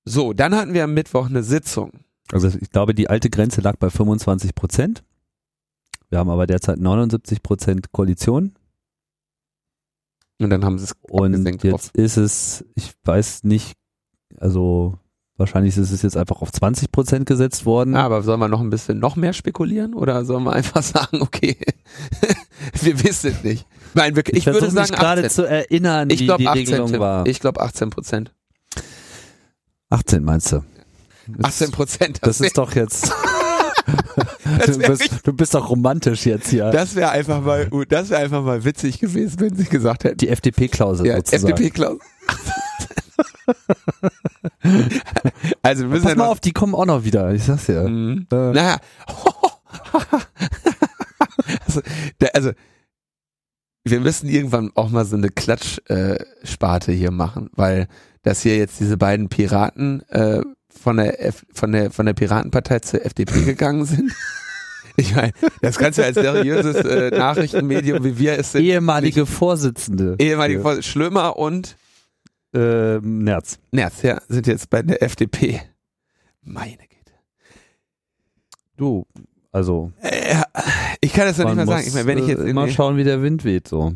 So, 0.04 0.34
dann 0.34 0.54
hatten 0.54 0.74
wir 0.74 0.84
am 0.84 0.94
Mittwoch 0.94 1.28
eine 1.30 1.44
Sitzung. 1.44 1.92
Also 2.30 2.50
ich 2.50 2.72
glaube, 2.72 2.94
die 2.94 3.10
alte 3.10 3.30
Grenze 3.30 3.62
lag 3.62 3.78
bei 3.78 3.90
25 3.90 4.54
Prozent. 4.54 5.02
Wir 6.10 6.20
haben 6.20 6.30
aber 6.30 6.46
derzeit 6.46 6.78
79 6.78 7.42
Prozent 7.42 7.94
Koalition. 7.94 8.54
Und 10.40 10.50
dann 10.50 10.66
haben 10.66 10.78
sie 10.78 10.84
es 10.84 10.96
Und 11.04 11.48
jetzt 11.64 11.64
drauf. 11.64 11.90
ist 11.94 12.18
es, 12.18 12.66
ich 12.76 12.92
weiß 13.06 13.46
nicht, 13.46 13.78
also 14.40 15.00
Wahrscheinlich 15.38 15.76
ist 15.76 15.90
es 15.90 16.04
jetzt 16.04 16.16
einfach 16.16 16.42
auf 16.42 16.52
20 16.52 16.92
Prozent 16.92 17.26
gesetzt 17.26 17.66
worden. 17.66 17.96
Aber 17.96 18.22
soll 18.22 18.38
man 18.38 18.52
noch 18.52 18.62
ein 18.62 18.70
bisschen 18.70 19.00
noch 19.00 19.16
mehr 19.16 19.34
spekulieren 19.34 19.96
oder 19.96 20.26
soll 20.26 20.40
man 20.40 20.54
einfach 20.54 20.84
sagen, 20.84 21.22
okay, 21.22 21.58
wir 22.82 23.04
wissen 23.04 23.32
es 23.32 23.44
nicht. 23.44 23.66
Nein, 23.96 24.16
wirklich, 24.16 24.38
ich, 24.38 24.48
ich 24.48 24.54
würde 24.54 24.70
sagen, 24.70 24.92
gerade 24.92 25.28
zu 25.30 25.44
erinnern, 25.44 26.10
ich 26.12 26.20
glaub, 26.20 26.40
wie 26.40 26.44
die 26.44 26.50
18, 26.50 26.60
Regelung 26.60 27.00
war. 27.00 27.26
Ich 27.26 27.40
glaube 27.40 27.62
18 27.62 27.90
Prozent. 27.90 28.32
18 29.90 30.24
meinst 30.24 30.52
du? 30.52 30.64
18 31.42 31.72
Prozent. 31.72 32.20
Das, 32.22 32.38
das 32.38 32.48
ist 32.48 32.58
doch 32.58 32.74
jetzt. 32.76 33.12
du, 34.66 34.78
bist, 34.78 35.10
du 35.24 35.34
bist 35.34 35.54
doch 35.54 35.70
romantisch 35.70 36.26
jetzt 36.26 36.50
hier. 36.50 36.70
Das 36.72 36.96
wäre 36.96 37.12
einfach 37.12 37.42
mal, 37.42 37.70
das 37.90 38.10
wäre 38.10 38.22
einfach 38.22 38.44
mal 38.44 38.64
witzig 38.64 39.00
gewesen, 39.00 39.40
wenn 39.40 39.56
sie 39.56 39.66
gesagt 39.66 40.04
hätten. 40.04 40.18
Die 40.18 40.30
FDP-Klausel 40.30 41.08
ja, 41.08 41.18
FDP-Klausel. 41.18 42.00
Also 45.62 45.84
wir 45.84 45.90
müssen 45.90 46.04
Pass 46.04 46.12
ja 46.12 46.18
mal 46.18 46.28
auf, 46.28 46.40
die 46.40 46.54
kommen 46.54 46.76
auch 46.76 46.86
noch 46.86 47.04
wieder. 47.04 47.34
Ich 47.34 47.44
sag's 47.44 47.68
ja. 47.68 47.88
Mhm. 47.88 48.28
Äh. 48.32 48.52
Naja. 48.52 48.78
also, 51.66 51.82
da, 52.20 52.28
also, 52.34 52.52
wir 53.86 54.00
müssen 54.00 54.30
irgendwann 54.30 54.72
auch 54.76 54.90
mal 54.90 55.06
so 55.06 55.16
eine 55.16 55.30
Klatschsparte 55.30 56.92
äh, 56.92 56.96
hier 56.96 57.12
machen, 57.12 57.50
weil 57.54 57.88
dass 58.22 58.42
hier 58.42 58.58
jetzt 58.58 58.80
diese 58.80 58.98
beiden 58.98 59.30
Piraten 59.30 60.02
äh, 60.10 60.42
von 60.70 60.98
der 60.98 61.24
F 61.24 61.46
von 61.54 61.72
der 61.72 61.92
von 61.92 62.06
der 62.06 62.14
Piratenpartei 62.14 62.80
zur 62.80 63.06
FDP 63.06 63.42
gegangen 63.46 63.86
sind. 63.86 64.14
Ich 64.96 65.16
meine, 65.16 65.34
das 65.62 65.78
kannst 65.80 65.98
du 65.98 66.04
als 66.04 66.16
seriöses 66.16 66.76
äh, 66.76 67.10
Nachrichtenmedium 67.10 68.04
wie 68.04 68.20
wir 68.20 68.38
es 68.38 68.52
sind. 68.52 68.64
Ehemalige 68.64 69.26
Vorsitzende. 69.26 70.16
Ehemalige 70.20 70.62
Vorsitzende 70.62 70.92
Schlömer 70.92 71.38
und 71.38 71.76
ähm, 72.54 73.20
Nerz. 73.20 73.60
Nerz, 73.72 74.02
ja, 74.02 74.22
sind 74.28 74.48
jetzt 74.48 74.70
bei 74.70 74.82
der 74.82 75.02
FDP. 75.02 75.62
Meine 76.42 76.78
Güte. 76.78 77.14
Du, 78.78 79.06
also. 79.52 79.92
Äh, 80.02 80.44
ich 81.02 81.14
kann 81.14 81.26
das 81.26 81.38
ja 81.38 81.46
nicht 81.46 81.56
mehr 81.56 81.66
sagen. 81.66 81.88
Ich 81.88 81.94
meine, 81.94 82.08
wenn 82.08 82.18
ich 82.18 82.28
jetzt 82.28 82.42
äh, 82.44 82.50
immer 82.50 82.68
schauen, 82.68 82.98
wie 82.98 83.04
der 83.04 83.22
Wind 83.22 83.44
weht, 83.44 83.68
so. 83.68 83.94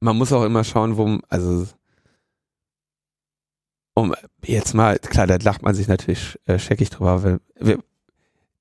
man 0.00 0.16
muss 0.16 0.32
auch 0.32 0.44
immer 0.44 0.64
schauen, 0.64 0.96
wo, 0.96 1.18
also, 1.28 1.66
um 3.94 4.14
jetzt 4.44 4.74
mal, 4.74 4.98
klar, 4.98 5.26
da 5.26 5.36
lacht 5.36 5.62
man 5.62 5.74
sich 5.74 5.88
natürlich 5.88 6.38
äh, 6.46 6.58
scheckig 6.58 6.90
drüber, 6.90 7.22
weil 7.22 7.40
wir, 7.58 7.78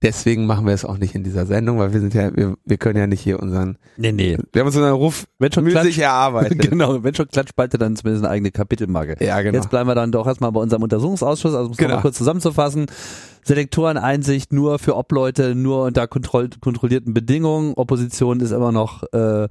deswegen 0.01 0.45
machen 0.45 0.65
wir 0.65 0.73
es 0.73 0.85
auch 0.85 0.97
nicht 0.97 1.13
in 1.15 1.23
dieser 1.23 1.45
Sendung, 1.45 1.77
weil 1.79 1.93
wir 1.93 1.99
sind 1.99 2.13
ja, 2.13 2.35
wir, 2.35 2.55
wir 2.65 2.77
können 2.77 2.97
ja 2.97 3.07
nicht 3.07 3.21
hier 3.21 3.39
unseren, 3.41 3.77
Nee, 3.97 4.11
nee. 4.11 4.37
wir 4.53 4.61
haben 4.61 4.67
uns 4.67 4.75
unseren 4.75 4.93
Ruf 4.93 5.25
Wenn 5.39 5.51
schon 5.51 5.63
müßig 5.65 5.81
Klatsch, 5.81 5.97
erarbeitet. 5.97 6.59
genau, 6.69 7.03
wenn 7.03 7.13
schon 7.15 7.27
Klatschspalte, 7.27 7.77
dann 7.77 7.95
zumindest 7.95 8.23
eine 8.23 8.31
eigene 8.33 8.51
Kapitelmarke. 8.51 9.23
Ja, 9.23 9.41
genau. 9.41 9.55
Jetzt 9.57 9.69
bleiben 9.69 9.89
wir 9.89 9.95
dann 9.95 10.11
doch 10.11 10.25
erstmal 10.27 10.51
bei 10.51 10.61
unserem 10.61 10.83
Untersuchungsausschuss, 10.83 11.53
also 11.53 11.65
um 11.67 11.71
es 11.71 11.77
Genau. 11.77 11.89
nochmal 11.89 12.01
kurz 12.03 12.17
zusammenzufassen. 12.17 12.87
Selektoreneinsicht 13.43 14.53
nur 14.53 14.79
für 14.79 14.95
Obleute, 14.95 15.55
nur 15.55 15.83
unter 15.85 16.07
kontroll 16.07 16.49
kontrollierten 16.61 17.13
Bedingungen. 17.13 17.73
Opposition 17.75 18.39
ist 18.39 18.51
immer 18.51 18.71
noch 18.71 19.03
äh, 19.13 19.47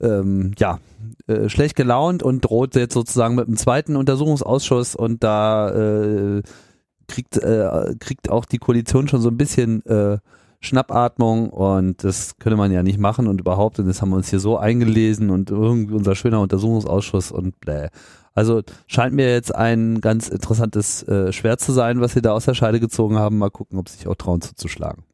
ähm, 0.00 0.52
ja 0.58 0.78
äh, 1.26 1.48
schlecht 1.48 1.76
gelaunt 1.76 2.22
und 2.22 2.44
droht 2.44 2.74
jetzt 2.74 2.94
sozusagen 2.94 3.34
mit 3.34 3.46
einem 3.46 3.56
zweiten 3.56 3.96
Untersuchungsausschuss 3.96 4.94
und 4.94 5.22
da 5.24 5.70
äh, 5.70 6.42
kriegt 7.06 7.36
äh, 7.36 7.94
kriegt 7.98 8.30
auch 8.30 8.44
die 8.44 8.58
Koalition 8.58 9.08
schon 9.08 9.20
so 9.20 9.28
ein 9.28 9.36
bisschen 9.36 9.84
äh, 9.86 10.18
Schnappatmung 10.60 11.50
und 11.50 12.02
das 12.02 12.36
könnte 12.38 12.56
man 12.56 12.72
ja 12.72 12.82
nicht 12.82 12.98
machen 12.98 13.26
und 13.26 13.40
überhaupt 13.40 13.78
und 13.78 13.86
das 13.86 14.02
haben 14.02 14.10
wir 14.10 14.16
uns 14.16 14.30
hier 14.30 14.40
so 14.40 14.58
eingelesen 14.58 15.30
und 15.30 15.50
irgendwie 15.50 15.94
unser 15.94 16.14
schöner 16.14 16.40
Untersuchungsausschuss 16.40 17.30
und 17.30 17.60
bläh. 17.60 17.88
Also 18.34 18.62
scheint 18.86 19.14
mir 19.14 19.32
jetzt 19.32 19.54
ein 19.54 20.00
ganz 20.02 20.28
interessantes 20.28 21.02
äh, 21.04 21.32
Schwert 21.32 21.60
zu 21.60 21.72
sein, 21.72 22.00
was 22.00 22.12
sie 22.12 22.22
da 22.22 22.32
aus 22.32 22.44
der 22.44 22.54
Scheide 22.54 22.80
gezogen 22.80 23.18
haben. 23.18 23.38
Mal 23.38 23.50
gucken, 23.50 23.78
ob 23.78 23.88
sie 23.88 23.96
sich 23.96 24.08
auch 24.08 24.14
trauen 24.14 24.42
zuzuschlagen. 24.42 25.04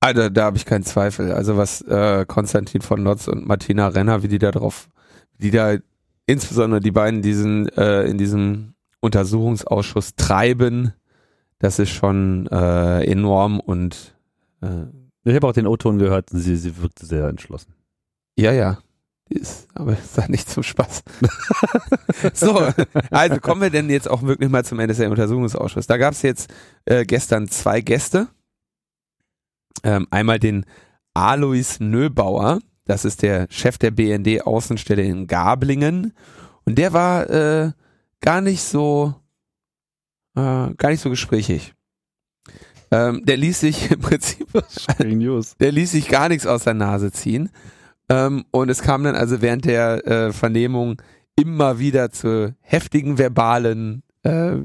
Ah, 0.00 0.12
da, 0.12 0.28
da 0.28 0.44
habe 0.44 0.56
ich 0.56 0.66
keinen 0.66 0.84
Zweifel. 0.84 1.32
Also 1.32 1.56
was 1.56 1.82
äh, 1.82 2.26
Konstantin 2.26 2.82
von 2.82 3.02
Notz 3.02 3.26
und 3.28 3.46
Martina 3.46 3.88
Renner, 3.88 4.22
wie 4.22 4.28
die 4.28 4.38
da 4.38 4.50
drauf, 4.50 4.88
die 5.38 5.50
da 5.50 5.76
insbesondere 6.26 6.80
die 6.80 6.90
beiden 6.90 7.22
diesen 7.22 7.68
äh, 7.70 8.04
in 8.04 8.18
diesem 8.18 8.74
Untersuchungsausschuss 9.00 10.14
treiben, 10.14 10.92
das 11.58 11.78
ist 11.78 11.90
schon 11.90 12.46
äh, 12.48 13.04
enorm 13.04 13.60
und 13.60 14.14
äh, 14.62 14.84
Ich 15.24 15.34
habe 15.34 15.46
auch 15.46 15.52
den 15.52 15.66
O-Ton 15.66 15.98
gehört 15.98 16.30
sie, 16.30 16.56
sie 16.56 16.76
wirkte 16.78 17.06
sehr 17.06 17.28
entschlossen. 17.28 17.74
ja, 18.36 18.52
ja. 18.52 18.78
Ist, 19.32 19.68
aber 19.74 19.92
ist 19.92 20.18
da 20.18 20.26
nicht 20.26 20.50
zum 20.50 20.64
Spaß. 20.64 21.04
so, 22.34 22.66
also 23.12 23.38
kommen 23.38 23.62
wir 23.62 23.70
denn 23.70 23.88
jetzt 23.88 24.10
auch 24.10 24.22
wirklich 24.22 24.50
mal 24.50 24.64
zum 24.64 24.78
NSA-Untersuchungsausschuss. 24.78 25.86
Da 25.86 25.98
gab 25.98 26.14
es 26.14 26.22
jetzt 26.22 26.52
äh, 26.84 27.04
gestern 27.04 27.46
zwei 27.46 27.80
Gäste. 27.80 28.26
Ähm, 29.84 30.08
einmal 30.10 30.40
den 30.40 30.66
Alois 31.14 31.78
Nöbauer, 31.78 32.58
das 32.86 33.04
ist 33.04 33.22
der 33.22 33.46
Chef 33.50 33.78
der 33.78 33.92
BND-Außenstelle 33.92 35.02
in 35.02 35.28
Gablingen. 35.28 36.12
Und 36.64 36.76
der 36.76 36.92
war 36.92 37.30
äh, 37.30 37.70
gar 38.20 38.40
nicht 38.40 38.62
so 38.62 39.14
äh, 40.36 40.74
gar 40.74 40.90
nicht 40.90 41.00
so 41.00 41.10
gesprächig. 41.10 41.74
Ähm, 42.90 43.24
der 43.24 43.36
ließ 43.36 43.60
sich 43.60 43.90
im 43.90 44.00
Prinzip 44.00 44.48
der 45.60 45.72
ließ 45.72 45.90
sich 45.90 46.08
gar 46.08 46.28
nichts 46.28 46.46
aus 46.46 46.64
der 46.64 46.74
Nase 46.74 47.12
ziehen. 47.12 47.50
Ähm, 48.08 48.44
und 48.50 48.68
es 48.68 48.82
kam 48.82 49.04
dann 49.04 49.14
also 49.14 49.40
während 49.40 49.64
der 49.64 50.06
äh, 50.06 50.32
Vernehmung 50.32 51.00
immer 51.36 51.78
wieder 51.78 52.10
zu 52.10 52.54
heftigen 52.60 53.18
verbalen 53.18 54.02
äh, 54.24 54.56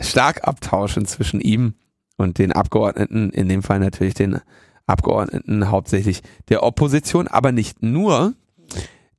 Schlagabtauschen 0.00 1.06
zwischen 1.06 1.40
ihm 1.40 1.74
und 2.18 2.38
den 2.38 2.52
Abgeordneten, 2.52 3.30
in 3.30 3.48
dem 3.48 3.62
Fall 3.62 3.80
natürlich 3.80 4.14
den 4.14 4.40
Abgeordneten 4.86 5.70
hauptsächlich 5.70 6.22
der 6.48 6.62
Opposition, 6.62 7.28
aber 7.28 7.50
nicht 7.50 7.82
nur, 7.82 8.34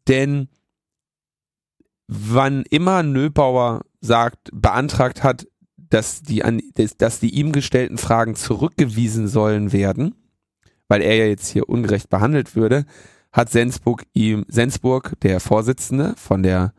denn 0.08 0.48
wann 2.08 2.64
immer 2.70 3.04
Nöbauer 3.04 3.82
sagt, 4.02 4.50
beantragt 4.54 5.24
hat, 5.24 5.48
dass 5.76 6.22
die, 6.22 6.44
an, 6.44 6.62
dass, 6.98 7.20
die 7.20 7.34
ihm 7.34 7.52
gestellten 7.52 7.98
Fragen 7.98 8.36
zurückgewiesen 8.36 9.28
sollen 9.28 9.72
werden, 9.72 10.16
weil 10.88 11.02
er 11.02 11.16
ja 11.16 11.26
jetzt 11.26 11.48
hier 11.50 11.70
ungerecht 11.70 12.10
behandelt 12.10 12.56
würde, 12.56 12.86
hat 13.32 13.50
Sensburg 13.50 14.06
ihm, 14.14 14.46
Sensburg, 14.48 15.14
der 15.22 15.40
Vorsitzende 15.40 16.14
von 16.18 16.44
der 16.44 16.74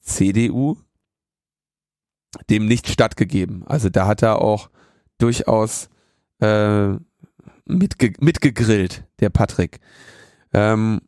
CDU, 0.00 0.76
dem 2.50 2.66
nicht 2.66 2.88
stattgegeben. 2.88 3.64
Also 3.66 3.88
da 3.88 4.06
hat 4.06 4.22
er 4.22 4.40
auch 4.40 4.70
durchaus 5.18 5.88
äh, 6.40 6.94
mitge 7.66 8.12
mitgegrillt, 8.20 9.04
der 9.20 9.30
Patrick. 9.30 9.80
Ähm, 10.52 11.02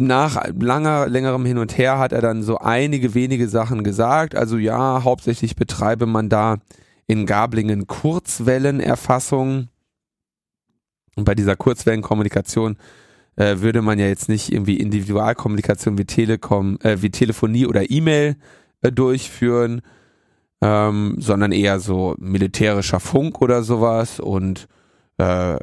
nach 0.00 0.42
langer, 0.58 1.08
längerem 1.08 1.44
Hin 1.44 1.58
und 1.58 1.76
Her 1.76 1.98
hat 1.98 2.12
er 2.12 2.20
dann 2.20 2.42
so 2.42 2.58
einige 2.58 3.14
wenige 3.14 3.48
Sachen 3.48 3.84
gesagt. 3.84 4.34
Also 4.34 4.56
ja, 4.58 5.04
hauptsächlich 5.04 5.56
betreibe 5.56 6.06
man 6.06 6.28
da 6.28 6.58
in 7.06 7.26
Gablingen 7.26 7.86
Kurzwellenerfassung. 7.86 9.68
Und 11.16 11.24
bei 11.24 11.34
dieser 11.34 11.56
Kurzwellenkommunikation 11.56 12.76
äh, 13.36 13.60
würde 13.60 13.82
man 13.82 13.98
ja 13.98 14.06
jetzt 14.06 14.28
nicht 14.28 14.52
irgendwie 14.52 14.76
Individualkommunikation 14.76 15.98
wie 15.98 16.04
Telekom, 16.04 16.78
äh, 16.82 17.00
wie 17.00 17.10
Telefonie 17.10 17.66
oder 17.66 17.90
E-Mail 17.90 18.36
äh, 18.82 18.92
durchführen, 18.92 19.80
ähm, 20.60 21.16
sondern 21.18 21.52
eher 21.52 21.80
so 21.80 22.14
militärischer 22.18 23.00
Funk 23.00 23.40
oder 23.40 23.62
sowas 23.62 24.20
und 24.20 24.68
äh, 25.18 25.58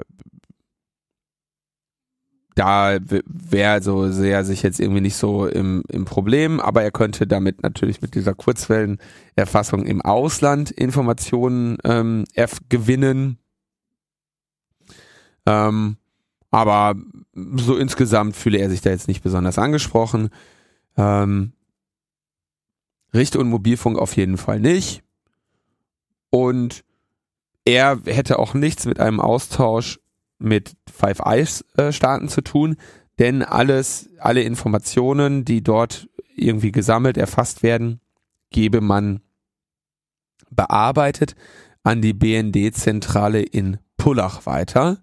da 2.56 2.98
wäre 3.26 3.84
so 3.84 4.10
sehr 4.10 4.46
sich 4.46 4.64
jetzt 4.64 4.80
irgendwie 4.80 5.02
nicht 5.02 5.18
so 5.18 5.46
im, 5.46 5.84
im 5.90 6.06
Problem, 6.06 6.62
aber 6.62 6.84
er 6.84 6.92
könnte 6.92 7.28
damit 7.28 7.62
natürlich 7.62 8.02
mit 8.02 8.16
dieser 8.16 8.34
Kurzwellenerfassung 8.34 9.86
im 9.86 10.02
Ausland 10.02 10.72
Informationen 10.72 11.78
ähm, 11.84 12.24
gewinnen. 12.70 13.38
Ähm, 15.46 15.98
aber 16.50 16.96
so 17.34 17.76
insgesamt 17.76 18.38
fühle 18.38 18.58
er 18.60 18.70
sich 18.70 18.80
da 18.80 18.90
jetzt 18.90 19.10
nicht 19.10 19.22
besonders 19.22 19.60
angesprochen. 19.60 20.30
Ähm, 20.96 21.52
Richt- 23.14 23.36
und 23.36 23.50
Mobilfunk 23.50 24.00
auf 24.00 24.16
jeden 24.16 24.38
Fall 24.38 24.62
nicht. 24.62 25.04
Und 26.30 26.86
er 27.66 28.00
hätte 28.06 28.40
auch 28.40 28.54
nichts 28.54 28.86
mit 28.86 29.02
einem 29.02 29.20
Austausch 29.20 30.00
mit 30.38 30.76
Five 30.92 31.20
Eyes 31.20 31.66
äh, 31.78 31.92
Staaten 31.92 32.28
zu 32.28 32.42
tun, 32.42 32.78
denn 33.20 33.44
alles, 33.44 34.10
alle 34.20 34.42
Informationen, 34.42 35.46
die 35.46 35.64
dort 35.64 36.10
irgendwie 36.36 36.72
gesammelt, 36.72 37.18
erfasst 37.18 37.64
werden, 37.64 38.02
gebe 38.50 38.82
man 38.82 39.22
bearbeitet 40.50 41.36
an 41.84 42.02
die 42.02 42.14
BND-Zentrale 42.14 43.42
in 43.42 43.78
Pullach 43.98 44.46
weiter. 44.46 44.98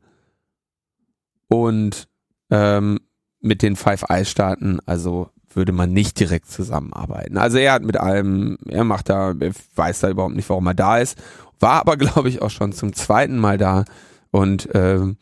Und 1.49 2.09
ähm, 2.51 2.99
mit 3.41 3.63
den 3.63 3.77
Five 3.77 4.05
Eyes 4.09 4.31
Staaten, 4.31 4.79
also 4.87 5.31
würde 5.55 5.73
man 5.73 5.93
nicht 5.93 6.19
direkt 6.19 6.51
zusammenarbeiten. 6.51 7.37
Also 7.37 7.59
er 7.59 7.73
hat 7.73 7.83
mit 7.83 7.99
allem, 7.99 8.57
er 8.69 8.85
macht 8.85 9.09
da, 9.09 9.35
er 9.39 9.53
weiß 9.75 10.01
da 10.01 10.11
überhaupt 10.11 10.35
nicht, 10.35 10.49
warum 10.49 10.67
er 10.67 10.75
da 10.75 10.99
ist, 10.99 11.19
war 11.61 11.81
aber 11.81 11.97
glaube 11.99 12.29
ich 12.29 12.43
auch 12.43 12.51
schon 12.51 12.73
zum 12.73 12.93
zweiten 12.93 13.39
Mal 13.39 13.59
da 13.59 13.85
und 14.33 14.69
ähm, 14.75 15.17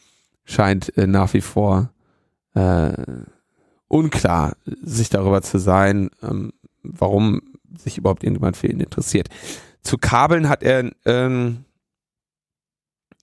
scheint 0.45 0.97
äh, 0.97 1.07
nach 1.07 1.35
wie 1.35 1.43
vor 1.43 1.93
äh, 2.55 2.93
unklar 3.89 4.57
sich 4.65 5.11
darüber 5.11 5.43
zu 5.43 5.59
sein, 5.59 6.11
ähm, 6.23 6.53
warum 6.83 7.43
sich 7.77 7.99
überhaupt 7.99 8.25
irgendjemand 8.25 8.57
für 8.57 8.69
ihn 8.69 8.81
interessiert. 8.81 9.29
Zu 9.83 9.99
Kabeln 9.99 10.49
hat 10.49 10.63
er 10.63 10.91
ähm, 11.05 11.65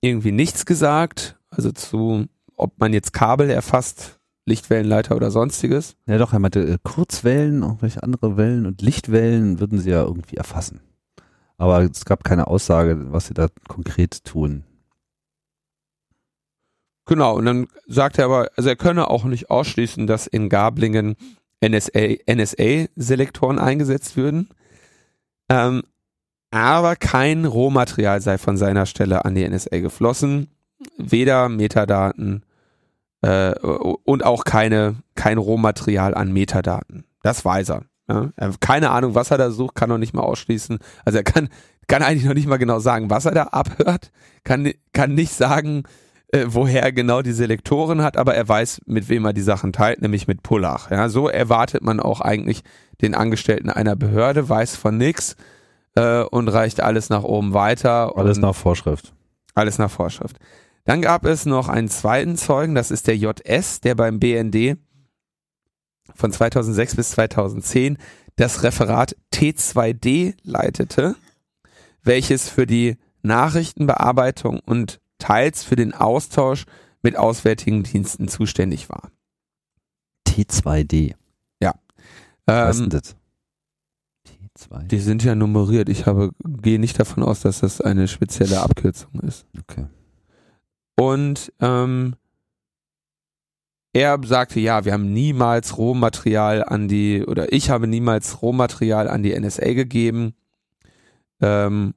irgendwie 0.02 0.32
nichts 0.32 0.66
gesagt, 0.66 1.40
also 1.50 1.72
zu 1.72 2.28
ob 2.56 2.80
man 2.80 2.92
jetzt 2.92 3.14
Kabel 3.14 3.50
erfasst, 3.50 4.20
Lichtwellenleiter 4.46 5.16
oder 5.16 5.30
sonstiges. 5.30 5.96
Ja 6.06 6.18
doch, 6.18 6.34
er 6.34 6.40
meinte 6.40 6.62
äh, 6.62 6.78
Kurzwellen, 6.82 7.64
auch 7.64 7.82
welche 7.82 8.02
andere 8.04 8.38
Wellen 8.38 8.66
und 8.66 8.82
Lichtwellen 8.82 9.60
würden 9.60 9.80
sie 9.80 9.92
ja 9.92 10.04
irgendwie 10.04 10.38
erfassen. 10.38 10.82
Aber 11.58 11.82
es 11.82 12.06
gab 12.06 12.24
keine 12.24 12.48
Aussage, 12.48 13.12
was 13.12 13.28
sie 13.28 13.34
da 13.34 13.48
konkret 13.68 14.24
tun. 14.24 14.64
Genau, 17.08 17.36
und 17.36 17.46
dann 17.46 17.68
sagt 17.88 18.20
er 18.20 18.26
aber, 18.26 18.50
also 18.58 18.70
er 18.70 18.76
könne 18.76 19.10
auch 19.10 19.24
nicht 19.24 19.50
ausschließen, 19.50 20.08
dass 20.08 20.28
in 20.28 20.50
Gablingen 20.50 21.16
NSA-Selektoren 21.64 23.56
NSA 23.56 23.66
eingesetzt 23.66 24.18
würden. 24.18 24.50
Ähm, 25.50 25.84
aber 26.52 26.96
kein 26.96 27.46
Rohmaterial 27.46 28.22
sei 28.22 28.38
von 28.38 28.58
seiner 28.58 28.86
Stelle 28.86 29.26
an 29.26 29.36
die 29.36 29.48
NSA 29.48 29.80
geflossen. 29.80 30.52
Weder 30.98 31.50
Metadaten 31.50 32.44
äh, 33.22 33.54
und 33.56 34.24
auch 34.24 34.44
keine, 34.44 34.96
kein 35.16 35.38
Rohmaterial 35.38 36.14
an 36.14 36.32
Metadaten. 36.32 37.06
Das 37.24 37.44
weiß 37.44 37.70
er. 37.70 37.84
Ja? 38.10 38.32
Keine 38.60 38.92
Ahnung, 38.92 39.16
was 39.16 39.32
er 39.32 39.38
da 39.38 39.50
sucht, 39.50 39.76
kann 39.76 39.90
noch 39.90 39.98
nicht 39.98 40.14
mal 40.14 40.22
ausschließen. 40.22 40.80
Also 41.06 41.18
er 41.18 41.24
kann, 41.24 41.50
kann 41.88 42.04
eigentlich 42.04 42.26
noch 42.26 42.34
nicht 42.34 42.48
mal 42.48 42.58
genau 42.58 42.80
sagen, 42.80 43.10
was 43.10 43.26
er 43.26 43.34
da 43.34 43.44
abhört, 43.44 44.12
kann, 44.44 44.72
kann 44.94 45.16
nicht 45.16 45.34
sagen, 45.34 45.84
äh, 46.32 46.46
woher 46.48 46.84
er 46.84 46.92
genau 46.92 47.22
die 47.22 47.32
Selektoren 47.32 48.02
hat, 48.02 48.18
aber 48.18 48.36
er 48.36 48.48
weiß, 48.48 48.82
mit 48.86 49.10
wem 49.10 49.26
er 49.26 49.34
die 49.34 49.42
Sachen 49.42 49.74
teilt, 49.74 50.02
nämlich 50.02 50.28
mit 50.28 50.44
Pullach. 50.44 50.92
Ja, 50.92 51.10
so 51.10 51.30
erwartet 51.30 51.84
man 51.84 52.00
auch 52.00 52.22
eigentlich 52.22 52.64
den 53.02 53.16
Angestellten 53.16 53.70
einer 53.70 53.96
Behörde, 53.96 54.50
weiß 54.50 54.76
von 54.76 54.98
nix 54.98 55.36
äh, 55.96 56.24
und 56.24 56.48
reicht 56.48 56.82
alles 56.82 57.10
nach 57.10 57.24
oben 57.24 57.54
weiter. 57.54 58.18
Alles 58.18 58.38
nach 58.38 58.56
Vorschrift. 58.56 59.14
Alles 59.56 59.78
nach 59.78 59.92
Vorschrift. 59.92 60.38
Dann 60.86 61.02
gab 61.02 61.26
es 61.26 61.46
noch 61.46 61.68
einen 61.68 61.90
zweiten 61.90 62.38
Zeugen, 62.38 62.76
das 62.76 62.92
ist 62.92 63.08
der 63.08 63.18
JS, 63.18 63.82
der 63.82 63.96
beim 63.96 64.20
BND 64.20 64.78
von 66.16 66.32
2006 66.32 66.96
bis 66.96 67.12
2010 67.12 67.98
das 68.38 68.64
Referat 68.64 69.16
T2D 69.34 70.36
leitete, 70.44 71.16
welches 72.04 72.50
für 72.50 72.66
die 72.66 72.98
Nachrichtenbearbeitung 73.22 74.60
und 74.66 75.02
teils 75.18 75.64
für 75.64 75.76
den 75.76 75.94
Austausch 75.94 76.66
mit 77.02 77.16
auswärtigen 77.16 77.84
Diensten 77.84 78.28
zuständig 78.28 78.90
war. 78.90 79.12
T2D. 80.28 81.16
Ja. 81.62 81.76
Was 82.46 82.80
ähm, 82.80 82.86
ist 82.86 82.94
das? 82.94 83.16
T2. 84.28 84.88
Die 84.88 85.00
sind 85.00 85.24
ja 85.24 85.36
nummeriert. 85.36 85.90
Ich 85.90 86.06
habe 86.06 86.32
gehe 86.44 86.80
nicht 86.80 87.00
davon 87.00 87.24
aus, 87.24 87.42
dass 87.42 87.62
das 87.62 87.82
eine 87.82 88.08
spezielle 88.08 88.62
Abkürzung 88.62 89.20
ist. 89.22 89.46
Okay. 89.60 89.86
Und 91.00 91.54
ähm, 91.60 92.16
er 93.94 94.20
sagte, 94.24 94.60
ja, 94.60 94.86
wir 94.86 94.94
haben 94.94 95.14
niemals 95.14 95.78
Rohmaterial 95.78 96.64
an 96.64 96.88
die, 96.88 97.26
oder 97.26 97.52
ich 97.52 97.70
habe 97.70 97.88
niemals 97.88 98.42
Rohmaterial 98.42 99.08
an 99.08 99.24
die 99.24 99.40
NSA 99.40 99.74
gegeben. 99.74 100.34
Ähm, 101.42 101.94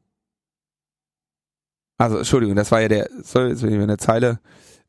also, 2.00 2.16
Entschuldigung, 2.16 2.56
das 2.56 2.72
war 2.72 2.80
ja 2.80 2.88
der, 2.88 3.10
sorry, 3.22 3.50
jetzt 3.50 3.60
bin 3.60 3.74
ich 3.74 3.78
in 3.78 3.86
der 3.86 3.98
Zeile, 3.98 4.40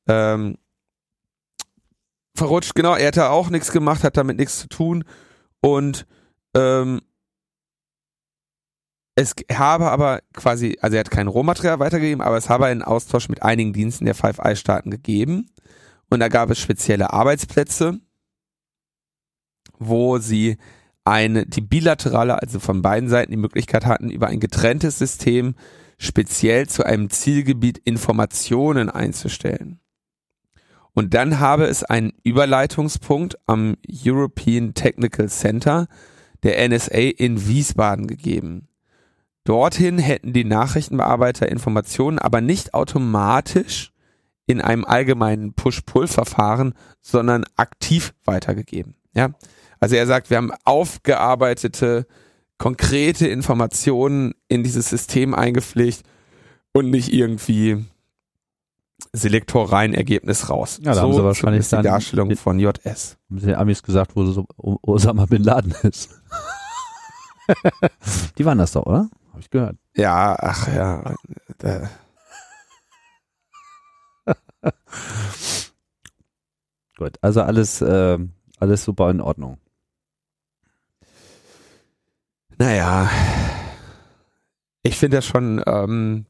ähm, 0.08 0.58
verrutscht, 2.38 2.74
genau, 2.74 2.96
er 2.96 3.08
hatte 3.08 3.30
auch 3.30 3.50
nichts 3.50 3.74
gemacht, 3.74 4.06
hat 4.06 4.16
damit 4.16 4.38
nichts 4.38 4.60
zu 4.60 4.70
tun. 4.70 5.04
Und 5.60 6.08
ähm, 6.56 7.02
es 9.16 9.36
habe 9.52 9.92
aber 9.92 10.22
quasi, 10.34 10.78
also 10.80 10.96
er 10.96 11.02
hat 11.02 11.12
kein 11.12 11.28
Rohmaterial 11.28 11.80
weitergegeben, 11.80 12.24
aber 12.24 12.38
es 12.38 12.48
habe 12.48 12.68
einen 12.68 12.82
Austausch 12.82 13.28
mit 13.28 13.44
einigen 13.44 13.74
Diensten 13.74 14.06
der 14.06 14.16
Five 14.16 14.40
Eyes 14.40 14.62
Staaten 14.62 14.90
gegeben. 14.90 15.50
Und 16.10 16.22
da 16.22 16.30
gab 16.30 16.50
es 16.50 16.60
spezielle 16.60 17.12
Arbeitsplätze, 17.12 18.00
wo 19.80 20.18
sie 20.18 20.56
eine, 21.04 21.46
die 21.46 21.60
bilaterale, 21.60 22.42
also 22.42 22.62
von 22.62 22.82
beiden 22.82 23.10
Seiten 23.10 23.32
die 23.32 23.38
Möglichkeit 23.38 23.86
hatten, 23.86 24.10
über 24.10 24.28
ein 24.28 24.40
getrenntes 24.40 24.98
System 24.98 25.56
speziell 26.02 26.68
zu 26.68 26.84
einem 26.84 27.12
Zielgebiet 27.12 27.78
Informationen 27.78 28.90
einzustellen. 28.90 29.80
Und 30.94 31.14
dann 31.14 31.40
habe 31.40 31.66
es 31.66 31.84
einen 31.84 32.12
Überleitungspunkt 32.24 33.38
am 33.46 33.78
European 33.88 34.74
Technical 34.74 35.30
Center 35.30 35.88
der 36.42 36.68
NSA 36.68 36.98
in 36.98 37.48
Wiesbaden 37.48 38.08
gegeben. 38.08 38.68
Dorthin 39.44 40.00
hätten 40.00 40.34
die 40.34 40.44
Nachrichtenbearbeiter 40.44 41.48
Informationen 41.50 42.18
aber 42.18 42.42
nicht 42.42 42.74
automatisch 42.74 43.94
in 44.48 44.60
einem 44.60 44.86
allgemeinen 44.86 45.54
Push-Pull-Verfahren, 45.54 46.74
sondern 47.00 47.46
aktiv 47.58 48.16
weitergegeben. 48.26 48.96
Ja, 49.14 49.30
also 49.80 49.96
er 49.96 50.08
sagt, 50.08 50.32
wir 50.32 50.38
haben 50.38 50.52
aufgearbeitete 50.66 52.08
konkrete 52.62 53.28
Informationen 53.28 54.36
in 54.48 54.64
dieses 54.64 54.88
System 54.88 55.34
eingepflegt 55.34 56.04
und 56.74 56.92
nicht 56.92 57.12
irgendwie 57.12 57.84
Selektoreien-Ergebnis 59.14 60.48
raus. 60.48 60.78
Ja, 60.80 60.92
da 60.92 60.94
so 60.94 61.02
haben 61.02 61.14
sie 61.14 61.24
wahrscheinlich 61.24 61.68
die 61.68 61.82
Darstellung 61.82 62.36
von 62.36 62.60
JS. 62.60 63.18
Haben 63.32 63.40
sie 63.40 63.48
den 63.48 63.56
Amis 63.56 63.82
gesagt, 63.82 64.16
wo 64.16 64.26
so 64.26 64.46
Osama 64.58 65.26
Bin 65.26 65.42
Laden 65.44 65.74
ist. 65.82 66.12
die 68.38 68.46
waren 68.46 68.60
das 68.60 68.74
doch, 68.74 68.86
oder? 68.86 69.10
Habe 69.32 69.40
ich 69.40 69.50
gehört. 69.50 69.78
Ja, 69.96 70.38
ach 70.40 70.68
ja. 70.68 71.16
Gut, 77.00 77.18
also 77.22 77.42
alles, 77.42 77.82
äh, 77.82 78.20
alles 78.60 78.84
super 78.84 79.10
in 79.10 79.20
Ordnung. 79.20 79.58
Naja, 82.62 83.10
ich 84.84 84.96
finde 84.96 85.18
das 85.18 85.26
schon 85.26 85.64
ähm, 85.66 86.28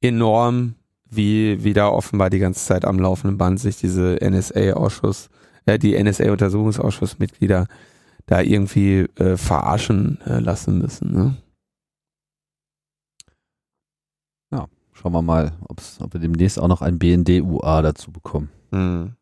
enorm, 0.00 0.76
wie, 1.04 1.62
wie 1.62 1.74
da 1.74 1.88
offenbar 1.88 2.30
die 2.30 2.38
ganze 2.38 2.64
Zeit 2.64 2.86
am 2.86 2.98
laufenden 2.98 3.36
Band 3.36 3.60
sich 3.60 3.76
diese 3.76 4.16
NSA-Ausschuss, 4.22 5.28
äh, 5.66 5.78
die 5.78 6.02
NSA-Untersuchungsausschussmitglieder 6.02 7.66
da 8.24 8.40
irgendwie 8.40 9.00
äh, 9.16 9.36
verarschen 9.36 10.22
äh, 10.22 10.38
lassen 10.38 10.78
müssen. 10.78 11.12
Ne? 11.12 11.36
Ja, 14.50 14.68
schauen 14.94 15.12
wir 15.12 15.20
mal, 15.20 15.52
ob's, 15.68 16.00
ob 16.00 16.14
wir 16.14 16.20
demnächst 16.22 16.58
auch 16.58 16.68
noch 16.68 16.80
ein 16.80 16.98
BND-UA 16.98 17.82
dazu 17.82 18.10
bekommen. 18.10 18.48
Mhm. 18.70 19.16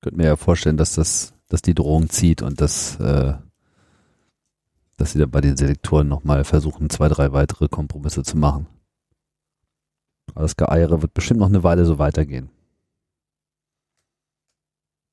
Könnte 0.00 0.16
mir 0.16 0.28
ja 0.28 0.36
vorstellen, 0.36 0.78
dass 0.78 0.94
das 0.94 1.33
dass 1.48 1.62
die 1.62 1.74
Drohung 1.74 2.08
zieht 2.08 2.42
und 2.42 2.60
dass, 2.60 2.98
äh, 3.00 3.34
dass 4.96 5.12
sie 5.12 5.18
da 5.18 5.26
bei 5.26 5.40
den 5.40 5.56
Selektoren 5.56 6.08
nochmal 6.08 6.44
versuchen, 6.44 6.90
zwei, 6.90 7.08
drei 7.08 7.32
weitere 7.32 7.68
Kompromisse 7.68 8.22
zu 8.22 8.36
machen. 8.36 8.66
Aber 10.32 10.42
das 10.42 10.56
Geeiere 10.56 11.02
wird 11.02 11.14
bestimmt 11.14 11.40
noch 11.40 11.48
eine 11.48 11.62
Weile 11.62 11.84
so 11.84 11.98
weitergehen. 11.98 12.50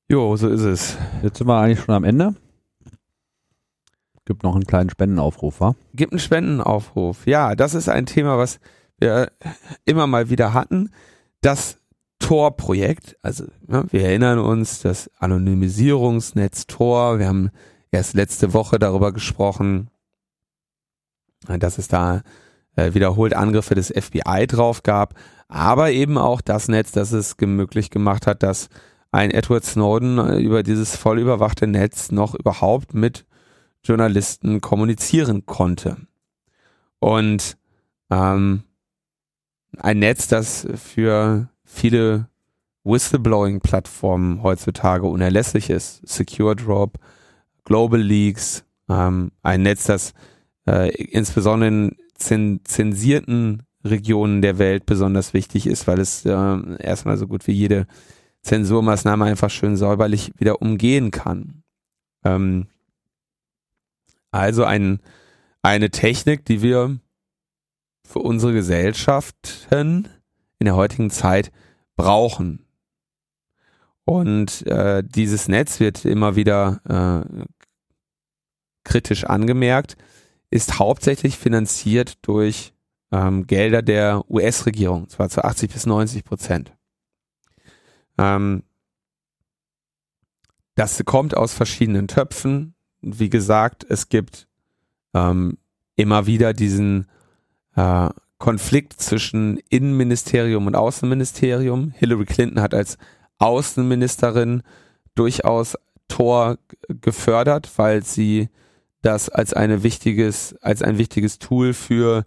Jo, 0.08 0.36
so 0.36 0.48
ist 0.48 0.62
es. 0.62 0.96
Jetzt 1.22 1.38
sind 1.38 1.46
wir 1.46 1.58
eigentlich 1.58 1.80
schon 1.80 1.94
am 1.94 2.04
Ende. 2.04 2.34
Gibt 4.24 4.42
noch 4.44 4.54
einen 4.54 4.66
kleinen 4.66 4.90
Spendenaufruf, 4.90 5.60
wa? 5.60 5.74
Gibt 5.94 6.12
einen 6.12 6.20
Spendenaufruf. 6.20 7.26
Ja, 7.26 7.54
das 7.56 7.74
ist 7.74 7.88
ein 7.88 8.06
Thema, 8.06 8.38
was 8.38 8.60
wir 8.98 9.32
immer 9.84 10.06
mal 10.06 10.30
wieder 10.30 10.54
hatten. 10.54 10.90
Das 11.40 11.78
Tor-Projekt. 12.22 13.16
Also 13.20 13.44
ja, 13.68 13.84
wir 13.90 14.04
erinnern 14.04 14.38
uns, 14.38 14.80
das 14.80 15.10
Anonymisierungsnetz 15.18 16.66
Tor. 16.66 17.18
Wir 17.18 17.26
haben 17.26 17.50
erst 17.90 18.14
letzte 18.14 18.54
Woche 18.54 18.78
darüber 18.78 19.12
gesprochen, 19.12 19.90
dass 21.46 21.78
es 21.78 21.88
da 21.88 22.22
äh, 22.76 22.94
wiederholt 22.94 23.34
Angriffe 23.34 23.74
des 23.74 23.88
FBI 23.88 24.46
drauf 24.46 24.84
gab, 24.84 25.14
aber 25.48 25.90
eben 25.90 26.16
auch 26.16 26.40
das 26.40 26.68
Netz, 26.68 26.92
das 26.92 27.12
es 27.12 27.36
möglich 27.38 27.90
gemacht 27.90 28.26
hat, 28.26 28.42
dass 28.42 28.68
ein 29.10 29.32
Edward 29.32 29.64
Snowden 29.64 30.18
äh, 30.18 30.38
über 30.38 30.62
dieses 30.62 30.96
voll 30.96 31.18
überwachte 31.18 31.66
Netz 31.66 32.12
noch 32.12 32.34
überhaupt 32.34 32.94
mit 32.94 33.26
Journalisten 33.84 34.60
kommunizieren 34.60 35.44
konnte. 35.44 35.96
Und 37.00 37.58
ähm, 38.10 38.62
ein 39.76 39.98
Netz, 39.98 40.28
das 40.28 40.68
für 40.76 41.48
viele 41.72 42.28
Whistleblowing-Plattformen 42.84 44.42
heutzutage 44.42 45.06
unerlässlich 45.06 45.70
ist. 45.70 46.06
Secure 46.06 46.54
Drop, 46.54 46.98
Global 47.64 48.00
Leaks, 48.00 48.64
ähm, 48.88 49.32
ein 49.42 49.62
Netz, 49.62 49.84
das 49.84 50.12
äh, 50.66 50.90
insbesondere 50.90 51.68
in 51.68 51.96
zen 52.14 52.60
zensierten 52.64 53.62
Regionen 53.84 54.42
der 54.42 54.58
Welt 54.58 54.86
besonders 54.86 55.34
wichtig 55.34 55.66
ist, 55.66 55.86
weil 55.86 55.98
es 55.98 56.24
äh, 56.24 56.76
erstmal 56.78 57.16
so 57.16 57.26
gut 57.26 57.46
wie 57.46 57.52
jede 57.52 57.86
Zensurmaßnahme 58.42 59.24
einfach 59.24 59.50
schön 59.50 59.76
säuberlich 59.76 60.32
wieder 60.38 60.62
umgehen 60.62 61.10
kann. 61.10 61.62
Ähm, 62.24 62.66
also 64.30 64.64
ein, 64.64 65.00
eine 65.62 65.90
Technik, 65.90 66.44
die 66.44 66.62
wir 66.62 66.98
für 68.04 68.20
unsere 68.20 68.52
Gesellschaften 68.52 70.08
in 70.58 70.64
der 70.64 70.76
heutigen 70.76 71.10
Zeit 71.10 71.50
brauchen. 71.96 72.64
Und 74.04 74.66
äh, 74.66 75.02
dieses 75.04 75.48
Netz 75.48 75.80
wird 75.80 76.04
immer 76.04 76.34
wieder 76.36 76.80
äh, 76.88 77.44
kritisch 78.84 79.24
angemerkt, 79.24 79.96
ist 80.50 80.78
hauptsächlich 80.78 81.38
finanziert 81.38 82.18
durch 82.22 82.74
ähm, 83.12 83.46
Gelder 83.46 83.82
der 83.82 84.28
US-Regierung, 84.28 85.08
zwar 85.08 85.28
zu 85.28 85.44
80 85.44 85.72
bis 85.72 85.86
90 85.86 86.24
Prozent. 86.24 86.72
Ähm, 88.18 88.64
das 90.74 91.02
kommt 91.04 91.36
aus 91.36 91.54
verschiedenen 91.54 92.08
Töpfen. 92.08 92.74
Wie 93.00 93.30
gesagt, 93.30 93.84
es 93.88 94.08
gibt 94.08 94.48
ähm, 95.14 95.58
immer 95.96 96.26
wieder 96.26 96.54
diesen 96.54 97.06
äh, 97.76 98.08
Konflikt 98.42 99.00
zwischen 99.00 99.60
Innenministerium 99.68 100.66
und 100.66 100.74
Außenministerium. 100.74 101.92
Hillary 101.96 102.24
Clinton 102.24 102.60
hat 102.60 102.74
als 102.74 102.98
Außenministerin 103.38 104.64
durchaus 105.14 105.78
Tor 106.08 106.58
gefördert, 106.88 107.70
weil 107.76 108.02
sie 108.02 108.48
das 109.00 109.28
als 109.28 109.54
eine 109.54 109.84
wichtiges, 109.84 110.56
als 110.60 110.82
ein 110.82 110.98
wichtiges 110.98 111.38
Tool 111.38 111.72
für 111.72 112.24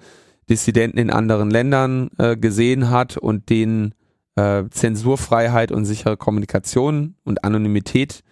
Dissidenten 0.49 0.99
in 0.99 1.09
anderen 1.09 1.51
Ländern 1.51 2.09
äh, 2.17 2.37
gesehen 2.37 2.89
hat 2.91 3.17
und 3.17 3.49
denen 3.49 3.93
äh, 4.37 4.63
Zensurfreiheit 4.69 5.73
und 5.73 5.83
sichere 5.83 6.15
Kommunikation 6.15 7.15
und 7.25 7.43
Anonymität 7.43 8.23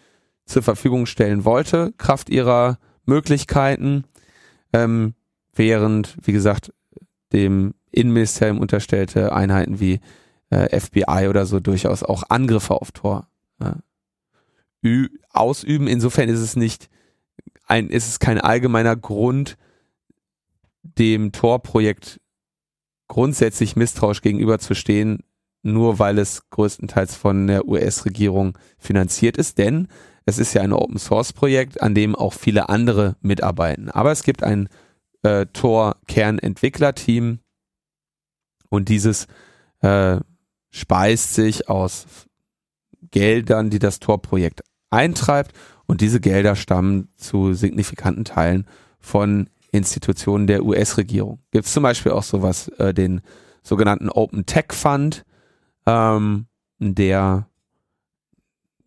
zur 0.45 0.61
Verfügung 0.63 1.05
stellen 1.05 1.43
wollte, 1.43 1.91
Kraft 1.97 2.29
ihrer 2.29 2.77
Möglichkeiten, 3.05 4.05
ähm, 4.71 5.15
während, 5.53 6.15
wie 6.23 6.31
gesagt, 6.31 6.71
dem 7.33 7.73
Innenministerium 7.91 8.59
unterstellte 8.59 9.33
Einheiten 9.33 9.79
wie 9.79 9.99
äh, 10.49 10.79
FBI 10.79 11.27
oder 11.29 11.45
so 11.45 11.59
durchaus 11.59 12.03
auch 12.03 12.23
Angriffe 12.29 12.75
auf 12.75 12.91
Tor 12.91 13.27
äh, 13.59 15.07
ausüben. 15.31 15.87
Insofern 15.87 16.29
ist 16.29 16.39
es 16.39 16.55
nicht 16.55 16.89
ein, 17.67 17.89
ist 17.89 18.07
es 18.07 18.19
kein 18.19 18.39
allgemeiner 18.39 18.95
Grund, 18.95 19.57
dem 20.83 21.31
Tor-Projekt 21.31 22.19
grundsätzlich 23.07 23.75
misstrauisch 23.75 24.21
gegenüberzustehen, 24.21 25.23
nur 25.61 25.99
weil 25.99 26.19
es 26.19 26.49
größtenteils 26.49 27.15
von 27.15 27.47
der 27.47 27.67
US-Regierung 27.67 28.57
finanziert 28.77 29.37
ist, 29.37 29.57
denn 29.57 29.87
es 30.25 30.39
ist 30.39 30.53
ja 30.53 30.61
ein 30.61 30.73
Open-Source-Projekt, 30.73 31.81
an 31.81 31.95
dem 31.95 32.15
auch 32.15 32.33
viele 32.33 32.69
andere 32.69 33.15
mitarbeiten. 33.21 33.89
Aber 33.89 34.11
es 34.11 34.23
gibt 34.23 34.43
ein 34.43 34.67
äh, 35.23 35.45
Tor-Kernentwicklerteam 35.47 37.39
und 38.69 38.89
dieses 38.89 39.27
äh, 39.81 40.19
speist 40.69 41.33
sich 41.33 41.69
aus 41.69 42.05
Geldern, 43.11 43.69
die 43.69 43.79
das 43.79 43.99
Tor-Projekt 43.99 44.61
eintreibt 44.89 45.53
und 45.85 46.01
diese 46.01 46.19
Gelder 46.19 46.55
stammen 46.55 47.09
zu 47.17 47.53
signifikanten 47.53 48.25
Teilen 48.25 48.67
von 48.99 49.49
Institutionen 49.71 50.47
der 50.47 50.63
US-Regierung. 50.63 51.39
Gibt 51.51 51.65
es 51.65 51.73
zum 51.73 51.83
Beispiel 51.83 52.11
auch 52.11 52.23
sowas, 52.23 52.67
äh, 52.79 52.93
den 52.93 53.21
sogenannten 53.63 54.09
Open 54.09 54.45
Tech 54.45 54.71
Fund, 54.71 55.25
ähm, 55.85 56.47
der 56.79 57.47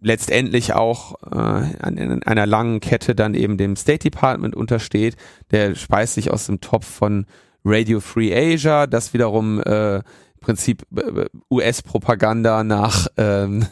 letztendlich 0.07 0.73
auch 0.73 1.17
äh, 1.33 1.89
in 1.89 2.23
einer 2.23 2.47
langen 2.47 2.79
Kette 2.79 3.17
dann 3.17 3.35
eben 3.35 3.59
dem 3.59 3.75
State 3.75 4.09
Department 4.09 4.55
untersteht. 4.55 5.17
Der 5.51 5.75
speist 5.75 6.15
sich 6.15 6.31
aus 6.31 6.47
dem 6.47 6.61
Topf 6.61 6.87
von 6.87 7.27
Radio 7.65 7.99
Free 7.99 8.33
Asia, 8.33 8.87
das 8.87 9.13
wiederum 9.15 9.61
äh, 9.63 9.97
im 9.97 10.03
Prinzip 10.41 10.87
äh, 10.97 11.25
US-Propaganda 11.51 12.63
nach, 12.63 13.09
ähm, 13.17 13.67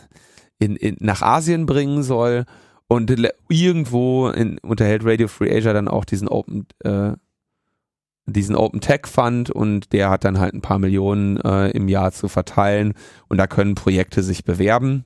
in, 0.59 0.74
in, 0.74 0.97
nach 0.99 1.22
Asien 1.22 1.66
bringen 1.66 2.03
soll. 2.03 2.47
Und 2.89 3.14
irgendwo 3.49 4.28
in, 4.28 4.59
unterhält 4.59 5.05
Radio 5.05 5.28
Free 5.28 5.57
Asia 5.57 5.72
dann 5.72 5.87
auch 5.87 6.05
diesen 6.05 6.26
Open, 6.26 6.66
äh, 6.80 7.12
diesen 8.26 8.57
Open 8.57 8.80
Tech 8.80 9.07
Fund 9.07 9.51
und 9.51 9.93
der 9.93 10.11
hat 10.11 10.24
dann 10.24 10.41
halt 10.41 10.53
ein 10.53 10.62
paar 10.62 10.80
Millionen 10.80 11.37
äh, 11.37 11.70
im 11.70 11.89
Jahr 11.89 12.11
zu 12.11 12.26
verteilen 12.26 12.95
und 13.28 13.39
da 13.39 13.47
können 13.47 13.76
Projekte 13.76 14.24
sich 14.24 14.45
bewerben. 14.45 15.05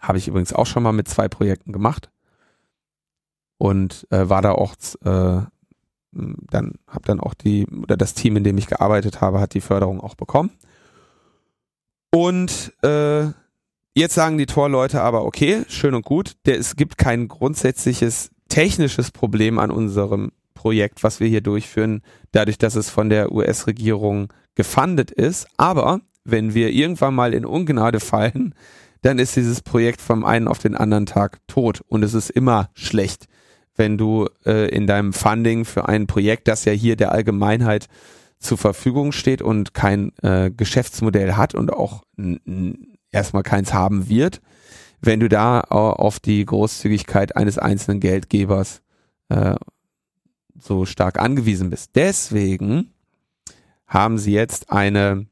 Habe 0.00 0.18
ich 0.18 0.28
übrigens 0.28 0.52
auch 0.52 0.66
schon 0.66 0.82
mal 0.82 0.92
mit 0.92 1.08
zwei 1.08 1.28
Projekten 1.28 1.72
gemacht 1.72 2.10
und 3.58 4.06
äh, 4.10 4.28
war 4.28 4.42
da 4.42 4.52
auch 4.52 4.74
äh, 5.04 5.42
dann 6.12 6.74
habe 6.88 7.04
dann 7.04 7.20
auch 7.20 7.34
die 7.34 7.66
oder 7.66 7.96
das 7.96 8.14
Team, 8.14 8.36
in 8.36 8.42
dem 8.42 8.58
ich 8.58 8.66
gearbeitet 8.66 9.20
habe, 9.20 9.40
hat 9.40 9.54
die 9.54 9.60
Förderung 9.60 10.00
auch 10.00 10.16
bekommen. 10.16 10.50
Und 12.10 12.72
äh, 12.82 13.28
Jetzt 13.92 14.14
sagen 14.14 14.38
die 14.38 14.46
Torleute 14.46 15.02
aber, 15.02 15.24
okay, 15.24 15.64
schön 15.68 15.94
und 15.94 16.04
gut, 16.04 16.36
der, 16.46 16.58
es 16.58 16.76
gibt 16.76 16.96
kein 16.96 17.26
grundsätzliches 17.26 18.30
technisches 18.48 19.10
Problem 19.10 19.58
an 19.58 19.72
unserem 19.72 20.30
Projekt, 20.54 21.02
was 21.02 21.18
wir 21.18 21.26
hier 21.26 21.40
durchführen, 21.40 22.02
dadurch, 22.30 22.56
dass 22.56 22.76
es 22.76 22.88
von 22.88 23.10
der 23.10 23.32
US-Regierung 23.32 24.32
gefundet 24.54 25.10
ist. 25.10 25.48
Aber 25.56 26.00
wenn 26.24 26.54
wir 26.54 26.70
irgendwann 26.70 27.14
mal 27.14 27.34
in 27.34 27.44
Ungnade 27.44 27.98
fallen, 27.98 28.54
dann 29.02 29.18
ist 29.18 29.36
dieses 29.36 29.62
Projekt 29.62 30.00
vom 30.00 30.24
einen 30.24 30.48
auf 30.48 30.58
den 30.58 30.76
anderen 30.76 31.06
Tag 31.06 31.38
tot. 31.46 31.80
Und 31.88 32.02
es 32.02 32.14
ist 32.14 32.30
immer 32.30 32.70
schlecht, 32.74 33.26
wenn 33.76 33.96
du 33.96 34.28
äh, 34.44 34.68
in 34.68 34.86
deinem 34.86 35.12
Funding 35.12 35.64
für 35.64 35.88
ein 35.88 36.06
Projekt, 36.06 36.48
das 36.48 36.64
ja 36.64 36.72
hier 36.72 36.96
der 36.96 37.12
Allgemeinheit 37.12 37.86
zur 38.38 38.58
Verfügung 38.58 39.12
steht 39.12 39.42
und 39.42 39.74
kein 39.74 40.12
äh, 40.22 40.50
Geschäftsmodell 40.50 41.34
hat 41.34 41.54
und 41.54 41.72
auch 41.72 42.02
erstmal 43.10 43.42
keins 43.42 43.72
haben 43.72 44.08
wird, 44.08 44.40
wenn 45.00 45.20
du 45.20 45.28
da 45.28 45.60
auf 45.60 46.20
die 46.20 46.44
Großzügigkeit 46.44 47.36
eines 47.36 47.58
einzelnen 47.58 48.00
Geldgebers 48.00 48.82
äh, 49.28 49.56
so 50.58 50.84
stark 50.84 51.18
angewiesen 51.18 51.70
bist. 51.70 51.92
Deswegen 51.94 52.92
haben 53.86 54.18
sie 54.18 54.32
jetzt 54.32 54.70
eine 54.70 55.26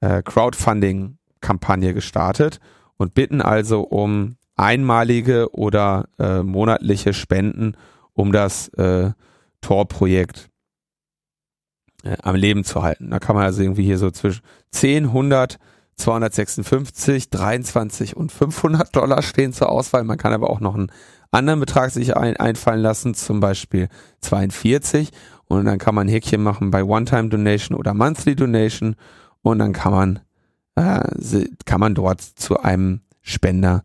äh, 0.00 0.22
Crowdfunding-Kampagne 0.22 1.92
gestartet 1.94 2.60
und 3.04 3.12
bitten 3.12 3.42
also 3.42 3.82
um 3.82 4.36
einmalige 4.56 5.52
oder 5.52 6.08
äh, 6.18 6.42
monatliche 6.42 7.12
Spenden, 7.12 7.76
um 8.14 8.32
das 8.32 8.68
äh, 8.68 9.12
Tor-Projekt 9.60 10.48
äh, 12.02 12.16
am 12.22 12.34
Leben 12.34 12.64
zu 12.64 12.82
halten. 12.82 13.10
Da 13.10 13.18
kann 13.18 13.36
man 13.36 13.44
also 13.44 13.62
irgendwie 13.62 13.84
hier 13.84 13.98
so 13.98 14.10
zwischen 14.10 14.42
10, 14.70 15.04
100 15.04 15.58
256, 15.96 17.30
23 17.30 18.16
und 18.16 18.32
500 18.32 18.96
Dollar 18.96 19.22
stehen 19.22 19.52
zur 19.52 19.68
Auswahl. 19.68 20.02
Man 20.02 20.18
kann 20.18 20.32
aber 20.32 20.50
auch 20.50 20.58
noch 20.58 20.74
einen 20.74 20.90
anderen 21.30 21.60
Betrag 21.60 21.92
sich 21.92 22.16
ein, 22.16 22.36
einfallen 22.36 22.80
lassen, 22.80 23.14
zum 23.14 23.38
Beispiel 23.38 23.88
42. 24.20 25.10
Und 25.44 25.66
dann 25.66 25.78
kann 25.78 25.94
man 25.94 26.08
ein 26.08 26.10
Häkchen 26.10 26.42
machen 26.42 26.72
bei 26.72 26.82
One-Time-Donation 26.82 27.78
oder 27.78 27.94
Monthly 27.94 28.34
Donation. 28.34 28.96
Und 29.42 29.60
dann 29.60 29.72
kann 29.72 29.92
man, 29.92 30.20
äh, 30.76 31.00
kann 31.64 31.80
man 31.80 31.94
dort 31.94 32.20
zu 32.20 32.60
einem 32.60 33.00
Spender 33.22 33.84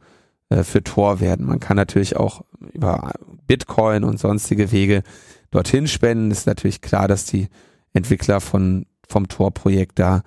äh, 0.50 0.64
für 0.64 0.84
Tor 0.84 1.20
werden. 1.20 1.46
Man 1.46 1.60
kann 1.60 1.78
natürlich 1.78 2.18
auch 2.18 2.44
über 2.74 3.14
Bitcoin 3.48 4.04
und 4.04 4.20
sonstige 4.20 4.72
Wege 4.72 5.04
dorthin 5.52 5.88
spenden. 5.88 6.32
Ist 6.32 6.48
natürlich 6.48 6.82
klar, 6.82 7.08
dass 7.08 7.26
die 7.26 7.50
Entwickler 7.94 8.42
von, 8.42 8.86
vom 9.08 9.28
Tor-Projekt 9.28 10.00
da 10.00 10.24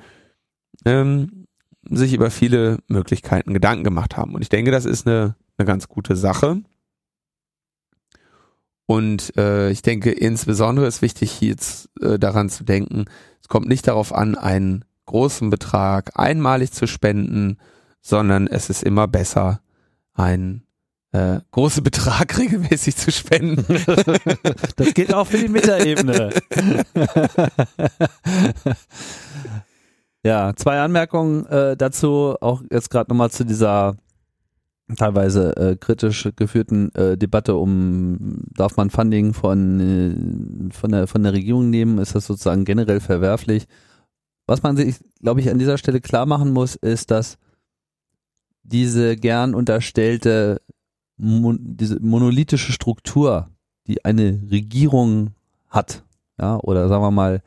ähm, 0.84 1.46
sich 1.88 2.14
über 2.14 2.30
viele 2.30 2.78
Möglichkeiten 2.88 3.54
Gedanken 3.54 3.84
gemacht 3.84 4.16
haben. 4.16 4.34
Und 4.34 4.42
ich 4.42 4.48
denke, 4.48 4.70
das 4.70 4.84
ist 4.84 5.06
eine, 5.06 5.36
eine 5.58 5.66
ganz 5.66 5.88
gute 5.88 6.16
Sache. 6.16 6.62
Und 8.86 9.36
äh, 9.36 9.70
ich 9.70 9.82
denke, 9.82 10.10
insbesondere 10.10 10.86
ist 10.86 11.02
wichtig, 11.02 11.40
jetzt 11.40 11.88
äh, 12.00 12.18
daran 12.18 12.48
zu 12.48 12.64
denken, 12.64 13.06
es 13.40 13.48
kommt 13.48 13.68
nicht 13.68 13.88
darauf 13.88 14.12
an, 14.12 14.36
einen 14.36 14.84
großen 15.06 15.50
Betrag 15.50 16.12
einmalig 16.18 16.72
zu 16.72 16.86
spenden, 16.86 17.58
sondern 18.00 18.46
es 18.46 18.70
ist 18.70 18.82
immer 18.82 19.08
besser, 19.08 19.60
einen 20.14 20.66
äh, 21.12 21.40
großen 21.50 21.82
Betrag 21.82 22.38
regelmäßig 22.38 22.96
zu 22.96 23.10
spenden. 23.12 23.64
das 24.76 24.94
gilt 24.94 25.14
auch 25.14 25.26
für 25.26 25.38
die 25.38 25.48
Metaebene. 25.48 26.30
Ja, 30.24 30.54
zwei 30.54 30.80
Anmerkungen 30.80 31.46
äh, 31.46 31.76
dazu, 31.76 32.36
auch 32.40 32.62
jetzt 32.70 32.90
gerade 32.90 33.10
nochmal 33.10 33.32
zu 33.32 33.44
dieser 33.44 33.96
teilweise 34.96 35.56
äh, 35.56 35.76
kritisch 35.76 36.28
geführten 36.36 36.94
äh, 36.94 37.16
Debatte 37.16 37.56
um, 37.56 38.44
darf 38.54 38.76
man 38.76 38.90
Funding 38.90 39.34
von, 39.34 39.80
äh, 40.70 40.72
von, 40.72 40.92
der, 40.92 41.06
von 41.08 41.22
der 41.24 41.32
Regierung 41.32 41.70
nehmen, 41.70 41.98
ist 41.98 42.14
das 42.14 42.26
sozusagen 42.26 42.64
generell 42.64 43.00
verwerflich. 43.00 43.66
Was 44.46 44.62
man 44.62 44.76
sich, 44.76 44.96
glaube 45.20 45.40
ich, 45.40 45.50
an 45.50 45.58
dieser 45.58 45.78
Stelle 45.78 46.00
klar 46.00 46.26
machen 46.26 46.52
muss, 46.52 46.74
ist, 46.74 47.10
dass 47.10 47.38
diese 48.62 49.16
gern 49.16 49.54
unterstellte, 49.54 50.60
mon, 51.16 51.58
diese 51.60 52.00
monolithische 52.00 52.72
Struktur, 52.72 53.48
die 53.86 54.04
eine 54.04 54.40
Regierung 54.50 55.30
hat, 55.68 56.04
ja, 56.38 56.58
oder 56.58 56.88
sagen 56.88 57.02
wir 57.02 57.10
mal, 57.10 57.42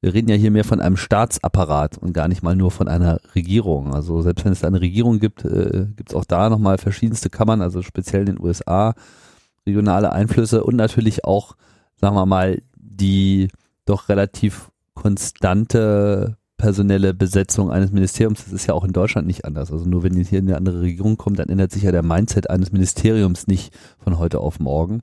wir 0.00 0.14
reden 0.14 0.30
ja 0.30 0.36
hier 0.36 0.50
mehr 0.50 0.64
von 0.64 0.80
einem 0.80 0.96
Staatsapparat 0.96 1.98
und 1.98 2.14
gar 2.14 2.26
nicht 2.28 2.42
mal 2.42 2.56
nur 2.56 2.70
von 2.70 2.88
einer 2.88 3.20
Regierung. 3.34 3.94
Also 3.94 4.22
selbst 4.22 4.44
wenn 4.44 4.52
es 4.52 4.64
eine 4.64 4.80
Regierung 4.80 5.20
gibt, 5.20 5.44
äh, 5.44 5.86
gibt 5.94 6.10
es 6.10 6.14
auch 6.14 6.24
da 6.24 6.48
nochmal 6.48 6.78
verschiedenste 6.78 7.28
Kammern, 7.28 7.60
also 7.60 7.82
speziell 7.82 8.20
in 8.20 8.36
den 8.36 8.40
USA, 8.40 8.94
regionale 9.66 10.12
Einflüsse 10.12 10.64
und 10.64 10.76
natürlich 10.76 11.24
auch, 11.24 11.54
sagen 11.96 12.16
wir 12.16 12.24
mal, 12.24 12.62
die 12.76 13.48
doch 13.84 14.08
relativ 14.08 14.70
konstante 15.00 16.36
personelle 16.58 17.14
Besetzung 17.14 17.70
eines 17.70 17.90
Ministeriums. 17.90 18.44
Das 18.44 18.52
ist 18.52 18.66
ja 18.66 18.74
auch 18.74 18.84
in 18.84 18.92
Deutschland 18.92 19.26
nicht 19.26 19.46
anders. 19.46 19.72
Also 19.72 19.86
nur 19.86 20.02
wenn 20.02 20.14
hier 20.14 20.40
eine 20.40 20.56
andere 20.56 20.82
Regierung 20.82 21.16
kommt, 21.16 21.38
dann 21.38 21.48
ändert 21.48 21.72
sich 21.72 21.84
ja 21.84 21.90
der 21.90 22.02
Mindset 22.02 22.50
eines 22.50 22.70
Ministeriums 22.70 23.46
nicht 23.46 23.72
von 23.98 24.18
heute 24.18 24.40
auf 24.40 24.60
morgen. 24.60 25.00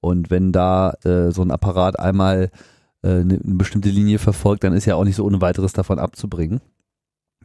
Und 0.00 0.30
wenn 0.30 0.52
da 0.52 0.90
äh, 1.04 1.30
so 1.30 1.40
ein 1.40 1.50
Apparat 1.50 1.98
einmal 1.98 2.50
äh, 3.02 3.08
eine, 3.08 3.40
eine 3.42 3.54
bestimmte 3.54 3.88
Linie 3.88 4.18
verfolgt, 4.18 4.64
dann 4.64 4.74
ist 4.74 4.84
ja 4.84 4.96
auch 4.96 5.04
nicht 5.04 5.16
so 5.16 5.24
ohne 5.24 5.40
weiteres 5.40 5.72
davon 5.72 5.98
abzubringen. 5.98 6.60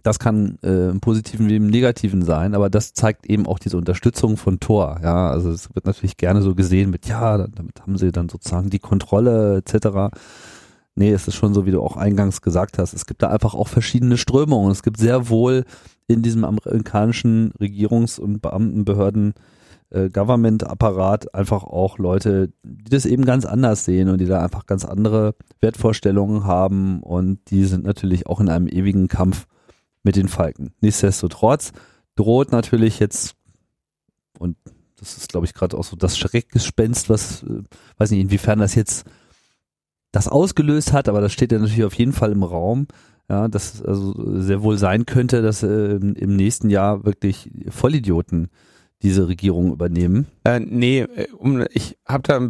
Das 0.04 0.20
kann 0.20 0.58
äh, 0.64 0.90
im 0.90 1.00
Positiven 1.00 1.48
wie 1.48 1.56
im 1.56 1.68
Negativen 1.68 2.22
sein, 2.24 2.54
aber 2.54 2.70
das 2.70 2.94
zeigt 2.94 3.26
eben 3.28 3.48
auch 3.48 3.60
diese 3.60 3.78
Unterstützung 3.78 4.36
von 4.36 4.60
Tor. 4.60 5.00
Ja, 5.02 5.30
also 5.30 5.52
es 5.52 5.74
wird 5.74 5.86
natürlich 5.86 6.18
gerne 6.18 6.42
so 6.42 6.54
gesehen 6.54 6.90
mit, 6.90 7.08
ja, 7.08 7.38
damit 7.38 7.82
haben 7.82 7.98
sie 7.98 8.12
dann 8.12 8.28
sozusagen 8.28 8.70
die 8.70 8.80
Kontrolle 8.80 9.58
etc. 9.58 10.14
Nee, 10.98 11.12
es 11.12 11.28
ist 11.28 11.36
schon 11.36 11.54
so, 11.54 11.68
wie 11.68 11.72
du 11.72 11.80
auch 11.84 11.96
eingangs 11.96 12.42
gesagt 12.42 12.80
hast. 12.80 12.94
Es 12.94 13.06
gibt 13.06 13.22
da 13.22 13.30
einfach 13.30 13.54
auch 13.54 13.68
verschiedene 13.68 14.18
Strömungen. 14.18 14.72
Es 14.72 14.82
gibt 14.82 14.98
sehr 14.98 15.30
wohl 15.30 15.64
in 16.08 16.24
diesem 16.24 16.44
amerikanischen 16.44 17.52
Regierungs- 17.60 18.20
und 18.20 18.42
Beamtenbehörden 18.42 19.36
äh, 19.92 20.10
Government-Apparat 20.10 21.36
einfach 21.36 21.64
auch 21.64 22.00
Leute, 22.00 22.52
die 22.64 22.90
das 22.90 23.06
eben 23.06 23.26
ganz 23.26 23.46
anders 23.46 23.86
sehen 23.86 24.10
und 24.10 24.20
die 24.20 24.26
da 24.26 24.44
einfach 24.44 24.66
ganz 24.66 24.86
andere 24.86 25.36
Wertvorstellungen 25.62 26.46
haben 26.46 27.04
und 27.04 27.40
die 27.52 27.66
sind 27.66 27.84
natürlich 27.84 28.26
auch 28.26 28.40
in 28.40 28.50
einem 28.50 28.68
ewigen 28.68 29.08
Kampf 29.08 29.46
mit 30.02 30.16
den 30.16 30.28
Falken. 30.28 30.74
Nichtsdestotrotz 30.82 31.74
droht 32.16 32.52
natürlich 32.52 32.98
jetzt, 32.98 33.36
und 34.40 34.58
das 35.00 35.16
ist 35.16 35.30
glaube 35.30 35.46
ich 35.46 35.54
gerade 35.54 35.78
auch 35.78 35.84
so 35.84 35.96
das 35.96 36.18
Schreckgespenst, 36.18 37.08
was, 37.08 37.44
äh, 37.44 37.62
weiß 38.00 38.10
nicht, 38.10 38.22
inwiefern 38.22 38.58
das 38.58 38.74
jetzt 38.74 39.06
das 40.18 40.28
ausgelöst 40.28 40.94
hat, 40.94 41.08
aber 41.10 41.22
das 41.22 41.32
steht 41.32 41.52
ja 41.52 41.60
natürlich 41.60 41.84
auf 41.84 41.94
jeden 41.94 42.14
Fall 42.14 42.32
im 42.32 42.42
Raum, 42.42 42.88
ja, 43.30 43.48
dass 43.48 43.76
es 43.76 43.82
also 43.84 44.14
sehr 44.40 44.64
wohl 44.64 44.78
sein 44.78 45.06
könnte, 45.06 45.44
dass 45.44 45.62
äh, 45.62 45.68
im 45.68 46.36
nächsten 46.36 46.70
Jahr 46.72 47.06
wirklich 47.06 47.52
Vollidioten 47.70 48.50
diese 49.04 49.28
Regierung 49.28 49.72
übernehmen? 49.72 50.26
Äh, 50.44 50.60
nee, 50.60 51.02
äh, 51.02 51.28
um, 51.38 51.64
ich 51.72 51.98
habe 52.08 52.24
da 52.24 52.50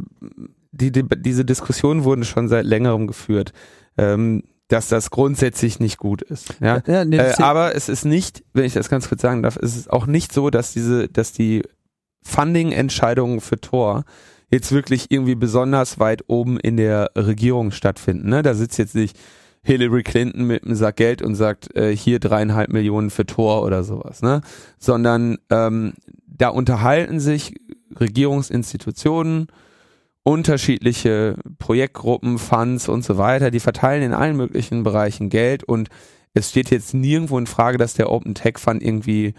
die, 0.72 0.92
die, 0.94 1.04
diese 1.18 1.44
Diskussionen 1.44 2.06
wurden 2.06 2.24
schon 2.24 2.48
seit 2.48 2.66
längerem 2.66 3.06
geführt, 3.06 3.52
ähm, 3.98 4.44
dass 4.70 4.88
das 4.88 5.10
grundsätzlich 5.10 5.82
nicht 5.82 5.98
gut 5.98 6.22
ist. 6.22 6.56
Ja, 6.62 6.82
ja 6.88 7.04
nee, 7.04 7.18
äh, 7.18 7.34
aber 7.42 7.76
es 7.76 7.90
ist 7.90 8.06
nicht, 8.06 8.46
wenn 8.54 8.64
ich 8.64 8.74
das 8.74 8.90
ganz 8.90 9.10
kurz 9.10 9.22
sagen 9.22 9.44
darf, 9.44 9.58
es 9.58 9.76
ist 9.76 9.92
auch 9.92 10.06
nicht 10.06 10.32
so, 10.32 10.50
dass 10.50 10.72
diese, 10.72 11.10
dass 11.10 11.34
die 11.34 11.64
Funding-Entscheidungen 12.24 13.42
für 13.42 13.60
Tor 13.60 14.06
jetzt 14.50 14.72
wirklich 14.72 15.08
irgendwie 15.10 15.36
besonders 15.36 16.00
weit 16.00 16.24
oben 16.28 16.60
in 16.60 16.78
der 16.78 17.12
Regierung 17.16 17.72
stattfinden. 17.72 18.30
Ne? 18.30 18.44
Da 18.44 18.54
sitzt 18.54 18.78
jetzt 18.78 18.96
nicht 18.96 19.18
Hillary 19.64 20.04
Clinton 20.04 20.46
mit 20.46 20.64
einem 20.64 20.76
Sack 20.76 20.96
Geld 20.98 21.22
und 21.22 21.36
sagt, 21.36 21.76
äh, 21.76 21.96
hier 21.96 22.20
dreieinhalb 22.20 22.72
Millionen 22.72 23.10
für 23.10 23.26
Tor 23.26 23.64
oder 23.64 23.84
sowas, 23.84 24.22
ne? 24.22 24.42
Sondern 24.80 25.40
ähm, 25.50 25.94
da 26.26 26.48
unterhalten 26.50 27.20
sich 27.20 27.54
Regierungsinstitutionen, 28.00 29.48
unterschiedliche 30.24 31.36
Projektgruppen, 31.60 32.38
Funds 32.38 32.88
und 32.88 33.04
so 33.04 33.18
weiter, 33.18 33.52
die 33.52 33.60
verteilen 33.60 34.04
in 34.04 34.14
allen 34.14 34.38
möglichen 34.38 34.84
Bereichen 34.84 35.30
Geld 35.30 35.66
und 35.66 35.90
es 36.34 36.52
steht 36.52 36.70
jetzt 36.70 36.94
nirgendwo 36.94 37.38
in 37.38 37.48
Frage, 37.48 37.78
dass 37.78 37.94
der 37.94 38.12
Open 38.12 38.36
Tech 38.36 38.60
Fund 38.60 38.84
irgendwie 38.84 39.34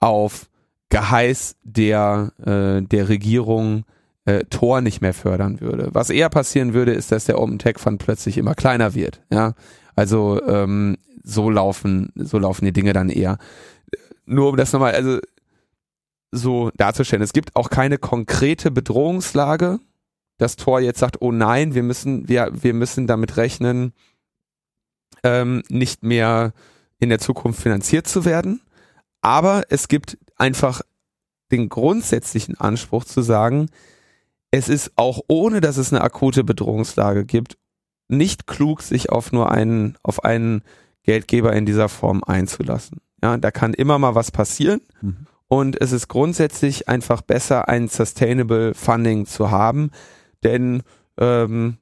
auf 0.00 0.48
Geheiß 0.88 1.56
der, 1.62 2.32
äh, 2.44 2.82
der 2.82 3.08
Regierung 3.08 3.84
äh, 4.28 4.44
Tor 4.50 4.82
nicht 4.82 5.00
mehr 5.00 5.14
fördern 5.14 5.62
würde. 5.62 5.88
Was 5.92 6.10
eher 6.10 6.28
passieren 6.28 6.74
würde, 6.74 6.92
ist, 6.92 7.10
dass 7.10 7.24
der 7.24 7.40
Open 7.40 7.58
Tech 7.58 7.78
Fund 7.78 7.98
plötzlich 7.98 8.36
immer 8.36 8.54
kleiner 8.54 8.94
wird. 8.94 9.22
Ja, 9.32 9.54
also 9.96 10.42
ähm, 10.46 10.98
so 11.24 11.48
laufen, 11.48 12.12
so 12.14 12.38
laufen 12.38 12.66
die 12.66 12.74
Dinge 12.74 12.92
dann 12.92 13.08
eher. 13.08 13.38
Nur 14.26 14.50
um 14.50 14.56
das 14.58 14.74
nochmal, 14.74 14.94
also 14.94 15.18
so 16.30 16.70
darzustellen. 16.76 17.22
Es 17.22 17.32
gibt 17.32 17.56
auch 17.56 17.70
keine 17.70 17.96
konkrete 17.96 18.70
Bedrohungslage. 18.70 19.80
Das 20.36 20.56
Tor 20.56 20.80
jetzt 20.80 20.98
sagt, 20.98 21.22
oh 21.22 21.32
nein, 21.32 21.74
wir 21.74 21.82
müssen, 21.82 22.28
wir, 22.28 22.50
wir 22.52 22.74
müssen 22.74 23.06
damit 23.06 23.38
rechnen, 23.38 23.94
ähm, 25.24 25.62
nicht 25.70 26.02
mehr 26.02 26.52
in 26.98 27.08
der 27.08 27.18
Zukunft 27.18 27.62
finanziert 27.62 28.06
zu 28.06 28.26
werden. 28.26 28.60
Aber 29.22 29.62
es 29.70 29.88
gibt 29.88 30.18
einfach 30.36 30.82
den 31.50 31.70
grundsätzlichen 31.70 32.60
Anspruch 32.60 33.06
zu 33.06 33.22
sagen, 33.22 33.70
es 34.50 34.68
ist 34.68 34.92
auch 34.96 35.20
ohne, 35.28 35.60
dass 35.60 35.76
es 35.76 35.92
eine 35.92 36.02
akute 36.02 36.44
Bedrohungslage 36.44 37.24
gibt, 37.24 37.58
nicht 38.08 38.46
klug, 38.46 38.82
sich 38.82 39.10
auf 39.10 39.32
nur 39.32 39.50
einen, 39.50 39.96
auf 40.02 40.24
einen 40.24 40.62
Geldgeber 41.02 41.52
in 41.52 41.66
dieser 41.66 41.88
Form 41.88 42.22
einzulassen. 42.24 42.98
Ja, 43.22 43.36
da 43.36 43.50
kann 43.50 43.74
immer 43.74 43.98
mal 43.98 44.14
was 44.14 44.30
passieren. 44.30 44.80
Mhm. 45.00 45.26
Und 45.48 45.80
es 45.80 45.92
ist 45.92 46.08
grundsätzlich 46.08 46.88
einfach 46.88 47.22
besser, 47.22 47.68
ein 47.68 47.88
Sustainable 47.88 48.74
Funding 48.74 49.24
zu 49.26 49.50
haben, 49.50 49.90
denn 50.44 50.82
ähm, 51.18 51.78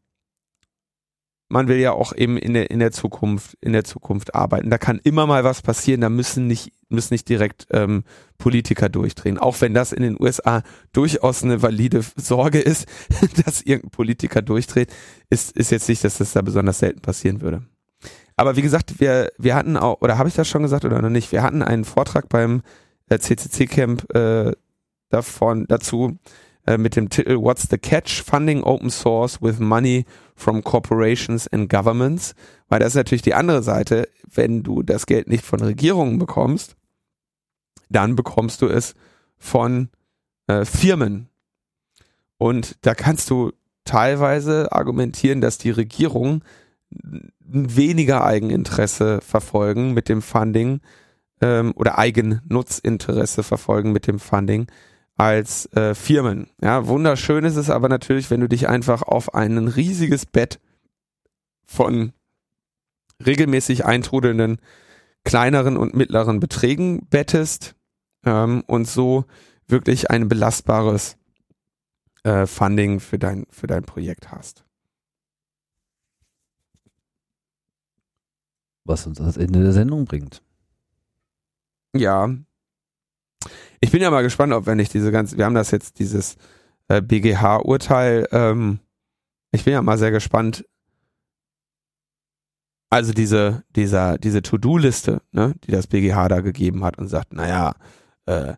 man 1.48 1.68
will 1.68 1.78
ja 1.78 1.92
auch 1.92 2.12
eben 2.14 2.36
in 2.36 2.54
der, 2.54 2.70
in 2.70 2.78
der 2.78 2.92
Zukunft, 2.92 3.56
in 3.60 3.72
der 3.72 3.84
Zukunft 3.84 4.34
arbeiten. 4.34 4.70
Da 4.70 4.78
kann 4.78 5.00
immer 5.02 5.26
mal 5.26 5.44
was 5.44 5.62
passieren, 5.62 6.00
da 6.00 6.08
müssen 6.08 6.46
nicht, 6.46 6.72
müssen 6.88 7.14
nicht 7.14 7.28
direkt 7.28 7.66
ähm, 7.70 8.04
Politiker 8.38 8.88
durchdrehen. 8.88 9.38
Auch 9.38 9.60
wenn 9.60 9.74
das 9.74 9.92
in 9.92 10.02
den 10.02 10.20
USA 10.20 10.62
durchaus 10.92 11.42
eine 11.42 11.62
valide 11.62 12.02
Sorge 12.16 12.60
ist, 12.60 12.86
dass 13.44 13.62
irgendein 13.62 13.90
Politiker 13.90 14.42
durchdreht, 14.42 14.92
ist, 15.30 15.56
ist 15.56 15.70
jetzt 15.70 15.88
nicht, 15.88 16.04
dass 16.04 16.18
das 16.18 16.32
da 16.32 16.42
besonders 16.42 16.78
selten 16.78 17.00
passieren 17.00 17.40
würde. 17.40 17.62
Aber 18.36 18.56
wie 18.56 18.62
gesagt, 18.62 19.00
wir, 19.00 19.30
wir 19.38 19.54
hatten 19.54 19.76
auch, 19.76 20.00
oder 20.02 20.18
habe 20.18 20.28
ich 20.28 20.34
das 20.34 20.46
schon 20.46 20.62
gesagt 20.62 20.84
oder 20.84 21.00
noch 21.00 21.08
nicht, 21.08 21.32
wir 21.32 21.42
hatten 21.42 21.62
einen 21.62 21.84
Vortrag 21.84 22.28
beim 22.28 22.62
äh, 23.08 23.18
CCC 23.18 23.66
Camp 23.66 24.14
äh, 24.14 24.52
davon 25.08 25.66
dazu 25.68 26.18
äh, 26.66 26.78
mit 26.78 26.96
dem 26.96 27.08
Titel 27.08 27.36
What's 27.36 27.68
the 27.70 27.78
Catch? 27.78 28.22
Funding 28.22 28.62
Open 28.62 28.90
Source 28.90 29.40
with 29.40 29.58
Money 29.58 30.04
from 30.34 30.62
Corporations 30.62 31.48
and 31.48 31.70
Governments. 31.70 32.34
Weil 32.68 32.80
das 32.80 32.88
ist 32.88 32.96
natürlich 32.96 33.22
die 33.22 33.34
andere 33.34 33.62
Seite. 33.62 34.08
Wenn 34.26 34.62
du 34.62 34.82
das 34.82 35.06
Geld 35.06 35.28
nicht 35.28 35.44
von 35.44 35.60
Regierungen 35.60 36.18
bekommst, 36.18 36.76
dann 37.88 38.16
bekommst 38.16 38.62
du 38.62 38.66
es 38.66 38.94
von 39.38 39.88
äh, 40.48 40.64
Firmen. 40.64 41.28
Und 42.38 42.76
da 42.82 42.94
kannst 42.94 43.30
du 43.30 43.52
teilweise 43.84 44.72
argumentieren, 44.72 45.40
dass 45.40 45.58
die 45.58 45.70
Regierungen 45.70 46.42
weniger 47.38 48.24
Eigeninteresse 48.24 49.20
verfolgen 49.20 49.94
mit 49.94 50.08
dem 50.08 50.20
Funding 50.20 50.80
ähm, 51.40 51.72
oder 51.76 51.98
Eigennutzinteresse 51.98 53.42
verfolgen 53.42 53.92
mit 53.92 54.06
dem 54.06 54.18
Funding 54.18 54.66
als 55.16 55.66
äh, 55.72 55.94
Firmen. 55.94 56.50
Ja, 56.60 56.86
wunderschön 56.86 57.44
ist 57.44 57.56
es 57.56 57.70
aber 57.70 57.88
natürlich, 57.88 58.30
wenn 58.30 58.40
du 58.40 58.48
dich 58.48 58.68
einfach 58.68 59.02
auf 59.02 59.34
ein 59.34 59.68
riesiges 59.68 60.26
Bett 60.26 60.60
von 61.64 62.12
regelmäßig 63.24 63.84
eintrudelnden 63.84 64.58
kleineren 65.24 65.76
und 65.76 65.94
mittleren 65.94 66.38
Beträgen 66.38 67.06
bettest 67.08 67.74
ähm, 68.24 68.62
und 68.66 68.86
so 68.86 69.24
wirklich 69.66 70.10
ein 70.10 70.28
belastbares 70.28 71.16
äh, 72.22 72.46
Funding 72.46 73.00
für 73.00 73.18
dein, 73.18 73.46
für 73.50 73.66
dein 73.66 73.84
Projekt 73.84 74.30
hast. 74.30 74.64
Was 78.84 79.06
uns 79.06 79.18
das 79.18 79.36
Ende 79.36 79.62
der 79.62 79.72
Sendung 79.72 80.04
bringt. 80.04 80.42
Ja. 81.94 82.28
Ich 83.80 83.90
bin 83.90 84.02
ja 84.02 84.10
mal 84.10 84.22
gespannt, 84.22 84.52
ob 84.52 84.66
wenn 84.66 84.78
ich 84.78 84.88
diese 84.88 85.12
ganze, 85.12 85.36
wir 85.36 85.44
haben 85.44 85.54
das 85.54 85.70
jetzt, 85.70 85.98
dieses 85.98 86.36
äh, 86.88 87.02
BGH-Urteil, 87.02 88.28
ähm, 88.32 88.80
ich 89.52 89.64
bin 89.64 89.72
ja 89.72 89.82
mal 89.82 89.98
sehr 89.98 90.10
gespannt, 90.10 90.64
also 92.90 93.12
diese, 93.12 93.64
dieser, 93.74 94.18
diese 94.18 94.42
To-Do-Liste, 94.42 95.20
ne, 95.32 95.54
die 95.64 95.72
das 95.72 95.86
BGH 95.86 96.28
da 96.28 96.40
gegeben 96.40 96.84
hat 96.84 96.98
und 96.98 97.08
sagt, 97.08 97.32
naja, 97.32 97.74
äh, 98.26 98.54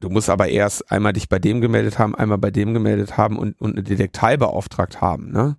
du 0.00 0.10
musst 0.10 0.28
aber 0.28 0.48
erst 0.48 0.90
einmal 0.90 1.12
dich 1.12 1.28
bei 1.28 1.38
dem 1.38 1.60
gemeldet 1.60 1.98
haben, 1.98 2.14
einmal 2.14 2.38
bei 2.38 2.50
dem 2.50 2.74
gemeldet 2.74 3.16
haben 3.16 3.38
und, 3.38 3.58
und 3.60 3.72
eine 3.72 3.82
Detektei 3.82 4.36
beauftragt 4.36 5.00
haben, 5.00 5.30
ne? 5.30 5.56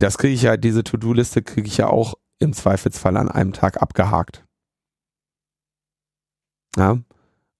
Das 0.00 0.16
kriege 0.16 0.34
ich 0.34 0.42
ja, 0.42 0.56
diese 0.56 0.84
To-Do-Liste 0.84 1.42
kriege 1.42 1.66
ich 1.66 1.78
ja 1.78 1.88
auch 1.88 2.14
im 2.38 2.52
Zweifelsfall 2.52 3.16
an 3.16 3.28
einem 3.28 3.52
Tag 3.52 3.82
abgehakt. 3.82 4.44
Ja, 6.76 6.98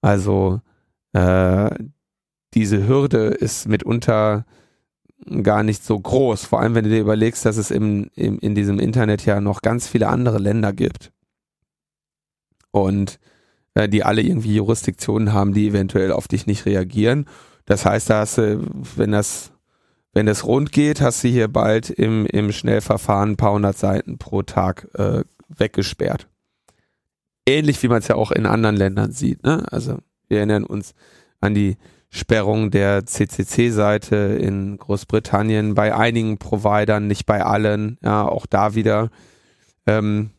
also 0.01 0.61
äh, 1.13 1.71
diese 2.55 2.87
Hürde 2.87 3.27
ist 3.29 3.69
mitunter 3.69 4.45
gar 5.43 5.63
nicht 5.63 5.85
so 5.85 5.99
groß. 5.99 6.45
Vor 6.45 6.61
allem, 6.61 6.75
wenn 6.75 6.85
du 6.85 6.91
dir 6.91 7.01
überlegst, 7.01 7.45
dass 7.45 7.57
es 7.57 7.71
im, 7.71 8.11
im, 8.15 8.39
in 8.39 8.55
diesem 8.55 8.79
Internet 8.79 9.25
ja 9.27 9.41
noch 9.41 9.63
ganz 9.63 9.89
viele 9.89 10.09
andere 10.09 10.39
Länder 10.39 10.73
gibt. 10.73 11.13
Und 12.71 13.19
äh, 13.75 13.89
die 13.89 14.05
alle 14.05 14.23
irgendwie 14.23 14.55
Jurisdiktionen 14.55 15.33
haben, 15.33 15.55
die 15.55 15.69
eventuell 15.69 16.13
auf 16.13 16.29
dich 16.29 16.47
nicht 16.47 16.67
reagieren. 16.67 17.27
Das 17.65 17.85
heißt, 17.85 18.11
da 18.11 18.21
hast 18.21 18.39
du, 18.39 18.65
wenn 18.97 19.13
das, 19.13 19.53
wenn 20.13 20.27
das 20.27 20.45
rund 20.45 20.73
geht, 20.73 21.01
hast 21.01 21.25
du 21.25 21.29
hier 21.29 21.49
bald 21.49 21.91
im, 21.91 22.27
im 22.27 22.53
Schnellverfahren 22.53 23.33
ein 23.33 23.37
paar 23.37 23.53
hundert 23.53 23.77
Seiten 23.77 24.19
pro 24.19 24.43
Tag 24.43 24.89
äh, 24.95 25.25
weggesperrt. 25.49 26.29
Ähnlich 27.49 27.83
wie 27.83 27.89
man 27.89 27.99
es 27.99 28.09
ja 28.09 28.15
auch 28.15 28.31
in 28.31 28.47
anderen 28.47 28.77
Ländern 28.77 29.13
sieht. 29.13 29.43
Ne? 29.43 29.65
Also 29.71 29.99
wir 30.29 30.39
erinnern 30.39 30.65
uns 30.65 30.95
an 31.41 31.55
die 31.55 31.77
Sperrung 32.11 32.71
der 32.71 33.05
CCC-Seite 33.07 34.17
in 34.17 34.79
Großbritannien 34.79 35.75
bei 35.75 35.95
einigen 35.95 36.39
Providern, 36.39 37.07
nicht 37.07 37.27
bei 37.27 37.45
allen. 37.45 37.99
Ja, 38.03 38.27
auch 38.27 38.47
da 38.47 38.75
wieder 38.75 39.11
ähm, 39.87 40.31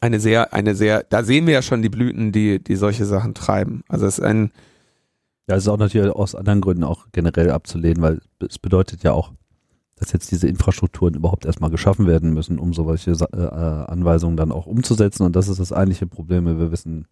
eine 0.00 0.20
sehr, 0.20 0.54
eine 0.54 0.74
sehr, 0.74 1.04
da 1.08 1.22
sehen 1.24 1.46
wir 1.46 1.54
ja 1.54 1.62
schon 1.62 1.82
die 1.82 1.88
Blüten, 1.88 2.32
die, 2.32 2.62
die 2.62 2.76
solche 2.76 3.04
Sachen 3.04 3.34
treiben. 3.34 3.82
Also 3.88 4.06
es 4.06 4.18
ist 4.18 4.24
ein 4.24 4.52
ja, 5.50 5.56
es 5.56 5.64
ist 5.64 5.68
auch 5.68 5.78
natürlich 5.78 6.12
aus 6.12 6.36
anderen 6.36 6.60
Gründen 6.60 6.84
auch 6.84 7.08
generell 7.10 7.50
abzulehnen, 7.50 8.00
weil 8.00 8.20
es 8.38 8.60
bedeutet 8.60 9.02
ja 9.02 9.10
auch, 9.10 9.32
dass 10.00 10.12
jetzt 10.12 10.30
diese 10.30 10.48
Infrastrukturen 10.48 11.14
überhaupt 11.14 11.44
erstmal 11.44 11.70
geschaffen 11.70 12.06
werden 12.06 12.32
müssen, 12.32 12.58
um 12.58 12.72
solche 12.72 13.10
äh, 13.10 13.36
Anweisungen 13.36 14.36
dann 14.36 14.50
auch 14.50 14.66
umzusetzen. 14.66 15.24
Und 15.24 15.36
das 15.36 15.48
ist 15.48 15.60
das 15.60 15.72
eigentliche 15.72 16.06
Problem. 16.06 16.46
Wir 16.46 16.72
wissen, 16.72 17.06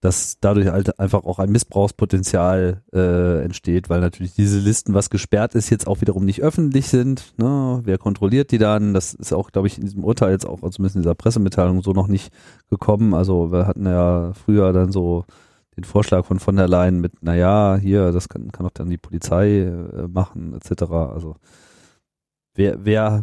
dass 0.00 0.36
dadurch 0.40 0.68
halt 0.68 1.00
einfach 1.00 1.24
auch 1.24 1.40
ein 1.40 1.50
Missbrauchspotenzial 1.50 2.82
äh, 2.92 3.42
entsteht, 3.42 3.90
weil 3.90 4.00
natürlich 4.00 4.34
diese 4.34 4.60
Listen, 4.60 4.94
was 4.94 5.10
gesperrt 5.10 5.56
ist, 5.56 5.70
jetzt 5.70 5.88
auch 5.88 6.00
wiederum 6.00 6.24
nicht 6.24 6.42
öffentlich 6.42 6.88
sind. 6.88 7.32
Ne? 7.38 7.80
Wer 7.84 7.98
kontrolliert 7.98 8.52
die 8.52 8.58
dann? 8.58 8.94
Das 8.94 9.14
ist 9.14 9.32
auch, 9.32 9.50
glaube 9.50 9.66
ich, 9.66 9.78
in 9.78 9.84
diesem 9.84 10.04
Urteil 10.04 10.30
jetzt 10.30 10.46
auch, 10.46 10.62
also 10.62 10.70
zumindest 10.70 10.96
in 10.96 11.02
dieser 11.02 11.14
Pressemitteilung 11.14 11.82
so 11.82 11.92
noch 11.92 12.06
nicht 12.06 12.32
gekommen. 12.70 13.14
Also 13.14 13.50
wir 13.50 13.66
hatten 13.66 13.86
ja 13.86 14.32
früher 14.34 14.72
dann 14.72 14.92
so 14.92 15.24
den 15.76 15.84
Vorschlag 15.84 16.24
von 16.24 16.38
von 16.38 16.56
der 16.56 16.68
Leyen 16.68 17.00
mit, 17.00 17.22
naja, 17.22 17.76
hier, 17.76 18.12
das 18.12 18.28
kann, 18.28 18.52
kann 18.52 18.66
auch 18.66 18.70
dann 18.70 18.90
die 18.90 18.98
Polizei 18.98 19.60
äh, 19.60 20.08
machen, 20.08 20.54
etc. 20.54 20.82
Also 20.82 21.36
wer, 22.54 22.84
wer 22.84 23.22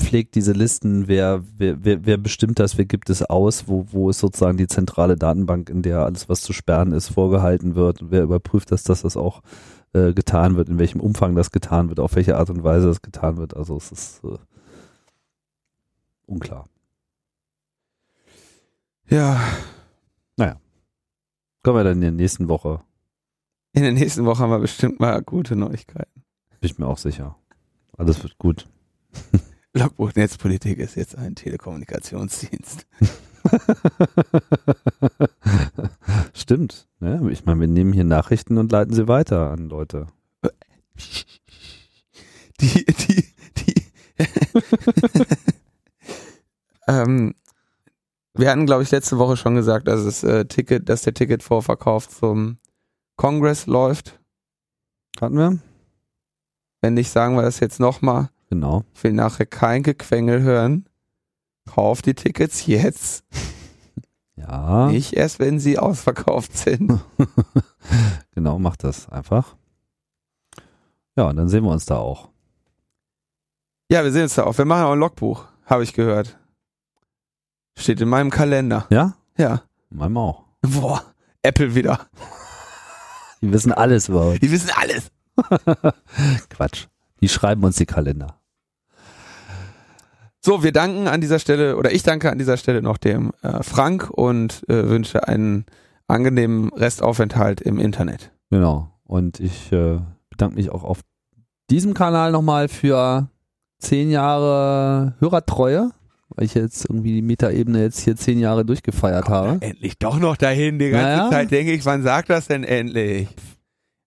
pflegt 0.00 0.34
diese 0.34 0.52
Listen, 0.52 1.08
wer, 1.08 1.42
wer, 1.56 1.84
wer, 1.84 2.04
wer 2.04 2.16
bestimmt 2.18 2.58
das, 2.58 2.76
wer 2.78 2.84
gibt 2.84 3.10
es 3.10 3.22
aus, 3.22 3.68
wo, 3.68 3.86
wo 3.90 4.10
ist 4.10 4.18
sozusagen 4.18 4.58
die 4.58 4.66
zentrale 4.66 5.16
Datenbank, 5.16 5.70
in 5.70 5.82
der 5.82 6.00
alles, 6.00 6.28
was 6.28 6.42
zu 6.42 6.52
sperren 6.52 6.92
ist, 6.92 7.08
vorgehalten 7.08 7.74
wird, 7.74 8.00
wer 8.10 8.22
überprüft 8.22 8.72
das, 8.72 8.82
dass 8.82 9.02
das 9.02 9.16
auch 9.16 9.42
äh, 9.92 10.12
getan 10.12 10.56
wird, 10.56 10.68
in 10.68 10.78
welchem 10.78 11.00
Umfang 11.00 11.34
das 11.34 11.50
getan 11.52 11.88
wird, 11.88 12.00
auf 12.00 12.14
welche 12.16 12.36
Art 12.36 12.50
und 12.50 12.64
Weise 12.64 12.86
das 12.86 13.02
getan 13.02 13.36
wird. 13.36 13.56
Also 13.56 13.76
es 13.76 13.92
ist 13.92 14.24
äh, 14.24 14.38
unklar. 16.26 16.66
Ja. 19.08 19.40
Kommen 21.62 21.78
wir 21.78 21.84
dann 21.84 21.94
in 21.94 22.00
der 22.00 22.10
nächsten 22.10 22.48
Woche. 22.48 22.80
In 23.72 23.82
der 23.82 23.92
nächsten 23.92 24.24
Woche 24.24 24.42
haben 24.42 24.50
wir 24.50 24.58
bestimmt 24.58 24.98
mal 24.98 25.22
gute 25.22 25.54
Neuigkeiten. 25.54 26.24
Bin 26.60 26.70
ich 26.70 26.78
mir 26.78 26.86
auch 26.86 26.98
sicher. 26.98 27.36
Alles 27.96 28.22
wird 28.22 28.38
gut. 28.38 28.68
Logbuch 29.72 30.12
Netzpolitik 30.14 30.78
ist 30.78 30.96
jetzt 30.96 31.16
ein 31.16 31.34
Telekommunikationsdienst. 31.34 32.86
Stimmt. 36.34 36.88
Ne? 37.00 37.28
ich 37.30 37.44
meine, 37.44 37.60
wir 37.60 37.68
nehmen 37.68 37.92
hier 37.92 38.04
Nachrichten 38.04 38.58
und 38.58 38.72
leiten 38.72 38.94
sie 38.94 39.08
weiter 39.08 39.50
an 39.50 39.68
Leute. 39.68 40.06
Die, 42.60 42.84
die, 42.84 43.24
die. 43.56 43.74
ähm, 46.88 47.34
wir 48.34 48.50
hatten, 48.50 48.66
glaube 48.66 48.82
ich, 48.82 48.90
letzte 48.90 49.18
Woche 49.18 49.36
schon 49.36 49.54
gesagt, 49.54 49.88
dass 49.88 50.00
es 50.00 50.22
äh, 50.24 50.46
Ticket, 50.46 50.88
dass 50.88 51.02
der 51.02 51.14
Ticketvorverkauf 51.14 52.08
zum 52.08 52.58
Congress 53.16 53.66
läuft. 53.66 54.20
Hatten 55.20 55.36
wir? 55.36 55.58
Wenn 56.80 56.94
nicht, 56.94 57.10
sagen 57.10 57.36
wir 57.36 57.42
das 57.42 57.60
jetzt 57.60 57.78
nochmal. 57.78 58.30
Genau. 58.50 58.84
Ich 58.94 59.04
will 59.04 59.12
nachher 59.12 59.46
kein 59.46 59.82
Gequengel 59.82 60.42
hören. 60.42 60.86
Kauf 61.70 62.02
die 62.02 62.14
Tickets 62.14 62.66
jetzt. 62.66 63.24
Ja. 64.34 64.88
Nicht 64.88 65.12
erst, 65.12 65.38
wenn 65.38 65.60
sie 65.60 65.78
ausverkauft 65.78 66.56
sind. 66.56 67.00
genau, 68.34 68.58
mach 68.58 68.76
das 68.76 69.08
einfach. 69.08 69.54
Ja, 71.16 71.28
und 71.28 71.36
dann 71.36 71.48
sehen 71.48 71.62
wir 71.62 71.70
uns 71.70 71.84
da 71.84 71.98
auch. 71.98 72.30
Ja, 73.90 74.02
wir 74.02 74.10
sehen 74.10 74.22
uns 74.22 74.34
da 74.34 74.44
auch. 74.44 74.56
Wir 74.56 74.64
machen 74.64 74.84
auch 74.84 74.92
ein 74.92 74.98
Logbuch, 74.98 75.44
habe 75.66 75.84
ich 75.84 75.92
gehört. 75.92 76.38
Steht 77.76 78.00
in 78.00 78.08
meinem 78.08 78.30
Kalender. 78.30 78.86
Ja? 78.90 79.14
Ja. 79.36 79.62
In 79.90 79.98
meinem 79.98 80.16
auch. 80.16 80.44
Boah, 80.60 81.02
Apple 81.42 81.74
wieder. 81.74 82.06
Die 83.40 83.52
wissen 83.52 83.72
alles 83.72 84.08
über 84.08 84.28
uns. 84.28 84.40
Die 84.40 84.50
wissen 84.50 84.70
alles. 84.76 85.10
Quatsch. 86.50 86.86
Die 87.20 87.28
schreiben 87.28 87.64
uns 87.64 87.76
die 87.76 87.86
Kalender. 87.86 88.38
So, 90.44 90.62
wir 90.64 90.72
danken 90.72 91.06
an 91.06 91.20
dieser 91.20 91.38
Stelle, 91.38 91.76
oder 91.76 91.92
ich 91.92 92.02
danke 92.02 92.30
an 92.30 92.38
dieser 92.38 92.56
Stelle 92.56 92.82
noch 92.82 92.98
dem 92.98 93.32
äh, 93.42 93.62
Frank 93.62 94.10
und 94.10 94.68
äh, 94.68 94.88
wünsche 94.88 95.28
einen 95.28 95.66
angenehmen 96.08 96.72
Restaufenthalt 96.72 97.60
im 97.60 97.78
Internet. 97.78 98.32
Genau. 98.50 98.90
Und 99.04 99.38
ich 99.38 99.70
äh, 99.72 100.00
bedanke 100.30 100.56
mich 100.56 100.70
auch 100.70 100.82
auf 100.82 101.00
diesem 101.70 101.94
Kanal 101.94 102.32
nochmal 102.32 102.68
für 102.68 103.28
zehn 103.78 104.10
Jahre 104.10 105.14
Hörertreue 105.20 105.92
weil 106.34 106.46
ich 106.46 106.54
jetzt 106.54 106.84
irgendwie 106.84 107.14
die 107.14 107.22
Metaebene 107.22 107.82
jetzt 107.82 108.00
hier 108.00 108.16
zehn 108.16 108.38
Jahre 108.38 108.64
durchgefeiert 108.64 109.24
Komm, 109.24 109.34
habe. 109.34 109.62
Endlich 109.62 109.98
doch 109.98 110.18
noch 110.18 110.36
dahin. 110.36 110.78
Die 110.78 110.90
ganze 110.90 111.06
naja. 111.06 111.30
Zeit 111.30 111.50
denke 111.50 111.72
ich, 111.72 111.84
wann 111.84 112.02
sagt 112.02 112.30
das 112.30 112.48
denn 112.48 112.64
endlich? 112.64 113.28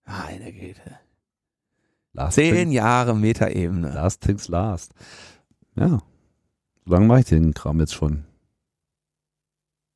Meine 0.04 0.52
Güte. 0.52 0.98
Last 2.12 2.34
zehn 2.34 2.54
things, 2.54 2.74
Jahre 2.74 3.14
Metaebene. 3.14 3.92
Last 3.92 4.22
things 4.22 4.48
last. 4.48 4.92
Ja. 5.74 6.00
So 6.84 6.92
lange 6.92 7.06
mache 7.06 7.20
ich 7.20 7.26
den 7.26 7.52
Kram 7.54 7.78
jetzt 7.80 7.94
schon. 7.94 8.24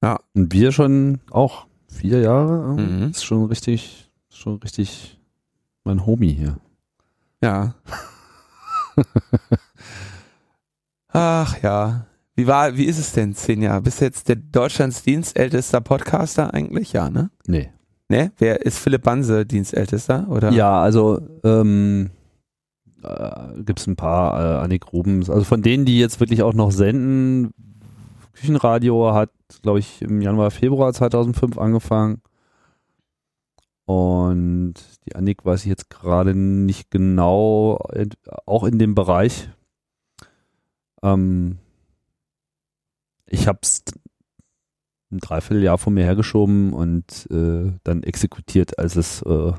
Ja. 0.02 0.20
Und 0.34 0.52
wir 0.52 0.72
schon 0.72 1.20
auch 1.30 1.66
vier 1.88 2.20
Jahre. 2.20 2.80
Mhm. 2.80 3.10
Ist 3.10 3.24
schon 3.24 3.46
richtig, 3.46 4.10
schon 4.28 4.56
richtig 4.56 5.18
mein 5.84 6.04
Homie 6.06 6.32
hier. 6.32 6.56
Ja. 7.42 7.74
Ach 11.08 11.62
ja. 11.62 12.06
Wie 12.40 12.46
war, 12.46 12.74
wie 12.78 12.86
ist 12.86 12.98
es 12.98 13.12
denn, 13.12 13.34
zehn 13.34 13.60
Jahre? 13.60 13.82
Bist 13.82 14.00
du 14.00 14.06
jetzt 14.06 14.30
der 14.30 14.36
Deutschlands 14.36 15.02
dienstältester 15.02 15.82
Podcaster 15.82 16.54
eigentlich? 16.54 16.94
Ja, 16.94 17.10
ne? 17.10 17.30
Nee. 17.46 17.68
Ne? 18.08 18.32
Wer 18.38 18.64
ist 18.64 18.78
Philipp 18.78 19.02
Banse 19.02 19.44
dienstältester? 19.44 20.26
Oder? 20.30 20.50
Ja, 20.50 20.80
also 20.80 21.20
ähm, 21.44 22.08
äh, 23.02 23.62
gibt 23.62 23.80
es 23.80 23.86
ein 23.86 23.96
paar 23.96 24.40
äh, 24.40 24.64
Annik 24.64 24.90
Rubens. 24.90 25.28
Also 25.28 25.44
von 25.44 25.60
denen, 25.60 25.84
die 25.84 25.98
jetzt 25.98 26.18
wirklich 26.18 26.42
auch 26.42 26.54
noch 26.54 26.70
senden, 26.70 27.52
Küchenradio 28.32 29.12
hat, 29.12 29.28
glaube 29.60 29.80
ich, 29.80 30.00
im 30.00 30.22
Januar, 30.22 30.50
Februar 30.50 30.94
2005 30.94 31.58
angefangen. 31.58 32.22
Und 33.84 34.76
die 35.04 35.14
Annik 35.14 35.44
weiß 35.44 35.60
ich 35.60 35.68
jetzt 35.68 35.90
gerade 35.90 36.34
nicht 36.34 36.90
genau, 36.90 37.78
auch 38.46 38.64
in 38.64 38.78
dem 38.78 38.94
Bereich. 38.94 39.50
Ähm, 41.02 41.58
ich 43.30 43.46
habe 43.48 43.60
es 43.62 43.84
ein 45.10 45.18
Dreivierteljahr 45.18 45.78
vor 45.78 45.92
mir 45.92 46.04
hergeschoben 46.04 46.72
und 46.72 47.28
äh, 47.30 47.72
dann 47.84 48.02
exekutiert, 48.02 48.78
als 48.78 48.96
es 48.96 49.22
äh, 49.22 49.52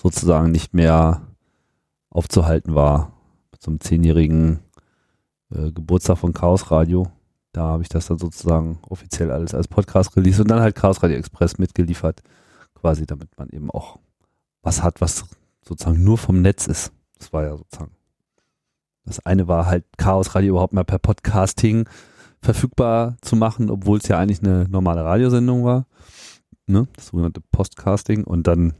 sozusagen 0.00 0.50
nicht 0.50 0.74
mehr 0.74 1.22
aufzuhalten 2.10 2.74
war. 2.74 3.12
Zum 3.58 3.80
zehnjährigen 3.80 4.60
äh, 5.50 5.72
Geburtstag 5.72 6.18
von 6.18 6.32
Chaos 6.32 6.70
Radio. 6.70 7.10
Da 7.52 7.62
habe 7.62 7.82
ich 7.82 7.88
das 7.88 8.06
dann 8.06 8.18
sozusagen 8.18 8.78
offiziell 8.88 9.30
alles 9.30 9.54
als 9.54 9.68
Podcast 9.68 10.16
release 10.16 10.42
und 10.42 10.50
dann 10.50 10.60
halt 10.60 10.74
Chaos 10.74 11.02
Radio 11.02 11.16
Express 11.16 11.58
mitgeliefert. 11.58 12.22
Quasi, 12.74 13.06
damit 13.06 13.30
man 13.38 13.48
eben 13.48 13.70
auch 13.70 13.98
was 14.62 14.82
hat, 14.82 15.00
was 15.00 15.24
sozusagen 15.62 16.02
nur 16.04 16.18
vom 16.18 16.42
Netz 16.42 16.66
ist. 16.66 16.92
Das 17.18 17.32
war 17.32 17.44
ja 17.44 17.56
sozusagen. 17.56 17.92
Das 19.04 19.24
eine 19.24 19.48
war 19.48 19.66
halt 19.66 19.84
Chaos 19.96 20.34
Radio 20.34 20.50
überhaupt 20.50 20.72
mal 20.72 20.84
per 20.84 20.98
Podcasting 20.98 21.88
verfügbar 22.44 23.16
zu 23.22 23.36
machen, 23.36 23.70
obwohl 23.70 23.98
es 23.98 24.08
ja 24.08 24.18
eigentlich 24.18 24.42
eine 24.42 24.68
normale 24.68 25.04
Radiosendung 25.04 25.64
war. 25.64 25.86
Ne? 26.66 26.86
Das 26.94 27.08
sogenannte 27.08 27.40
Postcasting 27.50 28.24
und 28.24 28.46
dann 28.46 28.74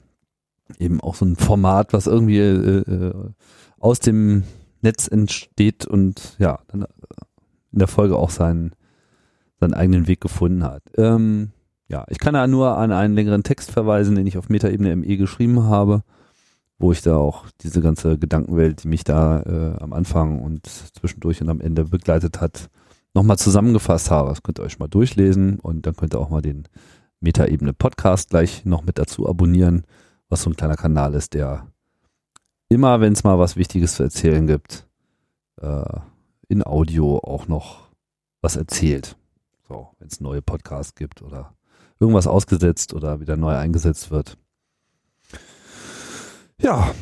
eben 0.78 1.00
auch 1.00 1.14
so 1.14 1.24
ein 1.24 1.36
Format, 1.36 1.92
was 1.92 2.06
irgendwie 2.06 2.38
äh, 2.38 2.80
äh, 2.80 3.30
aus 3.78 4.00
dem 4.00 4.44
Netz 4.82 5.08
entsteht 5.08 5.86
und 5.86 6.36
ja, 6.38 6.60
dann 6.68 6.82
äh, 6.82 6.86
in 7.72 7.78
der 7.78 7.88
Folge 7.88 8.16
auch 8.16 8.30
seinen, 8.30 8.72
seinen 9.60 9.74
eigenen 9.74 10.06
Weg 10.06 10.20
gefunden 10.20 10.62
hat. 10.62 10.82
Ähm, 10.96 11.50
ja, 11.88 12.04
ich 12.08 12.18
kann 12.18 12.34
da 12.34 12.46
nur 12.46 12.76
an 12.78 12.92
einen 12.92 13.14
längeren 13.14 13.42
Text 13.42 13.70
verweisen, 13.70 14.14
den 14.14 14.26
ich 14.26 14.38
auf 14.38 14.48
Metaebene 14.48 14.94
ME 14.96 15.16
geschrieben 15.16 15.64
habe, 15.64 16.02
wo 16.78 16.92
ich 16.92 17.02
da 17.02 17.16
auch 17.16 17.44
diese 17.60 17.80
ganze 17.80 18.18
Gedankenwelt, 18.18 18.84
die 18.84 18.88
mich 18.88 19.04
da 19.04 19.40
äh, 19.42 19.82
am 19.82 19.92
Anfang 19.92 20.40
und 20.40 20.66
zwischendurch 20.66 21.42
und 21.42 21.50
am 21.50 21.60
Ende 21.60 21.84
begleitet 21.84 22.40
hat, 22.40 22.70
nochmal 23.14 23.38
zusammengefasst 23.38 24.10
habe. 24.10 24.28
Das 24.28 24.42
könnt 24.42 24.58
ihr 24.58 24.64
euch 24.64 24.78
mal 24.78 24.88
durchlesen 24.88 25.58
und 25.60 25.86
dann 25.86 25.96
könnt 25.96 26.14
ihr 26.14 26.20
auch 26.20 26.30
mal 26.30 26.42
den 26.42 26.68
Metaebene 27.20 27.72
Podcast 27.72 28.30
gleich 28.30 28.64
noch 28.64 28.82
mit 28.82 28.98
dazu 28.98 29.28
abonnieren, 29.28 29.84
was 30.28 30.42
so 30.42 30.50
ein 30.50 30.56
kleiner 30.56 30.76
Kanal 30.76 31.14
ist, 31.14 31.34
der 31.34 31.66
immer, 32.68 33.00
wenn 33.00 33.12
es 33.12 33.24
mal 33.24 33.38
was 33.38 33.56
Wichtiges 33.56 33.94
zu 33.94 34.02
erzählen 34.02 34.46
gibt, 34.46 34.86
äh, 35.60 36.00
in 36.48 36.64
Audio 36.64 37.18
auch 37.18 37.48
noch 37.48 37.88
was 38.42 38.56
erzählt. 38.56 39.16
So, 39.66 39.88
wenn 39.98 40.08
es 40.08 40.20
neue 40.20 40.42
Podcasts 40.42 40.94
gibt 40.94 41.22
oder 41.22 41.54
irgendwas 41.98 42.26
ausgesetzt 42.26 42.92
oder 42.92 43.20
wieder 43.20 43.36
neu 43.36 43.56
eingesetzt 43.56 44.10
wird. 44.10 44.36
Ja, 46.60 46.94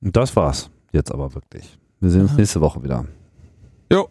und 0.00 0.16
das 0.16 0.34
war's 0.34 0.70
jetzt 0.92 1.12
aber 1.12 1.34
wirklich. 1.34 1.78
Wir 2.00 2.10
sehen 2.10 2.22
uns 2.22 2.36
nächste 2.36 2.60
Woche 2.60 2.82
wieder. 2.82 3.06
Jo. 3.92 4.08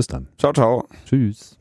Bis 0.00 0.06
dann. 0.06 0.28
Ciao, 0.38 0.54
ciao. 0.54 0.88
Tschüss. 1.04 1.59